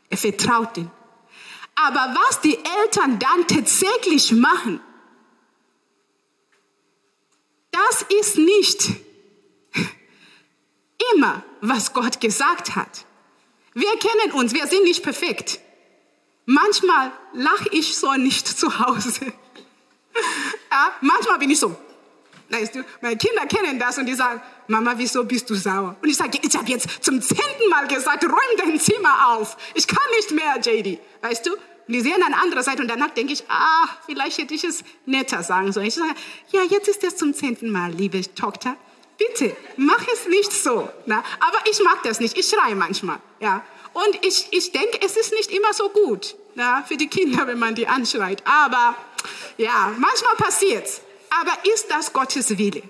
Er 0.09 0.17
vertraut 0.17 0.77
ihnen. 0.77 0.91
Aber 1.87 2.15
was 2.15 2.41
die 2.41 2.57
Eltern 2.57 3.17
dann 3.17 3.47
tatsächlich 3.47 4.31
machen, 4.31 4.79
das 7.71 8.05
ist 8.19 8.37
nicht 8.37 8.89
immer, 11.15 11.43
was 11.61 11.93
Gott 11.93 12.19
gesagt 12.19 12.75
hat. 12.75 13.05
Wir 13.73 13.91
kennen 13.97 14.33
uns, 14.33 14.53
wir 14.53 14.67
sind 14.67 14.83
nicht 14.83 15.01
perfekt. 15.01 15.59
Manchmal 16.45 17.11
lache 17.33 17.69
ich 17.71 17.97
so 17.97 18.13
nicht 18.13 18.47
zu 18.47 18.79
Hause. 18.79 19.33
Ja, 20.69 20.93
manchmal 21.01 21.37
bin 21.37 21.49
ich 21.49 21.59
so. 21.59 21.75
Weißt 22.49 22.75
du, 22.75 22.83
meine 23.01 23.15
Kinder 23.15 23.45
kennen 23.45 23.79
das 23.79 23.97
und 23.97 24.05
die 24.05 24.13
sagen, 24.13 24.41
Mama, 24.67 24.93
wieso 24.97 25.23
bist 25.23 25.49
du 25.49 25.55
sauer? 25.55 25.95
Und 26.01 26.09
ich 26.09 26.17
sage, 26.17 26.37
ich 26.41 26.55
habe 26.55 26.69
jetzt 26.69 27.03
zum 27.03 27.21
zehnten 27.21 27.69
Mal 27.69 27.87
gesagt, 27.87 28.25
räum 28.25 28.57
dein 28.57 28.77
Zimmer 28.79 29.29
auf. 29.29 29.55
Ich 29.73 29.87
kann 29.87 30.03
nicht 30.17 30.31
mehr, 30.31 30.59
JD. 30.59 30.99
Weißt 31.21 31.45
du? 31.45 31.51
Und 31.87 31.93
die 31.93 32.01
sehen 32.01 32.21
eine 32.23 32.39
andere 32.41 32.63
Seite 32.63 32.81
und 32.81 32.87
danach 32.87 33.11
denke 33.11 33.33
ich, 33.33 33.43
ah, 33.49 33.87
vielleicht 34.05 34.37
hätte 34.37 34.53
ich 34.53 34.63
es 34.63 34.83
netter 35.05 35.43
sagen 35.43 35.71
sollen. 35.71 35.87
Ich 35.87 35.95
sage, 35.95 36.13
ja, 36.51 36.61
jetzt 36.63 36.87
ist 36.87 37.03
es 37.03 37.17
zum 37.17 37.33
zehnten 37.33 37.69
Mal, 37.69 37.91
liebe 37.91 38.21
Tochter. 38.35 38.77
Bitte, 39.17 39.55
mach 39.77 40.03
es 40.13 40.27
nicht 40.27 40.51
so. 40.51 40.89
Na? 41.05 41.23
Aber 41.39 41.57
ich 41.69 41.79
mag 41.83 42.01
das 42.03 42.19
nicht. 42.19 42.37
Ich 42.37 42.49
schreie 42.49 42.75
manchmal. 42.75 43.19
Ja. 43.39 43.63
Und 43.93 44.25
ich, 44.25 44.47
ich 44.51 44.71
denke, 44.71 44.99
es 45.03 45.17
ist 45.17 45.31
nicht 45.33 45.51
immer 45.51 45.73
so 45.73 45.89
gut 45.89 46.35
na, 46.55 46.83
für 46.83 46.97
die 46.97 47.07
Kinder, 47.07 47.45
wenn 47.47 47.59
man 47.59 47.75
die 47.75 47.87
anschreit. 47.87 48.41
Aber 48.45 48.95
ja, 49.57 49.93
manchmal 49.97 50.35
passiert's. 50.37 51.01
Aber 51.29 51.51
ist 51.73 51.89
das 51.89 52.11
Gottes 52.11 52.57
Wille? 52.57 52.83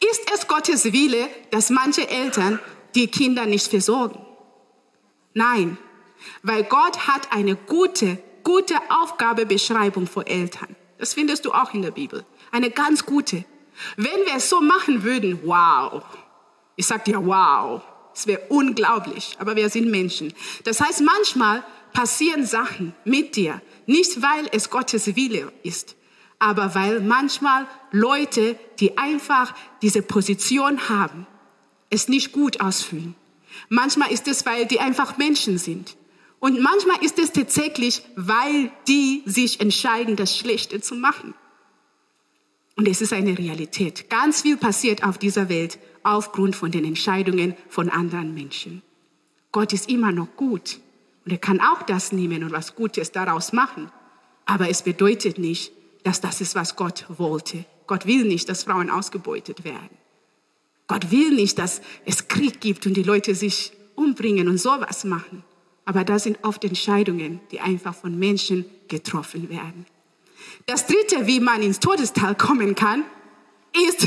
Ist 0.00 0.30
es 0.34 0.46
Gottes 0.46 0.92
Wille, 0.92 1.28
dass 1.50 1.70
manche 1.70 2.08
Eltern 2.08 2.58
die 2.94 3.06
Kinder 3.06 3.46
nicht 3.46 3.68
versorgen? 3.68 4.24
Nein, 5.34 5.78
weil 6.42 6.64
Gott 6.64 7.06
hat 7.06 7.32
eine 7.32 7.56
gute 7.56 8.18
gute 8.44 8.74
Aufgabebeschreibung 8.88 10.06
für 10.06 10.26
Eltern. 10.26 10.76
Das 10.98 11.14
findest 11.14 11.44
du 11.44 11.52
auch 11.52 11.72
in 11.74 11.82
der 11.82 11.90
Bibel. 11.90 12.24
Eine 12.50 12.70
ganz 12.70 13.04
gute. 13.06 13.44
Wenn 13.96 14.26
wir 14.26 14.36
es 14.36 14.50
so 14.50 14.60
machen 14.60 15.02
würden, 15.02 15.40
wow. 15.44 16.02
Ich 16.76 16.86
sag 16.86 17.04
dir, 17.04 17.24
wow. 17.24 17.80
Es 18.14 18.26
wäre 18.26 18.42
unglaublich. 18.48 19.36
Aber 19.38 19.56
wir 19.56 19.70
sind 19.70 19.90
Menschen. 19.90 20.34
Das 20.64 20.80
heißt, 20.80 21.00
manchmal 21.02 21.64
passieren 21.92 22.44
Sachen 22.44 22.94
mit 23.04 23.36
dir. 23.36 23.62
Nicht, 23.86 24.20
weil 24.20 24.48
es 24.52 24.70
Gottes 24.70 25.16
Wille 25.16 25.52
ist, 25.62 25.96
aber 26.38 26.74
weil 26.74 27.00
manchmal 27.00 27.66
Leute, 27.90 28.58
die 28.78 28.96
einfach 28.98 29.54
diese 29.82 30.02
Position 30.02 30.88
haben, 30.88 31.26
es 31.88 32.08
nicht 32.08 32.32
gut 32.32 32.60
ausfühlen. 32.60 33.16
Manchmal 33.68 34.12
ist 34.12 34.28
es, 34.28 34.46
weil 34.46 34.66
die 34.66 34.80
einfach 34.80 35.16
Menschen 35.16 35.58
sind. 35.58 35.96
Und 36.40 36.60
manchmal 36.60 37.02
ist 37.04 37.18
es 37.18 37.32
tatsächlich, 37.32 38.02
weil 38.16 38.72
die 38.88 39.22
sich 39.26 39.60
entscheiden, 39.60 40.16
das 40.16 40.36
Schlechte 40.36 40.80
zu 40.80 40.94
machen. 40.94 41.34
Und 42.76 42.88
es 42.88 43.02
ist 43.02 43.12
eine 43.12 43.36
Realität. 43.36 44.08
Ganz 44.08 44.40
viel 44.40 44.56
passiert 44.56 45.04
auf 45.04 45.18
dieser 45.18 45.50
Welt 45.50 45.78
aufgrund 46.02 46.56
von 46.56 46.70
den 46.70 46.86
Entscheidungen 46.86 47.54
von 47.68 47.90
anderen 47.90 48.32
Menschen. 48.32 48.80
Gott 49.52 49.74
ist 49.74 49.90
immer 49.90 50.12
noch 50.12 50.34
gut. 50.36 50.80
Und 51.26 51.32
er 51.32 51.38
kann 51.38 51.60
auch 51.60 51.82
das 51.82 52.12
nehmen 52.12 52.42
und 52.42 52.52
was 52.52 52.74
Gutes 52.74 53.12
daraus 53.12 53.52
machen. 53.52 53.92
Aber 54.46 54.70
es 54.70 54.82
bedeutet 54.82 55.38
nicht, 55.38 55.72
dass 56.04 56.22
das 56.22 56.40
ist, 56.40 56.54
was 56.54 56.74
Gott 56.74 57.04
wollte. 57.08 57.66
Gott 57.86 58.06
will 58.06 58.24
nicht, 58.24 58.48
dass 58.48 58.64
Frauen 58.64 58.88
ausgebeutet 58.88 59.64
werden. 59.64 59.90
Gott 60.86 61.10
will 61.10 61.32
nicht, 61.32 61.58
dass 61.58 61.82
es 62.06 62.28
Krieg 62.28 62.60
gibt 62.62 62.86
und 62.86 62.94
die 62.94 63.02
Leute 63.02 63.34
sich 63.34 63.72
umbringen 63.94 64.48
und 64.48 64.58
sowas 64.58 65.04
machen. 65.04 65.44
Aber 65.90 66.04
das 66.04 66.22
sind 66.22 66.38
oft 66.44 66.62
Entscheidungen, 66.62 67.40
die 67.50 67.58
einfach 67.58 67.96
von 67.96 68.16
Menschen 68.16 68.64
getroffen 68.86 69.50
werden. 69.50 69.86
Das 70.66 70.86
dritte, 70.86 71.26
wie 71.26 71.40
man 71.40 71.62
ins 71.62 71.80
Todestal 71.80 72.36
kommen 72.36 72.76
kann, 72.76 73.04
ist 73.88 74.06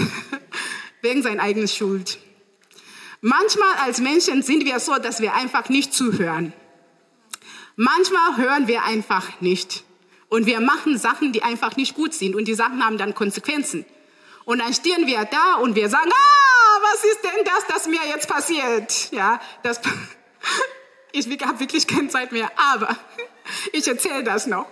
wegen 1.01 1.21
seiner 1.21 1.43
eigenen 1.43 1.67
Schuld. 1.67 2.19
Manchmal 3.19 3.73
als 3.83 3.99
Menschen 3.99 4.43
sind 4.43 4.63
wir 4.63 4.79
so, 4.79 4.95
dass 4.95 5.19
wir 5.19 5.33
einfach 5.33 5.67
nicht 5.67 5.93
zuhören. 5.93 6.53
Manchmal 7.75 8.37
hören 8.37 8.69
wir 8.69 8.85
einfach 8.85 9.41
nicht. 9.41 9.83
Und 10.29 10.45
wir 10.45 10.61
machen 10.61 10.97
Sachen, 10.97 11.33
die 11.33 11.43
einfach 11.43 11.75
nicht 11.75 11.95
gut 11.95 12.13
sind. 12.13 12.33
Und 12.33 12.47
die 12.47 12.53
Sachen 12.53 12.81
haben 12.81 12.97
dann 12.97 13.13
Konsequenzen. 13.13 13.83
Und 14.45 14.59
dann 14.59 14.73
stehen 14.73 15.05
wir 15.05 15.25
da 15.25 15.55
und 15.55 15.75
wir 15.75 15.89
sagen, 15.89 16.11
ah, 16.13 16.79
was 16.81 17.03
ist 17.03 17.19
denn 17.25 17.43
das, 17.43 17.67
das 17.67 17.87
mir 17.87 18.07
jetzt 18.07 18.29
passiert? 18.29 19.11
Ja, 19.11 19.41
das, 19.63 19.81
ich 21.13 21.27
habe 21.45 21.59
wirklich 21.59 21.87
keine 21.87 22.09
Zeit 22.09 22.31
mehr, 22.31 22.51
aber 22.73 22.97
ich 23.71 23.87
erzähle 23.87 24.23
das 24.23 24.47
noch. 24.47 24.65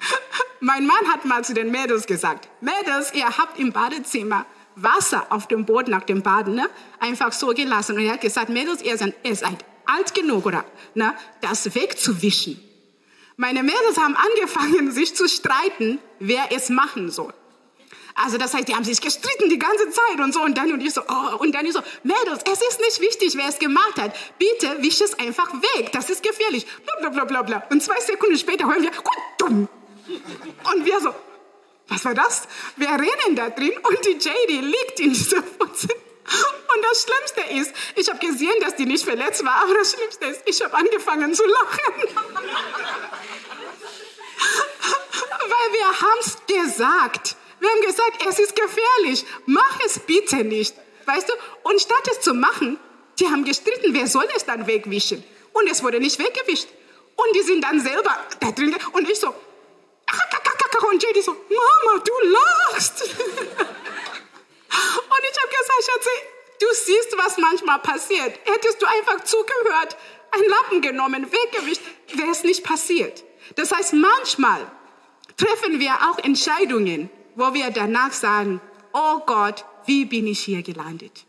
Mein 0.60 0.86
Mann 0.86 1.12
hat 1.12 1.24
mal 1.24 1.44
zu 1.44 1.54
den 1.54 1.70
Mädels 1.70 2.06
gesagt, 2.06 2.48
Mädels, 2.60 3.14
ihr 3.14 3.26
habt 3.26 3.58
im 3.58 3.72
Badezimmer 3.72 4.46
Wasser 4.76 5.26
auf 5.30 5.46
dem 5.46 5.66
Boden 5.66 5.90
nach 5.90 6.02
dem 6.02 6.22
Baden 6.22 6.56
ne, 6.56 6.68
einfach 6.98 7.32
so 7.32 7.48
gelassen. 7.48 7.96
Und 7.96 8.04
er 8.04 8.14
hat 8.14 8.20
gesagt, 8.20 8.48
Mädels, 8.48 8.82
ihr 8.82 8.96
seid, 8.96 9.14
ihr 9.22 9.36
seid 9.36 9.64
alt 9.86 10.14
genug, 10.14 10.46
oder, 10.46 10.64
ne, 10.94 11.14
das 11.40 11.74
wegzuwischen. 11.74 12.60
Meine 13.36 13.62
Mädels 13.62 13.98
haben 13.98 14.16
angefangen, 14.16 14.90
sich 14.90 15.14
zu 15.14 15.28
streiten, 15.28 15.98
wer 16.18 16.50
es 16.50 16.70
machen 16.70 17.10
soll. 17.10 17.34
Also 18.16 18.38
das 18.38 18.54
heißt, 18.54 18.68
die 18.68 18.74
haben 18.74 18.84
sich 18.84 19.00
gestritten 19.00 19.48
die 19.50 19.58
ganze 19.58 19.90
Zeit 19.90 20.20
und 20.20 20.32
so 20.32 20.40
und 20.40 20.56
dann 20.56 20.72
und 20.72 20.80
ich 20.80 20.94
so, 20.94 21.02
oh, 21.08 21.36
und 21.38 21.52
dann 21.52 21.66
ich 21.66 21.72
so, 21.72 21.80
Mädels, 22.04 22.42
es 22.44 22.62
ist 22.62 22.80
nicht 22.80 23.00
wichtig, 23.00 23.36
wer 23.36 23.48
es 23.48 23.58
gemacht 23.58 24.00
hat. 24.00 24.14
Bitte 24.38 24.76
wisch 24.82 25.00
es 25.00 25.18
einfach 25.18 25.52
weg, 25.52 25.90
das 25.92 26.10
ist 26.10 26.22
gefährlich. 26.22 26.64
Bla, 27.00 27.10
bla, 27.10 27.24
bla, 27.24 27.42
bla. 27.42 27.64
Und 27.70 27.82
zwei 27.82 28.00
Sekunden 28.00 28.38
später 28.38 28.66
hören 28.68 28.82
wir, 28.82 28.92
gut, 28.92 29.18
dumm. 29.38 29.68
Und 30.06 30.84
wir 30.84 31.00
so, 31.00 31.12
was 31.88 32.04
war 32.04 32.14
das? 32.14 32.46
Wir 32.76 32.90
rennen 32.90 33.34
da 33.34 33.50
drin 33.50 33.72
und 33.82 34.06
die 34.06 34.12
JD 34.12 34.62
liegt 34.62 35.00
in 35.00 35.12
dieser 35.12 35.42
Putze. 35.42 35.88
Und 35.88 36.82
das 36.82 37.02
Schlimmste 37.02 37.40
ist, 37.60 37.74
ich 37.96 38.08
habe 38.08 38.24
gesehen, 38.24 38.54
dass 38.60 38.76
die 38.76 38.86
nicht 38.86 39.04
verletzt 39.04 39.44
war, 39.44 39.62
aber 39.64 39.74
das 39.74 39.92
Schlimmste 39.92 40.26
ist, 40.26 40.42
ich 40.46 40.62
habe 40.62 40.74
angefangen 40.76 41.34
zu 41.34 41.44
lachen. 41.44 41.94
Weil 45.40 45.72
wir 45.72 46.00
haben 46.00 46.20
es 46.20 46.38
gesagt. 46.46 47.36
Wir 47.64 47.70
haben 47.70 47.80
gesagt, 47.80 48.26
es 48.28 48.38
ist 48.38 48.54
gefährlich. 48.54 49.24
Mach 49.46 49.80
es 49.86 49.98
bitte 49.98 50.44
nicht. 50.44 50.74
Weißt 51.06 51.26
du? 51.26 51.32
Und 51.62 51.80
statt 51.80 52.06
es 52.10 52.20
zu 52.20 52.34
machen, 52.34 52.78
die 53.18 53.26
haben 53.26 53.42
gestritten, 53.46 53.94
wer 53.94 54.06
soll 54.06 54.28
es 54.36 54.44
dann 54.44 54.66
wegwischen? 54.66 55.24
Und 55.54 55.70
es 55.70 55.82
wurde 55.82 55.98
nicht 55.98 56.18
weggewischt. 56.18 56.68
Und 57.16 57.34
die 57.34 57.40
sind 57.40 57.64
dann 57.64 57.80
selber 57.80 58.14
da 58.40 58.50
drin. 58.50 58.76
Und 58.92 59.08
ich 59.08 59.18
so, 59.18 59.34
und 60.94 61.02
JD 61.02 61.24
so, 61.24 61.32
Mama, 61.32 62.02
du 62.04 62.12
lachst. 62.28 63.02
und 63.02 63.08
ich 63.08 63.26
habe 65.40 65.50
gesagt, 65.50 65.84
Schatzi, 65.86 66.16
du 66.60 66.66
siehst, 66.72 67.16
was 67.16 67.38
manchmal 67.38 67.78
passiert. 67.80 68.38
Hättest 68.44 68.82
du 68.82 68.86
einfach 68.86 69.24
zugehört, 69.24 69.96
einen 70.32 70.48
Lappen 70.48 70.82
genommen, 70.82 71.32
weggewischt, 71.32 71.80
wäre 72.12 72.30
es 72.30 72.44
nicht 72.44 72.62
passiert. 72.64 73.24
Das 73.56 73.72
heißt, 73.72 73.94
manchmal 73.94 74.70
treffen 75.36 75.80
wir 75.80 75.94
auch 76.08 76.18
Entscheidungen, 76.18 77.10
wo 77.36 77.54
wir 77.54 77.70
danach 77.70 78.12
sagen, 78.12 78.60
oh 78.92 79.20
Gott, 79.26 79.64
wie 79.86 80.04
bin 80.04 80.26
ich 80.26 80.40
hier 80.40 80.62
gelandet? 80.62 81.24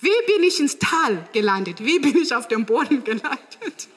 Wie 0.00 0.10
bin 0.26 0.42
ich 0.42 0.58
ins 0.58 0.78
Tal 0.78 1.28
gelandet? 1.32 1.84
Wie 1.84 1.98
bin 1.98 2.16
ich 2.16 2.34
auf 2.34 2.48
dem 2.48 2.66
Boden 2.66 3.04
gelandet? 3.04 3.88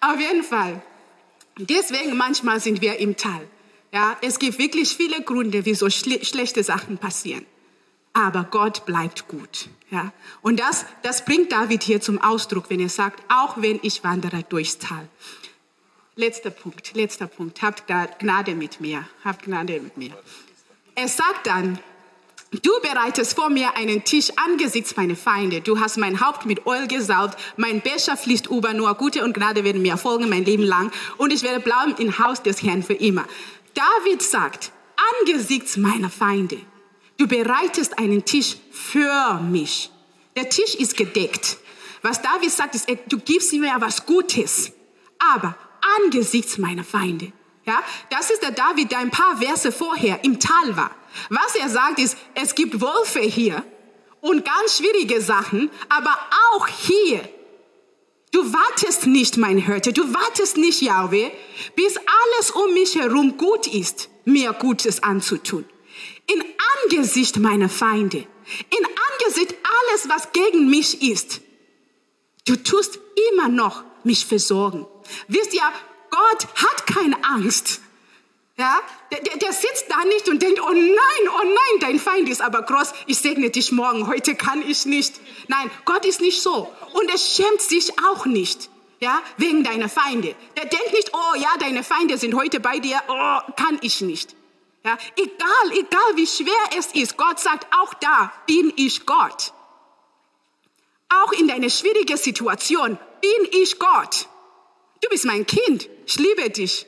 auf 0.00 0.20
jeden 0.20 0.44
Fall. 0.44 0.80
Deswegen 1.58 2.16
manchmal 2.16 2.60
sind 2.60 2.80
wir 2.80 2.98
im 2.98 3.16
Tal. 3.16 3.48
Ja, 3.92 4.16
es 4.20 4.38
gibt 4.38 4.58
wirklich 4.58 4.96
viele 4.96 5.22
Gründe, 5.22 5.64
wieso 5.64 5.90
schle 5.90 6.24
schlechte 6.24 6.62
Sachen 6.62 6.98
passieren. 6.98 7.44
Aber 8.12 8.44
Gott 8.50 8.86
bleibt 8.86 9.28
gut. 9.28 9.68
Ja, 9.90 10.12
und 10.42 10.60
das, 10.60 10.84
das 11.02 11.24
bringt 11.24 11.50
David 11.50 11.82
hier 11.82 12.00
zum 12.00 12.20
Ausdruck, 12.20 12.68
wenn 12.68 12.80
er 12.80 12.88
sagt, 12.88 13.22
auch 13.28 13.60
wenn 13.60 13.80
ich 13.82 14.04
wandere 14.04 14.42
durchs 14.42 14.78
Tal. 14.78 15.08
Letzter 16.18 16.50
Punkt, 16.50 16.94
letzter 16.94 17.28
Punkt. 17.28 17.62
Habt 17.62 17.84
Gnade 18.18 18.56
mit 18.56 18.80
mir. 18.80 19.08
Habt 19.24 19.44
Gnade 19.44 19.78
mit 19.78 19.96
mir. 19.96 20.10
Er 20.96 21.06
sagt 21.06 21.46
dann, 21.46 21.78
Du 22.50 22.72
bereitest 22.82 23.36
vor 23.36 23.50
mir 23.50 23.76
einen 23.76 24.02
Tisch 24.02 24.32
angesichts 24.34 24.96
meiner 24.96 25.14
Feinde. 25.14 25.60
Du 25.60 25.78
hast 25.78 25.96
mein 25.96 26.18
Haupt 26.20 26.44
mit 26.44 26.66
Öl 26.66 26.88
gesaugt. 26.88 27.38
Mein 27.56 27.82
Becher 27.82 28.16
fließt 28.16 28.48
über. 28.48 28.72
Nur 28.74 28.92
Gute 28.94 29.22
und 29.22 29.32
Gnade 29.32 29.62
werden 29.62 29.80
mir 29.80 29.96
folgen 29.96 30.28
mein 30.28 30.44
Leben 30.44 30.64
lang. 30.64 30.90
Und 31.18 31.32
ich 31.32 31.44
werde 31.44 31.60
bleiben 31.60 31.94
im 31.98 32.18
Haus 32.18 32.42
des 32.42 32.64
Herrn 32.64 32.82
für 32.82 32.94
immer. 32.94 33.24
David 33.74 34.20
sagt, 34.20 34.72
angesichts 35.20 35.76
meiner 35.76 36.10
Feinde, 36.10 36.58
du 37.18 37.28
bereitest 37.28 37.96
einen 37.96 38.24
Tisch 38.24 38.56
für 38.72 39.40
mich. 39.40 39.90
Der 40.34 40.48
Tisch 40.48 40.74
ist 40.74 40.96
gedeckt. 40.96 41.58
Was 42.02 42.22
David 42.22 42.50
sagt, 42.50 42.74
ist, 42.74 42.88
du 43.08 43.18
gibst 43.18 43.52
mir 43.52 43.76
was 43.78 44.04
Gutes. 44.04 44.72
Aber 45.18 45.54
angesichts 46.02 46.58
meiner 46.58 46.84
Feinde. 46.84 47.32
Ja, 47.64 47.82
das 48.10 48.30
ist 48.30 48.42
der 48.42 48.52
David, 48.52 48.90
der 48.92 48.98
ein 48.98 49.10
paar 49.10 49.36
Verse 49.36 49.70
vorher 49.72 50.24
im 50.24 50.40
Tal 50.40 50.76
war. 50.76 50.90
Was 51.28 51.54
er 51.54 51.68
sagt 51.68 51.98
ist, 51.98 52.16
es 52.34 52.54
gibt 52.54 52.80
Wölfe 52.80 53.20
hier 53.20 53.62
und 54.20 54.44
ganz 54.44 54.78
schwierige 54.78 55.20
Sachen, 55.20 55.70
aber 55.88 56.16
auch 56.52 56.66
hier. 56.66 57.28
Du 58.30 58.52
wartest 58.52 59.06
nicht, 59.06 59.36
mein 59.36 59.58
Hirte, 59.58 59.92
du 59.92 60.12
wartest 60.12 60.56
nicht, 60.56 60.82
Yahweh, 60.82 61.30
bis 61.76 61.96
alles 61.96 62.50
um 62.50 62.74
mich 62.74 62.94
herum 62.94 63.36
gut 63.36 63.66
ist, 63.66 64.08
mir 64.24 64.52
Gutes 64.52 65.02
anzutun. 65.02 65.64
In 66.26 66.44
Angesicht 66.84 67.38
meiner 67.38 67.70
Feinde, 67.70 68.18
in 68.18 68.86
Angesicht 69.12 69.54
alles, 69.90 70.08
was 70.08 70.32
gegen 70.32 70.68
mich 70.68 71.02
ist, 71.02 71.40
du 72.46 72.56
tust 72.56 72.98
immer 73.30 73.48
noch 73.48 73.84
mich 74.04 74.26
versorgen. 74.26 74.86
Wisst 75.28 75.54
ihr, 75.54 75.62
Gott 76.10 76.46
hat 76.54 76.86
keine 76.86 77.16
Angst. 77.24 77.80
Ja, 78.58 78.80
der, 79.12 79.20
der, 79.20 79.36
der, 79.36 79.52
sitzt 79.52 79.84
da 79.88 80.04
nicht 80.04 80.28
und 80.28 80.42
denkt, 80.42 80.60
oh 80.60 80.72
nein, 80.72 81.28
oh 81.28 81.44
nein, 81.44 81.80
dein 81.80 82.00
Feind 82.00 82.28
ist 82.28 82.42
aber 82.42 82.62
groß, 82.62 82.92
ich 83.06 83.18
segne 83.18 83.50
dich 83.50 83.70
morgen, 83.70 84.08
heute 84.08 84.34
kann 84.34 84.68
ich 84.68 84.84
nicht. 84.84 85.20
Nein, 85.46 85.70
Gott 85.84 86.04
ist 86.04 86.20
nicht 86.20 86.42
so. 86.42 86.68
Und 86.92 87.08
er 87.08 87.18
schämt 87.18 87.60
sich 87.60 87.92
auch 88.10 88.26
nicht, 88.26 88.68
ja, 88.98 89.22
wegen 89.36 89.62
deiner 89.62 89.88
Feinde. 89.88 90.34
Der 90.56 90.64
denkt 90.64 90.92
nicht, 90.92 91.12
oh 91.14 91.36
ja, 91.36 91.50
deine 91.60 91.84
Feinde 91.84 92.18
sind 92.18 92.34
heute 92.34 92.58
bei 92.58 92.80
dir, 92.80 93.00
oh, 93.06 93.52
kann 93.54 93.78
ich 93.80 94.00
nicht. 94.00 94.34
Ja, 94.84 94.98
egal, 95.14 95.78
egal 95.78 96.16
wie 96.16 96.26
schwer 96.26 96.78
es 96.78 96.88
ist, 96.94 97.16
Gott 97.16 97.38
sagt, 97.38 97.66
auch 97.72 97.94
da 97.94 98.32
bin 98.46 98.72
ich 98.74 99.06
Gott. 99.06 99.52
Auch 101.10 101.32
in 101.32 101.46
deiner 101.46 101.70
schwierigen 101.70 102.16
Situation 102.16 102.98
bin 103.20 103.48
ich 103.62 103.78
Gott. 103.78 104.26
Du 105.00 105.08
bist 105.08 105.24
mein 105.24 105.46
Kind. 105.46 105.88
Ich 106.06 106.18
liebe 106.18 106.50
dich. 106.50 106.86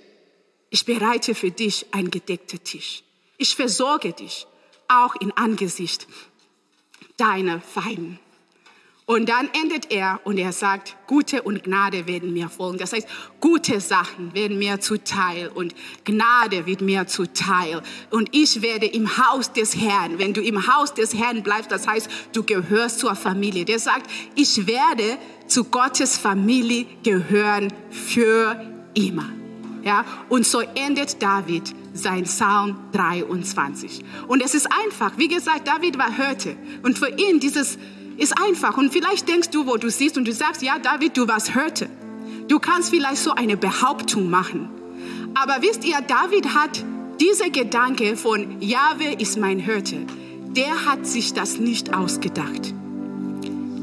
Ich 0.71 0.85
bereite 0.85 1.35
für 1.35 1.51
dich 1.51 1.87
einen 1.93 2.11
gedeckten 2.11 2.63
Tisch. 2.63 3.03
Ich 3.39 3.55
versorge 3.57 4.13
dich 4.13 4.47
auch 4.89 5.15
in 5.17 5.33
Angesicht 5.33 6.07
deiner 7.17 7.61
Feinde. 7.61 8.19
Und 9.11 9.29
dann 9.29 9.49
endet 9.61 9.91
er 9.91 10.21
und 10.23 10.39
er 10.39 10.53
sagt, 10.53 10.95
Gute 11.09 11.43
und 11.43 11.65
Gnade 11.65 12.07
werden 12.07 12.33
mir 12.33 12.49
folgen. 12.49 12.79
Das 12.79 12.93
heißt, 12.93 13.09
gute 13.41 13.81
Sachen 13.81 14.33
werden 14.35 14.57
mir 14.57 14.79
zuteil 14.79 15.51
und 15.53 15.75
Gnade 16.05 16.65
wird 16.65 16.81
mir 16.81 17.09
zuteil. 17.09 17.83
Und 18.11 18.29
ich 18.31 18.63
werde 18.63 18.87
im 18.87 19.19
Haus 19.19 19.53
des 19.53 19.77
Herrn, 19.77 20.21
wenn 20.21 20.33
du 20.33 20.41
im 20.41 20.65
Haus 20.73 20.95
des 20.95 21.13
Herrn 21.13 21.43
bleibst, 21.43 21.73
das 21.73 21.89
heißt, 21.89 22.09
du 22.33 22.45
gehörst 22.45 23.01
zur 23.01 23.17
Familie. 23.17 23.65
Der 23.65 23.81
sagt, 23.81 24.09
ich 24.37 24.69
werde 24.69 25.19
zu 25.49 25.65
Gottes 25.65 26.17
Familie 26.17 26.87
gehören 27.03 27.73
für 27.91 28.65
immer. 28.95 29.29
Ja, 29.83 30.05
und 30.29 30.47
so 30.47 30.61
endet 30.61 31.21
David 31.21 31.75
sein 31.95 32.23
Psalm 32.23 32.79
23. 32.93 34.05
Und 34.29 34.41
es 34.41 34.55
ist 34.55 34.69
einfach. 34.85 35.15
Wie 35.17 35.27
gesagt, 35.27 35.67
David 35.67 35.99
war 35.99 36.17
Hörte. 36.17 36.57
Und 36.85 36.97
für 36.97 37.09
ihn 37.09 37.41
dieses 37.41 37.77
ist 38.21 38.41
einfach. 38.41 38.77
Und 38.77 38.93
vielleicht 38.93 39.29
denkst 39.29 39.51
du, 39.51 39.67
wo 39.67 39.77
du 39.77 39.91
siehst 39.91 40.17
und 40.17 40.27
du 40.27 40.33
sagst, 40.33 40.63
ja, 40.63 40.79
David, 40.79 41.17
du 41.17 41.27
warst 41.27 41.55
Hirte. 41.55 41.89
Du 42.47 42.59
kannst 42.59 42.91
vielleicht 42.91 43.23
so 43.23 43.33
eine 43.33 43.57
Behauptung 43.57 44.31
machen. 44.31 44.69
Aber 45.35 45.63
wisst 45.63 45.85
ihr, 45.85 46.01
David 46.03 46.55
hat 46.55 46.85
diese 47.21 47.51
Gedanke 47.51 48.17
von 48.17 48.61
Jahwe 48.61 49.15
ist 49.19 49.39
mein 49.39 49.59
Hirte, 49.59 50.07
der 50.57 50.87
hat 50.87 51.07
sich 51.07 51.33
das 51.33 51.59
nicht 51.59 51.95
ausgedacht. 51.95 52.75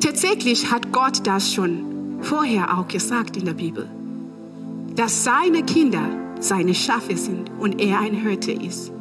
Tatsächlich 0.01 0.71
hat 0.71 0.91
Gott 0.91 1.25
das 1.25 1.53
schon 1.53 2.19
vorher 2.21 2.77
auch 2.77 2.87
gesagt 2.87 3.37
in 3.37 3.45
der 3.45 3.53
Bibel, 3.53 3.89
dass 4.95 5.23
seine 5.23 5.63
Kinder 5.63 6.09
seine 6.39 6.75
Schafe 6.75 7.17
sind 7.17 7.49
und 7.59 7.81
er 7.81 7.99
ein 7.99 8.13
Hirte 8.13 8.51
ist. 8.51 8.91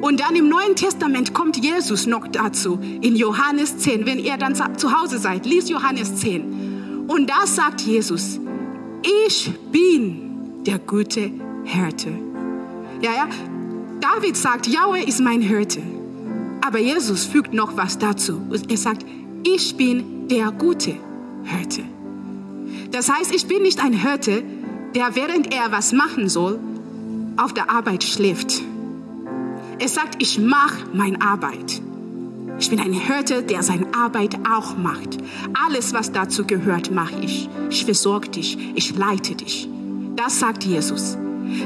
Und 0.00 0.20
dann 0.20 0.34
im 0.34 0.48
Neuen 0.48 0.76
Testament 0.76 1.34
kommt 1.34 1.62
Jesus 1.62 2.06
noch 2.06 2.26
dazu, 2.26 2.78
in 3.02 3.16
Johannes 3.16 3.78
10. 3.78 4.06
Wenn 4.06 4.18
ihr 4.18 4.38
dann 4.38 4.54
zu 4.54 4.98
Hause 4.98 5.18
seid, 5.18 5.44
liest 5.44 5.68
Johannes 5.68 6.16
10. 6.16 7.04
Und 7.06 7.28
da 7.28 7.46
sagt 7.46 7.82
Jesus, 7.82 8.40
ich 9.26 9.50
bin 9.70 10.62
der 10.64 10.78
gute 10.78 11.30
Hirte. 11.64 12.12
Ja, 13.02 13.12
ja. 13.12 13.28
David 14.00 14.36
sagt, 14.36 14.66
Yahweh 14.66 15.04
ist 15.04 15.20
mein 15.20 15.42
Hirte. 15.42 15.82
Aber 16.62 16.78
Jesus 16.78 17.26
fügt 17.26 17.52
noch 17.52 17.76
was 17.76 17.98
dazu. 17.98 18.40
Er 18.68 18.76
sagt, 18.76 19.04
ich 19.42 19.76
bin 19.76 20.28
der 20.28 20.50
gute 20.50 20.96
Hirte. 21.44 21.82
Das 22.90 23.10
heißt, 23.12 23.34
ich 23.34 23.46
bin 23.46 23.62
nicht 23.62 23.82
ein 23.82 23.92
Hirte, 23.92 24.42
der 24.94 25.14
während 25.14 25.52
er 25.52 25.72
was 25.72 25.92
machen 25.92 26.28
soll, 26.28 26.58
auf 27.36 27.52
der 27.52 27.70
Arbeit 27.70 28.02
schläft 28.02 28.62
er 29.80 29.88
sagt, 29.88 30.22
ich 30.22 30.38
mache 30.38 30.84
meine 30.92 31.20
Arbeit. 31.22 31.80
Ich 32.58 32.68
bin 32.68 32.78
ein 32.78 32.92
Hirte, 32.92 33.42
der 33.42 33.62
seine 33.62 33.86
Arbeit 33.94 34.36
auch 34.46 34.76
macht. 34.76 35.16
Alles, 35.66 35.94
was 35.94 36.12
dazu 36.12 36.44
gehört, 36.44 36.90
mache 36.90 37.14
ich. 37.22 37.48
Ich 37.70 37.86
versorge 37.86 38.28
dich, 38.28 38.58
ich 38.74 38.94
leite 38.94 39.34
dich. 39.34 39.68
Das 40.16 40.38
sagt 40.38 40.64
Jesus. 40.64 41.16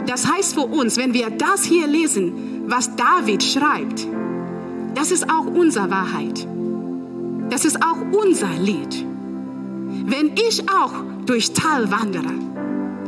Das 0.07 0.33
heißt 0.33 0.55
für 0.55 0.67
uns, 0.67 0.97
wenn 0.97 1.13
wir 1.13 1.31
das 1.31 1.65
hier 1.65 1.89
lesen, 1.89 2.63
was 2.67 2.95
David 2.95 3.43
schreibt, 3.43 4.07
das 4.95 5.11
ist 5.11 5.29
auch 5.29 5.47
unsere 5.47 5.91
Wahrheit. 5.91 6.47
Das 7.51 7.65
ist 7.65 7.83
auch 7.85 7.99
unser 8.13 8.51
Lied. 8.61 9.05
Wenn 10.07 10.33
ich 10.49 10.69
auch 10.71 10.93
durch 11.27 11.53
Tal 11.53 11.91
wandere, 11.91 12.33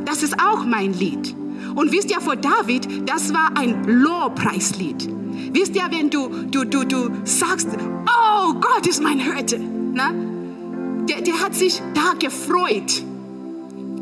das 0.04 0.24
ist 0.24 0.34
auch 0.42 0.64
mein 0.64 0.92
Lied. 0.92 1.34
Und 1.76 1.92
wisst 1.92 2.10
ihr, 2.10 2.20
vor 2.20 2.36
David, 2.36 3.08
das 3.08 3.32
war 3.32 3.56
ein 3.56 3.84
Lobpreislied. 3.84 5.08
Wisst 5.52 5.76
ihr, 5.76 5.84
wenn 5.90 6.08
du, 6.10 6.28
du, 6.50 6.64
du, 6.64 6.84
du 6.84 7.10
sagst, 7.24 7.68
oh 8.06 8.54
Gott 8.54 8.86
ist 8.88 9.02
mein 9.02 9.20
Hirte? 9.20 9.60
Der, 11.08 11.20
der 11.20 11.40
hat 11.40 11.54
sich 11.54 11.80
da 11.94 12.14
gefreut. 12.18 13.02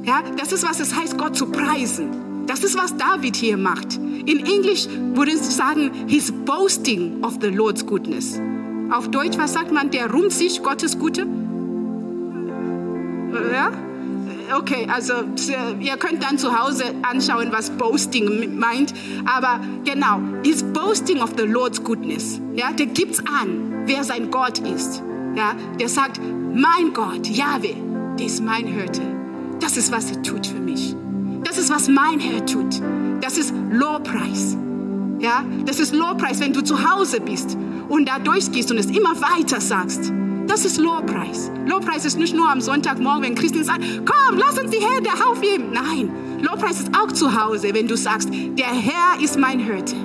Ja, 0.05 0.23
das 0.37 0.53
ist, 0.53 0.69
was 0.69 0.81
es 0.81 0.95
heißt, 0.95 1.19
Gott 1.19 1.37
zu 1.37 1.47
preisen. 1.47 2.47
Das 2.47 2.63
ist, 2.63 2.77
was 2.79 2.97
David 2.97 3.37
hier 3.37 3.57
macht. 3.57 3.97
In 3.97 4.47
Englisch 4.47 4.87
würde 5.15 5.33
ich 5.33 5.41
sagen, 5.41 5.91
he's 6.07 6.31
boasting 6.31 7.25
of 7.25 7.39
the 7.41 7.49
Lord's 7.49 7.85
goodness. 7.85 8.41
Auf 8.91 9.09
Deutsch, 9.09 9.37
was 9.37 9.53
sagt 9.53 9.73
man? 9.73 9.91
Der 9.91 10.13
rühmt 10.13 10.33
sich 10.33 10.63
Gottes 10.63 10.99
Gute. 10.99 11.27
Ja? 13.53 13.73
Okay, 14.57 14.87
also 14.93 15.15
ihr 15.81 15.97
könnt 15.97 16.23
dann 16.23 16.39
zu 16.39 16.59
Hause 16.59 16.85
anschauen, 17.03 17.49
was 17.51 17.71
Boasting 17.71 18.59
meint. 18.59 18.95
Aber 19.25 19.61
genau, 19.85 20.21
is 20.43 20.63
boasting 20.63 21.21
of 21.21 21.33
the 21.37 21.45
Lord's 21.45 21.83
goodness. 21.83 22.41
Ja, 22.55 22.73
der 22.73 22.87
gibt's 22.87 23.21
an, 23.21 23.85
wer 23.87 24.05
sein 24.05 24.31
Gott 24.31 24.59
ist. 24.59 25.03
Ja, 25.35 25.55
der 25.79 25.89
sagt, 25.89 26.21
mein 26.55 26.93
Gott, 26.93 27.27
Yahweh, 27.27 27.75
der 28.19 28.27
ist 28.27 28.43
mein 28.43 28.67
Hirte. 28.67 29.03
Das 29.61 29.77
ist, 29.77 29.91
was 29.91 30.11
er 30.11 30.23
tut 30.23 30.47
für 30.47 30.61
mich. 30.61 30.95
Das 31.43 31.59
ist, 31.59 31.71
was 31.71 31.89
mein 31.89 32.21
Herr 32.21 32.45
tut. 32.47 32.81
Das 33.21 33.39
ist 33.39 33.53
Lobpreis. 33.71 34.57
Ja, 35.19 35.45
das 35.65 35.81
ist 35.81 35.95
Lobpreis, 35.95 36.41
wenn 36.41 36.53
du 36.53 36.63
zu 36.63 36.91
Hause 36.91 37.21
bist 37.21 37.57
und 37.89 38.09
da 38.09 38.19
durchgehst 38.19 38.71
und 38.71 38.79
es 38.79 38.87
immer 38.87 39.15
weiter 39.21 39.61
sagst. 39.61 40.13
Das 40.55 40.65
ist 40.65 40.79
Lobpreis. 40.79 41.51
Lobpreis 41.67 42.05
ist 42.05 42.17
nicht 42.17 42.33
nur 42.33 42.49
am 42.49 42.61
Sonntagmorgen, 42.61 43.25
wenn 43.25 43.35
Christen 43.35 43.65
sagen, 43.65 43.83
komm, 44.05 44.39
lass 44.39 44.57
uns 44.57 44.71
die 44.71 44.79
Hände 44.79 45.11
aufheben. 45.29 45.73
Nein, 45.73 46.09
Lobpreis 46.43 46.79
ist 46.79 46.91
auch 46.97 47.11
zu 47.11 47.35
Hause, 47.35 47.75
wenn 47.75 47.89
du 47.89 47.97
sagst, 47.97 48.29
der 48.33 48.69
Herr 48.69 49.21
ist 49.21 49.37
mein 49.37 49.59
Hirte. 49.59 49.97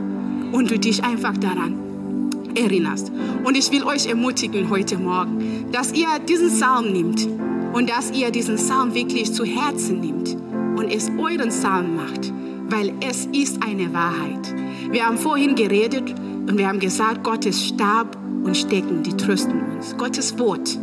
Und 0.52 0.72
du 0.72 0.80
dich 0.80 1.04
einfach 1.04 1.38
daran 1.38 2.32
erinnerst. 2.56 3.12
Und 3.43 3.58
ich 3.58 3.72
will 3.72 3.84
euch 3.84 4.08
ermutigen 4.08 4.72
heute 4.72 4.97
Morgen, 4.97 5.68
dass 5.72 5.93
ihr 5.93 6.18
diesen 6.28 6.50
Psalm 6.50 6.93
nimmt 6.93 7.28
und 7.74 7.88
dass 7.88 8.10
ihr 8.10 8.32
diesen 8.32 8.56
Psalm 8.56 8.95
wirklich 8.95 9.32
zu 9.32 9.45
Herzen 9.45 10.00
nimmt 10.00 10.36
und 10.80 10.91
es 10.91 11.12
euren 11.20 11.50
Psalm 11.50 11.95
macht, 11.95 12.34
weil 12.70 12.91
es 13.08 13.28
ist 13.28 13.62
eine 13.62 13.93
Wahrheit. 13.93 14.56
Wir 14.89 15.06
haben 15.06 15.20
vorhin 15.20 15.54
geredet 15.54 16.16
und 16.47 16.57
wir 16.57 16.67
haben 16.67 16.79
gesagt, 16.79 17.23
Gottes 17.23 17.65
Stab 17.65 18.17
und 18.43 18.55
Stecken, 18.55 19.03
die 19.03 19.15
trösten 19.15 19.61
uns. 19.75 19.95
Gottes 19.97 20.37
Wort, 20.39 20.77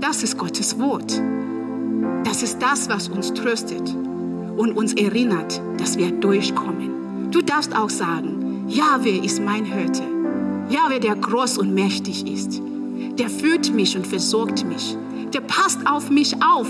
das 0.00 0.22
ist 0.22 0.38
Gottes 0.38 0.78
Wort. 0.78 1.20
Das 2.24 2.42
ist 2.42 2.60
das, 2.60 2.88
was 2.88 3.08
uns 3.08 3.32
tröstet 3.34 3.94
und 4.56 4.76
uns 4.76 4.94
erinnert, 4.94 5.60
dass 5.78 5.96
wir 5.96 6.10
durchkommen. 6.10 7.30
Du 7.30 7.42
darfst 7.42 7.76
auch 7.76 7.90
sagen, 7.90 8.64
Jahwe 8.68 9.10
ist 9.10 9.42
mein 9.42 9.64
Hirte. 9.64 10.02
Jahwe, 10.68 11.00
der 11.00 11.16
groß 11.16 11.58
und 11.58 11.74
mächtig 11.74 12.26
ist. 12.26 12.62
Der 13.18 13.28
führt 13.28 13.72
mich 13.72 13.96
und 13.96 14.06
versorgt 14.06 14.64
mich. 14.66 14.96
Der 15.32 15.40
passt 15.40 15.86
auf 15.86 16.10
mich 16.10 16.34
auf. 16.42 16.68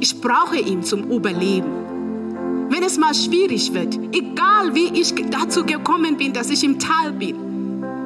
Ich 0.00 0.20
brauche 0.20 0.58
ihn 0.58 0.82
zum 0.82 1.10
Überleben. 1.10 2.68
Wenn 2.70 2.82
es 2.82 2.98
mal 2.98 3.14
schwierig 3.14 3.72
wird, 3.72 3.98
egal 4.12 4.74
wie 4.74 5.00
ich 5.00 5.14
dazu 5.30 5.64
gekommen 5.64 6.16
bin, 6.16 6.32
dass 6.32 6.50
ich 6.50 6.62
im 6.64 6.78
Tal 6.78 7.12
bin, 7.12 7.36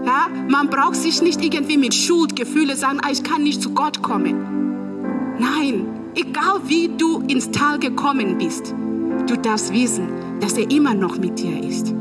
ja, 0.05 0.28
man 0.48 0.68
braucht 0.68 0.96
sich 0.96 1.22
nicht 1.22 1.42
irgendwie 1.44 1.76
mit 1.76 1.94
Schuldgefühle 1.94 2.76
sagen, 2.76 2.98
ah, 3.03 3.11
ich 3.12 3.22
kann 3.22 3.42
nicht 3.42 3.62
zu 3.62 3.70
Gott 3.70 4.03
kommen. 4.03 4.34
Nein, 5.38 5.86
egal 6.14 6.61
wie 6.66 6.90
du 6.96 7.20
ins 7.28 7.50
Tal 7.50 7.78
gekommen 7.78 8.38
bist, 8.38 8.74
du 9.28 9.36
darfst 9.36 9.72
wissen, 9.72 10.09
dass 10.40 10.55
er 10.55 10.70
immer 10.70 10.94
noch 10.94 11.18
mit 11.18 11.38
dir 11.38 11.62
ist. 11.62 11.94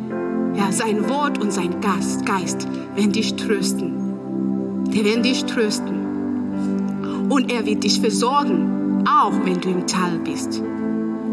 Ja, 0.55 0.71
sein 0.71 1.07
Wort 1.09 1.37
und 1.39 1.53
sein 1.53 1.79
Geist, 1.79 2.25
Geist 2.25 2.67
werden 2.95 3.11
dich 3.11 3.35
trösten. 3.35 4.85
Der 4.93 5.05
werden 5.05 5.23
dich 5.23 5.45
trösten. 5.45 7.29
Und 7.29 7.51
er 7.51 7.65
wird 7.65 7.83
dich 7.83 8.01
versorgen, 8.01 9.05
auch 9.07 9.33
wenn 9.45 9.61
du 9.61 9.69
im 9.69 9.87
Tal 9.87 10.19
bist. 10.19 10.61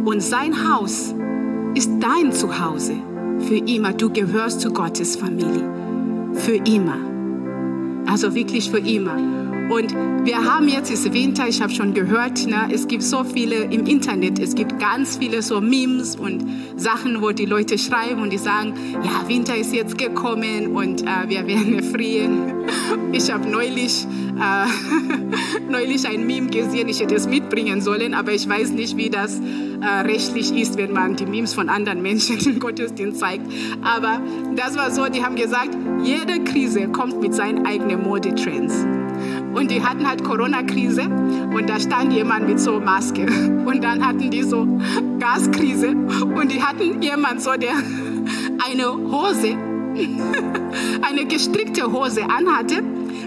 Und 0.05 0.23
sein 0.23 0.71
Haus 0.71 1.15
ist 1.75 1.91
dein 1.99 2.31
Zuhause 2.33 2.95
für 3.41 3.57
immer. 3.57 3.93
Du 3.93 4.11
gehörst 4.11 4.61
zu 4.61 4.71
Gottes 4.71 5.17
Familie 5.17 5.88
für 6.39 6.57
immer. 6.57 6.99
Also 8.07 8.35
wirklich 8.35 8.71
für 8.71 8.79
immer. 8.79 9.38
Und 9.69 9.95
wir 10.25 10.45
haben 10.45 10.67
jetzt 10.67 10.91
ist 10.91 11.13
Winter, 11.13 11.47
ich 11.47 11.61
habe 11.61 11.73
schon 11.73 11.93
gehört, 11.93 12.47
ne, 12.47 12.69
es 12.73 12.89
gibt 12.89 13.03
so 13.03 13.23
viele 13.23 13.65
im 13.65 13.87
Internet, 13.87 14.39
es 14.39 14.55
gibt 14.55 14.79
ganz 14.79 15.19
viele 15.19 15.43
so 15.43 15.61
Memes 15.61 16.17
und 16.17 16.43
Sachen, 16.77 17.21
wo 17.21 17.33
die 17.33 17.45
Leute 17.45 17.77
schreiben 17.77 18.23
und 18.23 18.33
die 18.33 18.39
sagen, 18.39 18.73
ja, 19.03 19.29
Winter 19.29 19.57
ist 19.57 19.75
jetzt 19.75 19.99
gekommen 19.99 20.75
und 20.75 21.03
äh, 21.03 21.29
wir 21.29 21.47
werden 21.47 21.83
frieren. 21.93 22.55
Ich 23.13 23.31
habe 23.31 23.47
neulich, 23.47 24.07
äh, 24.41 25.71
neulich 25.71 26.09
ein 26.09 26.27
Meme 26.27 26.49
gesehen, 26.49 26.89
ich 26.89 27.01
hätte 27.01 27.15
es 27.15 27.29
mitbringen 27.29 27.83
sollen, 27.83 28.15
aber 28.15 28.33
ich 28.33 28.49
weiß 28.49 28.71
nicht, 28.71 28.97
wie 28.97 29.11
das 29.11 29.39
äh, 29.81 29.87
rechtlich 29.87 30.51
ist, 30.51 30.79
wenn 30.79 30.93
man 30.93 31.17
die 31.17 31.27
Memes 31.27 31.53
von 31.53 31.69
anderen 31.69 32.01
Menschen 32.01 32.39
im 32.47 32.59
Gottesdienst 32.59 33.21
zeigt. 33.21 33.45
Aber 33.83 34.23
das 34.57 34.77
war 34.77 34.91
so, 34.91 35.07
die 35.09 35.23
haben 35.23 35.37
gesagt, 35.37 35.77
jede 36.03 36.43
Krise 36.45 36.89
kommt 36.89 37.21
mit 37.21 37.35
seinen 37.35 37.67
eigenen 37.67 38.03
Modetrends. 38.03 38.87
Und 39.55 39.71
die 39.71 39.83
hatten 39.83 40.07
halt 40.09 40.25
Corona-Krise. 40.25 41.03
Und 41.03 41.69
da 41.69 41.79
stand 41.81 42.13
jemand 42.13 42.49
mit 42.49 42.61
so 42.61 42.81
Maske. 42.81 43.27
Und 43.67 43.83
dann 43.83 44.07
hatten 44.07 44.31
die 44.31 44.43
so 44.43 44.67
Gaskrise. 45.19 45.91
Und 45.91 46.53
die 46.53 46.63
hatten 46.63 47.03
jemand 47.03 47.43
so, 47.43 47.53
der 47.53 47.73
eine 48.67 48.93
Hose, 48.93 49.57
eine 51.09 51.27
gestrickte 51.27 51.91
Hose 51.91 52.23
anhatte 52.25 52.83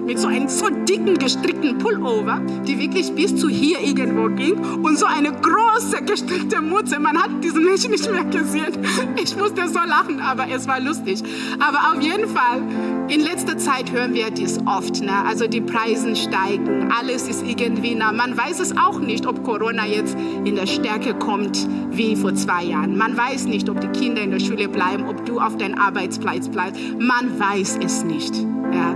mit 0.06 0.20
so 0.20 0.28
einem 0.28 0.48
so 0.48 0.70
dicken 0.70 1.18
gestrickten 1.18 1.78
Pullover, 1.78 2.42
die 2.68 2.78
wirklich 2.80 3.12
bis 3.14 3.36
zu 3.36 3.50
hier 3.50 3.80
irgendwo 3.80 4.28
ging 4.30 4.58
und 4.84 4.98
so 4.98 5.06
eine 5.06 5.32
große 5.32 6.04
gestrickte 6.04 6.62
Mutze. 6.62 7.00
Man 7.00 7.18
hat 7.18 7.44
diesen 7.44 7.64
Menschen 7.64 7.92
nicht 7.92 8.10
mehr 8.12 8.26
gesehen. 8.26 8.78
Ich 9.22 9.36
musste 9.36 9.68
so 9.68 9.80
lachen, 9.80 10.20
aber 10.20 10.48
es 10.50 10.68
war 10.68 10.80
lustig. 10.80 11.24
Aber 11.60 11.94
auf 11.94 12.02
jeden 12.02 12.28
Fall, 12.28 12.62
in 13.08 13.22
letzter 13.22 13.58
Zeit 13.58 13.92
hören 13.92 14.14
wir 14.14 14.30
dies 14.32 14.60
oft. 14.66 15.02
Ne? 15.02 15.14
Also 15.26 15.48
die 15.48 15.62
Preise 15.62 16.16
steigen, 16.16 16.92
alles 16.92 17.28
ist 17.28 17.46
irgendwie 17.46 17.96
nah. 17.96 18.12
Man 18.12 18.38
weiß 18.38 18.60
es 18.60 18.76
auch 18.78 19.00
nicht, 19.00 19.26
ob 19.26 19.44
Corona 19.44 19.86
jetzt 19.86 20.18
in 20.46 20.56
der 20.56 20.68
Stärke 20.68 21.14
kommt 21.14 21.68
wie 21.92 22.16
vor 22.16 22.34
zwei 22.36 22.64
Jahren. 22.64 22.98
Man 22.98 23.16
weiß 23.16 23.46
nicht, 23.46 23.70
ob 23.70 23.80
die 23.80 23.88
Kinder 23.88 24.22
in 24.22 24.32
der 24.32 24.40
Schule 24.40 24.68
bleiben, 24.68 25.08
ob 25.08 25.26
du 25.26 25.40
auf 25.40 25.58
deinem 25.58 25.78
Arbeitsplatz 25.78 26.50
bleibst. 26.50 26.80
Man 27.00 27.40
weiß 27.40 27.80
es 27.84 28.04
nicht. 28.04 28.36
Ja. 28.74 28.96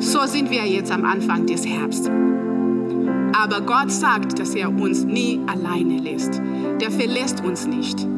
So 0.00 0.20
sind 0.24 0.50
wir 0.50 0.64
jetzt 0.64 0.90
am 0.90 1.04
Anfang 1.04 1.44
des 1.44 1.66
Herbst. 1.66 2.10
Aber 3.34 3.60
Gott 3.60 3.92
sagt, 3.92 4.38
dass 4.38 4.54
er 4.54 4.70
uns 4.70 5.04
nie 5.04 5.40
alleine 5.46 5.98
lässt. 5.98 6.40
Der 6.80 6.90
verlässt 6.90 7.44
uns 7.44 7.66
nicht. 7.66 8.08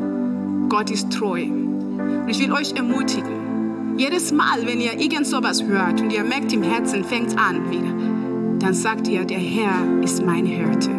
Gott 0.68 0.92
ist 0.92 1.12
treu. 1.12 1.42
Und 1.42 2.28
ich 2.28 2.38
will 2.38 2.52
euch 2.52 2.72
ermutigen, 2.76 3.96
jedes 3.98 4.32
Mal, 4.32 4.64
wenn 4.64 4.80
ihr 4.80 4.98
irgend 4.98 5.26
sowas 5.26 5.64
hört 5.64 6.00
und 6.00 6.12
ihr 6.12 6.22
merkt 6.22 6.52
im 6.52 6.62
Herzen, 6.62 7.02
fängt 7.02 7.36
an 7.36 7.68
wieder, 7.70 7.92
dann 8.60 8.74
sagt 8.74 9.08
ihr, 9.08 9.24
der 9.24 9.40
Herr 9.40 9.74
ist 10.02 10.24
mein 10.24 10.46
Hirte. 10.46 10.90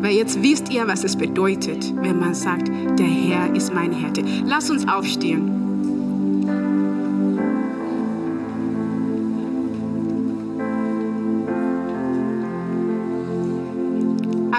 Weil 0.00 0.14
jetzt 0.14 0.42
wisst 0.42 0.72
ihr, 0.72 0.86
was 0.86 1.02
es 1.02 1.16
bedeutet, 1.16 1.92
wenn 2.02 2.20
man 2.20 2.34
sagt, 2.34 2.68
der 2.68 3.06
Herr 3.06 3.54
ist 3.54 3.74
mein 3.74 3.92
Hirte. 3.92 4.22
Lasst 4.46 4.70
uns 4.70 4.86
aufstehen. 4.86 5.69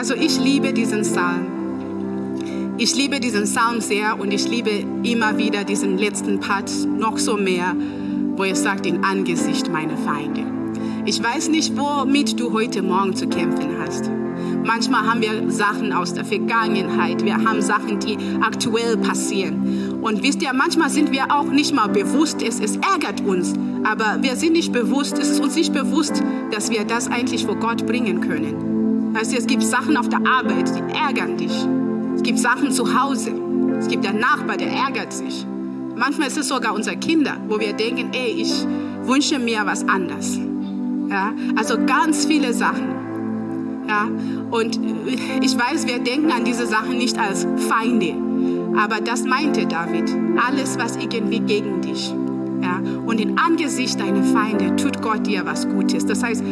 Also 0.02 0.16
ich 0.16 0.40
liebe 0.40 0.74
diesen 0.74 1.02
Psalm. 1.02 1.46
Ich 2.80 2.96
liebe 2.96 3.20
diesen 3.20 3.44
Psalm 3.44 3.82
sehr 3.82 4.20
und 4.20 4.34
ich 4.34 4.50
liebe 4.50 4.72
immer 5.04 5.38
wieder 5.38 5.64
diesen 5.64 6.00
letzten 6.00 6.40
Part 6.40 6.72
noch 6.98 7.20
so 7.20 7.38
mehr, 7.38 7.76
wo 8.36 8.44
er 8.44 8.56
sagt, 8.56 8.88
in 8.88 9.04
Angesicht 9.04 9.72
meiner 9.72 9.96
Feinde. 9.98 10.44
Ich 11.06 11.22
weiß 11.22 11.50
nicht, 11.50 11.78
womit 11.78 12.40
du 12.40 12.52
heute 12.52 12.82
Morgen 12.82 13.16
zu 13.16 13.28
kämpfen 13.28 13.78
hast. 13.80 14.10
Manchmal 14.66 15.06
haben 15.06 15.22
wir 15.22 15.52
Sachen 15.52 15.94
aus 15.94 16.16
der 16.16 16.26
Vergangenheit, 16.26 17.24
wir 17.24 17.36
haben 17.36 17.62
Sachen, 17.62 18.00
die 18.00 18.18
aktuell 18.42 18.98
passieren. 18.98 20.00
Und 20.02 20.24
wisst 20.24 20.42
ihr, 20.42 20.52
manchmal 20.54 20.90
sind 20.90 21.12
wir 21.12 21.32
auch 21.32 21.46
nicht 21.52 21.76
mal 21.76 21.90
bewusst, 21.90 22.42
es, 22.42 22.60
es 22.60 22.78
ärgert 22.78 23.22
uns, 23.22 23.54
aber 23.84 24.18
wir 24.24 24.36
sind 24.36 24.54
nicht 24.54 24.74
bewusst, 24.74 25.20
es 25.20 25.30
ist 25.30 25.40
uns 25.40 25.54
nicht 25.54 25.74
bewusst, 25.74 26.24
dass 26.50 26.72
wir 26.72 26.86
das 26.86 27.08
eigentlich 27.08 27.46
vor 27.46 27.58
Gott 27.58 27.86
bringen 27.86 28.20
können. 28.20 28.71
Weißt 29.14 29.34
du, 29.34 29.38
es 29.38 29.46
gibt 29.46 29.64
Sachen 29.64 29.98
auf 29.98 30.10
der 30.10 30.26
Arbeit, 30.26 30.72
die 30.76 30.94
ärgern 30.94 31.38
dich. 31.38 31.68
Es 32.16 32.24
gibt 32.24 32.40
Sachen 32.40 32.72
zu 32.72 33.00
Hause. 33.00 33.32
Es 33.78 33.88
gibt 33.88 34.08
einen 34.08 34.20
Nachbar, 34.20 34.58
der 34.58 34.72
ärgert 34.72 35.12
sich. 35.12 35.46
Manchmal 35.96 36.30
ist 36.30 36.38
es 36.38 36.48
sogar 36.48 36.74
unsere 36.74 36.98
Kinder, 36.98 37.38
wo 37.48 37.60
wir 37.60 37.74
denken, 37.74 38.10
ey, 38.14 38.32
ich 38.32 38.66
wünsche 39.04 39.38
mir 39.38 39.62
was 39.66 39.88
anderes. 39.88 40.40
Ja, 41.10 41.34
also 41.58 41.76
ganz 41.86 42.26
viele 42.26 42.54
Sachen. 42.54 42.88
Ja, 43.88 44.08
und 44.52 44.80
ich 45.42 45.58
weiß, 45.58 45.88
wir 45.88 46.00
denken 46.00 46.32
an 46.32 46.46
diese 46.46 46.66
Sachen 46.66 46.98
nicht 46.98 47.20
als 47.20 47.46
Feinde. 47.68 48.16
Aber 48.78 49.02
das 49.02 49.26
meinte 49.26 49.66
David. 49.66 50.10
Alles, 50.48 50.78
was 50.80 50.96
irgendwie 50.96 51.42
gegen 51.42 51.82
dich. 51.82 52.14
Ja, 52.62 52.80
und 53.06 53.20
in 53.20 53.38
Angesicht 53.38 54.00
deiner 54.00 54.24
Feinde 54.24 54.76
tut 54.78 55.02
Gott 55.02 55.28
dir 55.28 55.46
was 55.46 55.68
Gutes. 55.68 56.06
Das 56.06 56.24
heißt, 56.24 56.44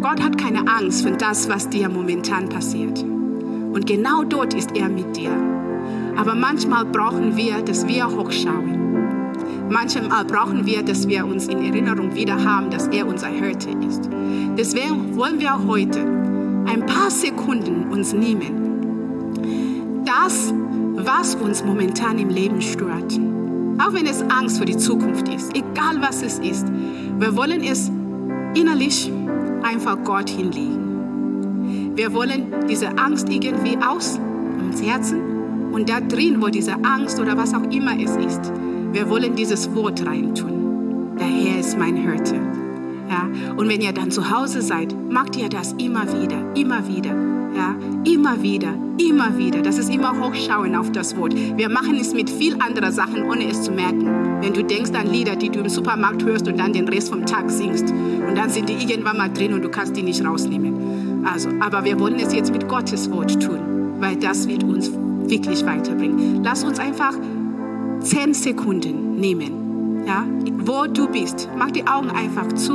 Gott 0.00 0.22
hat 0.22 0.38
keine 0.38 0.68
Angst 0.68 1.02
für 1.02 1.12
das, 1.12 1.48
was 1.48 1.68
dir 1.68 1.88
momentan 1.88 2.48
passiert. 2.48 3.02
Und 3.02 3.86
genau 3.86 4.24
dort 4.24 4.54
ist 4.54 4.76
er 4.76 4.88
mit 4.88 5.16
dir. 5.16 5.30
Aber 6.16 6.34
manchmal 6.34 6.84
brauchen 6.84 7.36
wir, 7.36 7.62
dass 7.62 7.86
wir 7.86 8.06
hochschauen. 8.06 8.76
Manchmal 9.70 10.24
brauchen 10.24 10.64
wir, 10.64 10.82
dass 10.82 11.08
wir 11.08 11.26
uns 11.26 11.48
in 11.48 11.58
Erinnerung 11.58 12.14
wieder 12.14 12.42
haben, 12.42 12.70
dass 12.70 12.86
er 12.88 13.06
unser 13.06 13.28
Hirte 13.28 13.70
ist. 13.86 14.08
Deswegen 14.56 15.16
wollen 15.16 15.40
wir 15.40 15.66
heute 15.66 16.00
ein 16.66 16.86
paar 16.86 17.10
Sekunden 17.10 17.90
uns 17.90 18.12
nehmen. 18.12 20.04
Das, 20.04 20.54
was 20.94 21.34
uns 21.34 21.64
momentan 21.64 22.18
im 22.18 22.28
Leben 22.28 22.60
stört, 22.60 23.18
auch 23.78 23.92
wenn 23.92 24.06
es 24.06 24.22
Angst 24.22 24.58
vor 24.58 24.66
die 24.66 24.76
Zukunft 24.76 25.28
ist, 25.28 25.54
egal 25.56 26.00
was 26.00 26.22
es 26.22 26.38
ist, 26.38 26.66
wir 27.18 27.36
wollen 27.36 27.62
es 27.62 27.90
innerlich 28.54 29.10
einfach 29.66 29.98
Gott 30.04 30.30
hinlegen. 30.30 31.96
Wir 31.96 32.12
wollen 32.12 32.54
diese 32.68 32.96
Angst 32.98 33.28
irgendwie 33.28 33.76
aus 33.78 34.18
ums 34.58 34.82
Herzen 34.82 35.72
und 35.72 35.88
da 35.88 36.00
drin, 36.00 36.40
wo 36.40 36.48
diese 36.48 36.74
Angst 36.84 37.18
oder 37.18 37.36
was 37.36 37.52
auch 37.54 37.70
immer 37.70 37.98
es 37.98 38.16
ist, 38.16 38.52
wir 38.92 39.08
wollen 39.10 39.34
dieses 39.34 39.74
Wort 39.74 40.06
reintun. 40.06 41.16
Der 41.18 41.26
Herr 41.26 41.60
ist 41.60 41.78
mein 41.78 41.96
Hirte. 41.96 42.36
Ja? 43.08 43.28
Und 43.56 43.68
wenn 43.68 43.80
ihr 43.80 43.92
dann 43.92 44.10
zu 44.10 44.30
Hause 44.30 44.62
seid, 44.62 44.94
macht 45.10 45.36
ihr 45.36 45.48
das 45.48 45.72
immer 45.74 46.04
wieder, 46.20 46.54
immer 46.54 46.86
wieder. 46.88 47.35
Ja? 47.56 47.74
Immer 48.04 48.42
wieder, 48.42 48.74
immer 48.98 49.36
wieder. 49.38 49.62
Das 49.62 49.78
ist 49.78 49.92
immer 49.92 50.12
Hochschauen 50.20 50.76
auf 50.76 50.92
das 50.92 51.16
Wort. 51.16 51.34
Wir 51.34 51.68
machen 51.70 51.96
es 51.98 52.12
mit 52.12 52.28
viel 52.28 52.54
anderen 52.60 52.92
Sachen, 52.92 53.24
ohne 53.24 53.48
es 53.48 53.62
zu 53.62 53.72
merken. 53.72 54.06
Wenn 54.42 54.52
du 54.52 54.62
denkst 54.62 54.90
an 54.92 55.06
Lieder, 55.10 55.36
die 55.36 55.48
du 55.48 55.60
im 55.60 55.68
Supermarkt 55.68 56.22
hörst 56.22 56.46
und 56.46 56.58
dann 56.58 56.72
den 56.72 56.86
Rest 56.88 57.08
vom 57.08 57.24
Tag 57.24 57.50
singst. 57.50 57.90
Und 57.90 58.36
dann 58.36 58.50
sind 58.50 58.68
die 58.68 58.74
irgendwann 58.74 59.16
mal 59.16 59.32
drin 59.32 59.54
und 59.54 59.62
du 59.62 59.70
kannst 59.70 59.96
die 59.96 60.02
nicht 60.02 60.24
rausnehmen. 60.24 61.24
Also, 61.24 61.48
aber 61.60 61.84
wir 61.84 61.98
wollen 61.98 62.16
es 62.16 62.34
jetzt 62.34 62.52
mit 62.52 62.68
Gottes 62.68 63.10
Wort 63.10 63.42
tun, 63.42 63.58
weil 63.98 64.16
das 64.16 64.46
wird 64.46 64.62
uns 64.62 64.90
wirklich 65.26 65.64
weiterbringen. 65.64 66.44
Lass 66.44 66.62
uns 66.62 66.78
einfach 66.78 67.14
zehn 68.00 68.34
Sekunden 68.34 69.16
nehmen. 69.16 70.04
Ja? 70.06 70.24
Wo 70.58 70.86
du 70.86 71.08
bist, 71.08 71.48
mach 71.56 71.70
die 71.70 71.86
Augen 71.86 72.10
einfach 72.10 72.52
zu. 72.52 72.74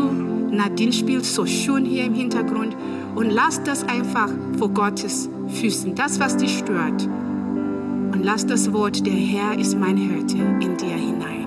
Nadine 0.51 0.91
spielt 0.91 1.25
so 1.25 1.45
schön 1.45 1.85
hier 1.85 2.03
im 2.05 2.13
Hintergrund 2.13 2.75
und 3.15 3.29
lass 3.29 3.61
das 3.63 3.83
einfach 3.83 4.29
vor 4.57 4.69
Gottes 4.69 5.29
Füßen, 5.49 5.95
das, 5.95 6.19
was 6.19 6.37
dich 6.37 6.59
stört. 6.59 7.03
Und 7.03 8.21
lass 8.23 8.45
das 8.45 8.71
Wort, 8.73 9.05
der 9.05 9.13
Herr 9.13 9.57
ist 9.57 9.77
mein 9.77 9.97
Hirte, 9.97 10.37
in 10.37 10.77
dir 10.77 10.95
hinein. 10.95 11.40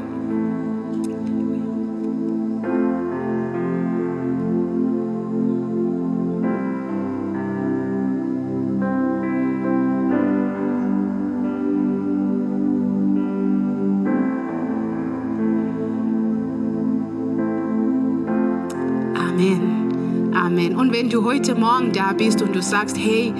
Wenn 20.94 21.10
du 21.10 21.24
heute 21.24 21.56
Morgen 21.56 21.90
da 21.90 22.12
bist 22.12 22.40
und 22.40 22.54
du 22.54 22.62
sagst, 22.62 22.96
hey, 22.96 23.34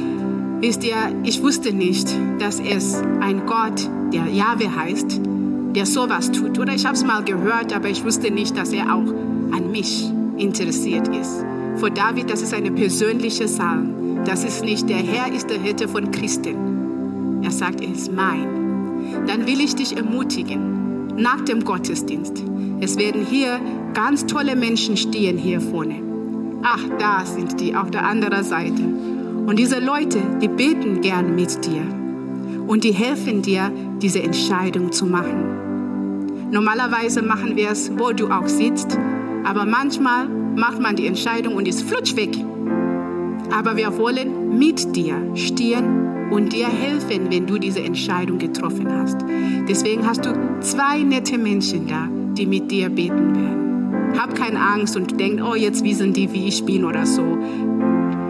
wisst 0.61 0.83
ihr, 0.83 0.97
ich 1.23 1.41
wusste 1.41 1.73
nicht, 1.73 2.09
dass 2.41 2.59
es 2.59 3.01
ein 3.21 3.47
Gott, 3.47 3.89
der 4.13 4.27
Jahwe 4.27 4.75
heißt, 4.75 5.21
der 5.77 5.87
sowas 5.87 6.33
tut. 6.33 6.59
Oder 6.59 6.75
ich 6.75 6.85
habe 6.85 6.97
es 6.97 7.05
mal 7.05 7.23
gehört, 7.23 7.73
aber 7.73 7.89
ich 7.89 8.05
wusste 8.05 8.33
nicht, 8.33 8.57
dass 8.57 8.73
er 8.73 8.93
auch 8.93 9.07
an 9.53 9.71
mich 9.71 10.11
interessiert 10.37 11.07
ist. 11.17 11.45
Vor 11.77 11.91
David, 11.91 12.29
das 12.29 12.43
ist 12.43 12.53
eine 12.53 12.73
persönliche 12.73 13.45
Psalm. 13.45 14.25
Das 14.25 14.43
ist 14.43 14.65
nicht, 14.65 14.89
der 14.89 14.97
Herr 14.97 15.33
ist 15.33 15.49
der 15.49 15.61
Hirte 15.61 15.87
von 15.87 16.11
Christen. 16.11 17.41
Er 17.45 17.53
sagt, 17.53 17.83
er 17.83 17.93
ist 17.93 18.13
mein. 18.13 19.29
Dann 19.29 19.47
will 19.47 19.61
ich 19.61 19.77
dich 19.77 19.97
ermutigen, 19.97 21.15
nach 21.17 21.43
dem 21.43 21.65
Gottesdienst. 21.65 22.43
Es 22.81 22.99
werden 22.99 23.25
hier 23.25 23.61
ganz 23.93 24.27
tolle 24.27 24.57
Menschen 24.57 24.97
stehen 24.97 25.39
hier 25.39 25.61
vorne. 25.61 26.14
Ach, 26.67 26.81
da 26.99 27.27
sind 27.27 27.61
die 27.61 27.77
auf 27.77 27.91
der 27.91 28.07
anderen 28.07 28.43
Seite. 28.43 28.83
Und 29.47 29.59
diese 29.59 29.81
Leute, 29.81 30.19
die 30.41 30.49
beten 30.49 31.03
gern 31.03 31.35
mit 31.37 31.63
dir. 31.67 31.83
Und 32.67 32.85
die 32.85 32.93
helfen 32.93 33.43
dir, 33.43 33.71
diese 34.01 34.23
Entscheidung 34.23 34.91
zu 34.91 35.05
machen. 35.05 36.49
Normalerweise 36.51 37.21
machen 37.21 37.55
wir 37.55 37.69
es, 37.69 37.93
wo 37.99 38.13
du 38.13 38.29
auch 38.29 38.49
sitzt. 38.49 38.99
Aber 39.45 39.67
manchmal 39.67 40.27
macht 40.27 40.81
man 40.81 40.97
die 40.97 41.07
Entscheidung 41.07 41.57
und 41.57 41.69
ist 41.69 41.83
flutsch 41.83 42.17
weg. 42.17 42.35
Aber 43.55 43.77
wir 43.77 43.99
wollen 43.99 44.59
mit 44.59 44.97
dir 44.97 45.17
stehen 45.35 46.31
und 46.31 46.55
dir 46.55 46.69
helfen, 46.69 47.27
wenn 47.31 47.47
du 47.47 47.59
diese 47.59 47.81
Entscheidung 47.81 48.39
getroffen 48.39 48.91
hast. 48.91 49.19
Deswegen 49.69 50.07
hast 50.07 50.25
du 50.25 50.33
zwei 50.61 51.03
nette 51.03 51.37
Menschen 51.37 51.87
da, 51.87 52.09
die 52.33 52.47
mit 52.47 52.71
dir 52.71 52.89
beten 52.89 53.35
werden. 53.35 53.64
Hab 54.19 54.35
keine 54.35 54.61
Angst 54.61 54.97
und 54.97 55.19
denk, 55.19 55.41
oh, 55.45 55.55
jetzt 55.55 55.85
wissen 55.85 56.13
die, 56.13 56.33
wie 56.33 56.49
ich 56.49 56.65
bin 56.65 56.85
oder 56.85 57.07
so. 57.07 57.39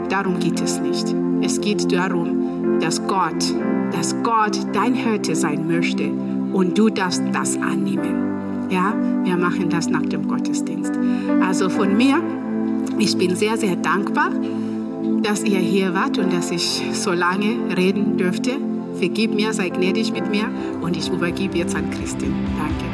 Darum 0.09 0.39
geht 0.39 0.61
es 0.61 0.80
nicht. 0.80 1.14
Es 1.43 1.61
geht 1.61 1.93
darum, 1.93 2.78
dass 2.80 3.07
Gott, 3.07 3.55
dass 3.93 4.14
Gott 4.22 4.59
dein 4.72 4.95
Hirte 4.95 5.35
sein 5.35 5.66
möchte 5.66 6.11
und 6.53 6.76
du 6.78 6.89
darfst 6.89 7.22
das 7.32 7.57
annehmen. 7.57 8.68
Ja, 8.70 8.95
wir 9.24 9.37
machen 9.37 9.68
das 9.68 9.89
nach 9.89 10.03
dem 10.03 10.26
Gottesdienst. 10.26 10.93
Also 11.43 11.68
von 11.68 11.97
mir 11.97 12.22
Ich 12.99 13.16
bin 13.18 13.35
sehr, 13.35 13.57
sehr 13.57 13.76
dankbar, 13.76 14.30
dass 15.22 15.43
ihr 15.43 15.59
hier 15.59 15.95
wart 15.95 16.18
und 16.18 16.32
dass 16.32 16.51
ich 16.51 16.82
so 16.93 17.12
lange 17.12 17.76
reden 17.76 18.16
dürfte. 18.16 18.53
Vergib 18.95 19.35
mir, 19.35 19.53
sei 19.53 19.68
gnädig 19.68 20.12
mit 20.12 20.30
mir 20.30 20.49
und 20.80 20.97
ich 20.97 21.11
übergebe 21.11 21.59
jetzt 21.59 21.74
an 21.74 21.91
Christin. 21.91 22.32
Danke. 22.57 22.93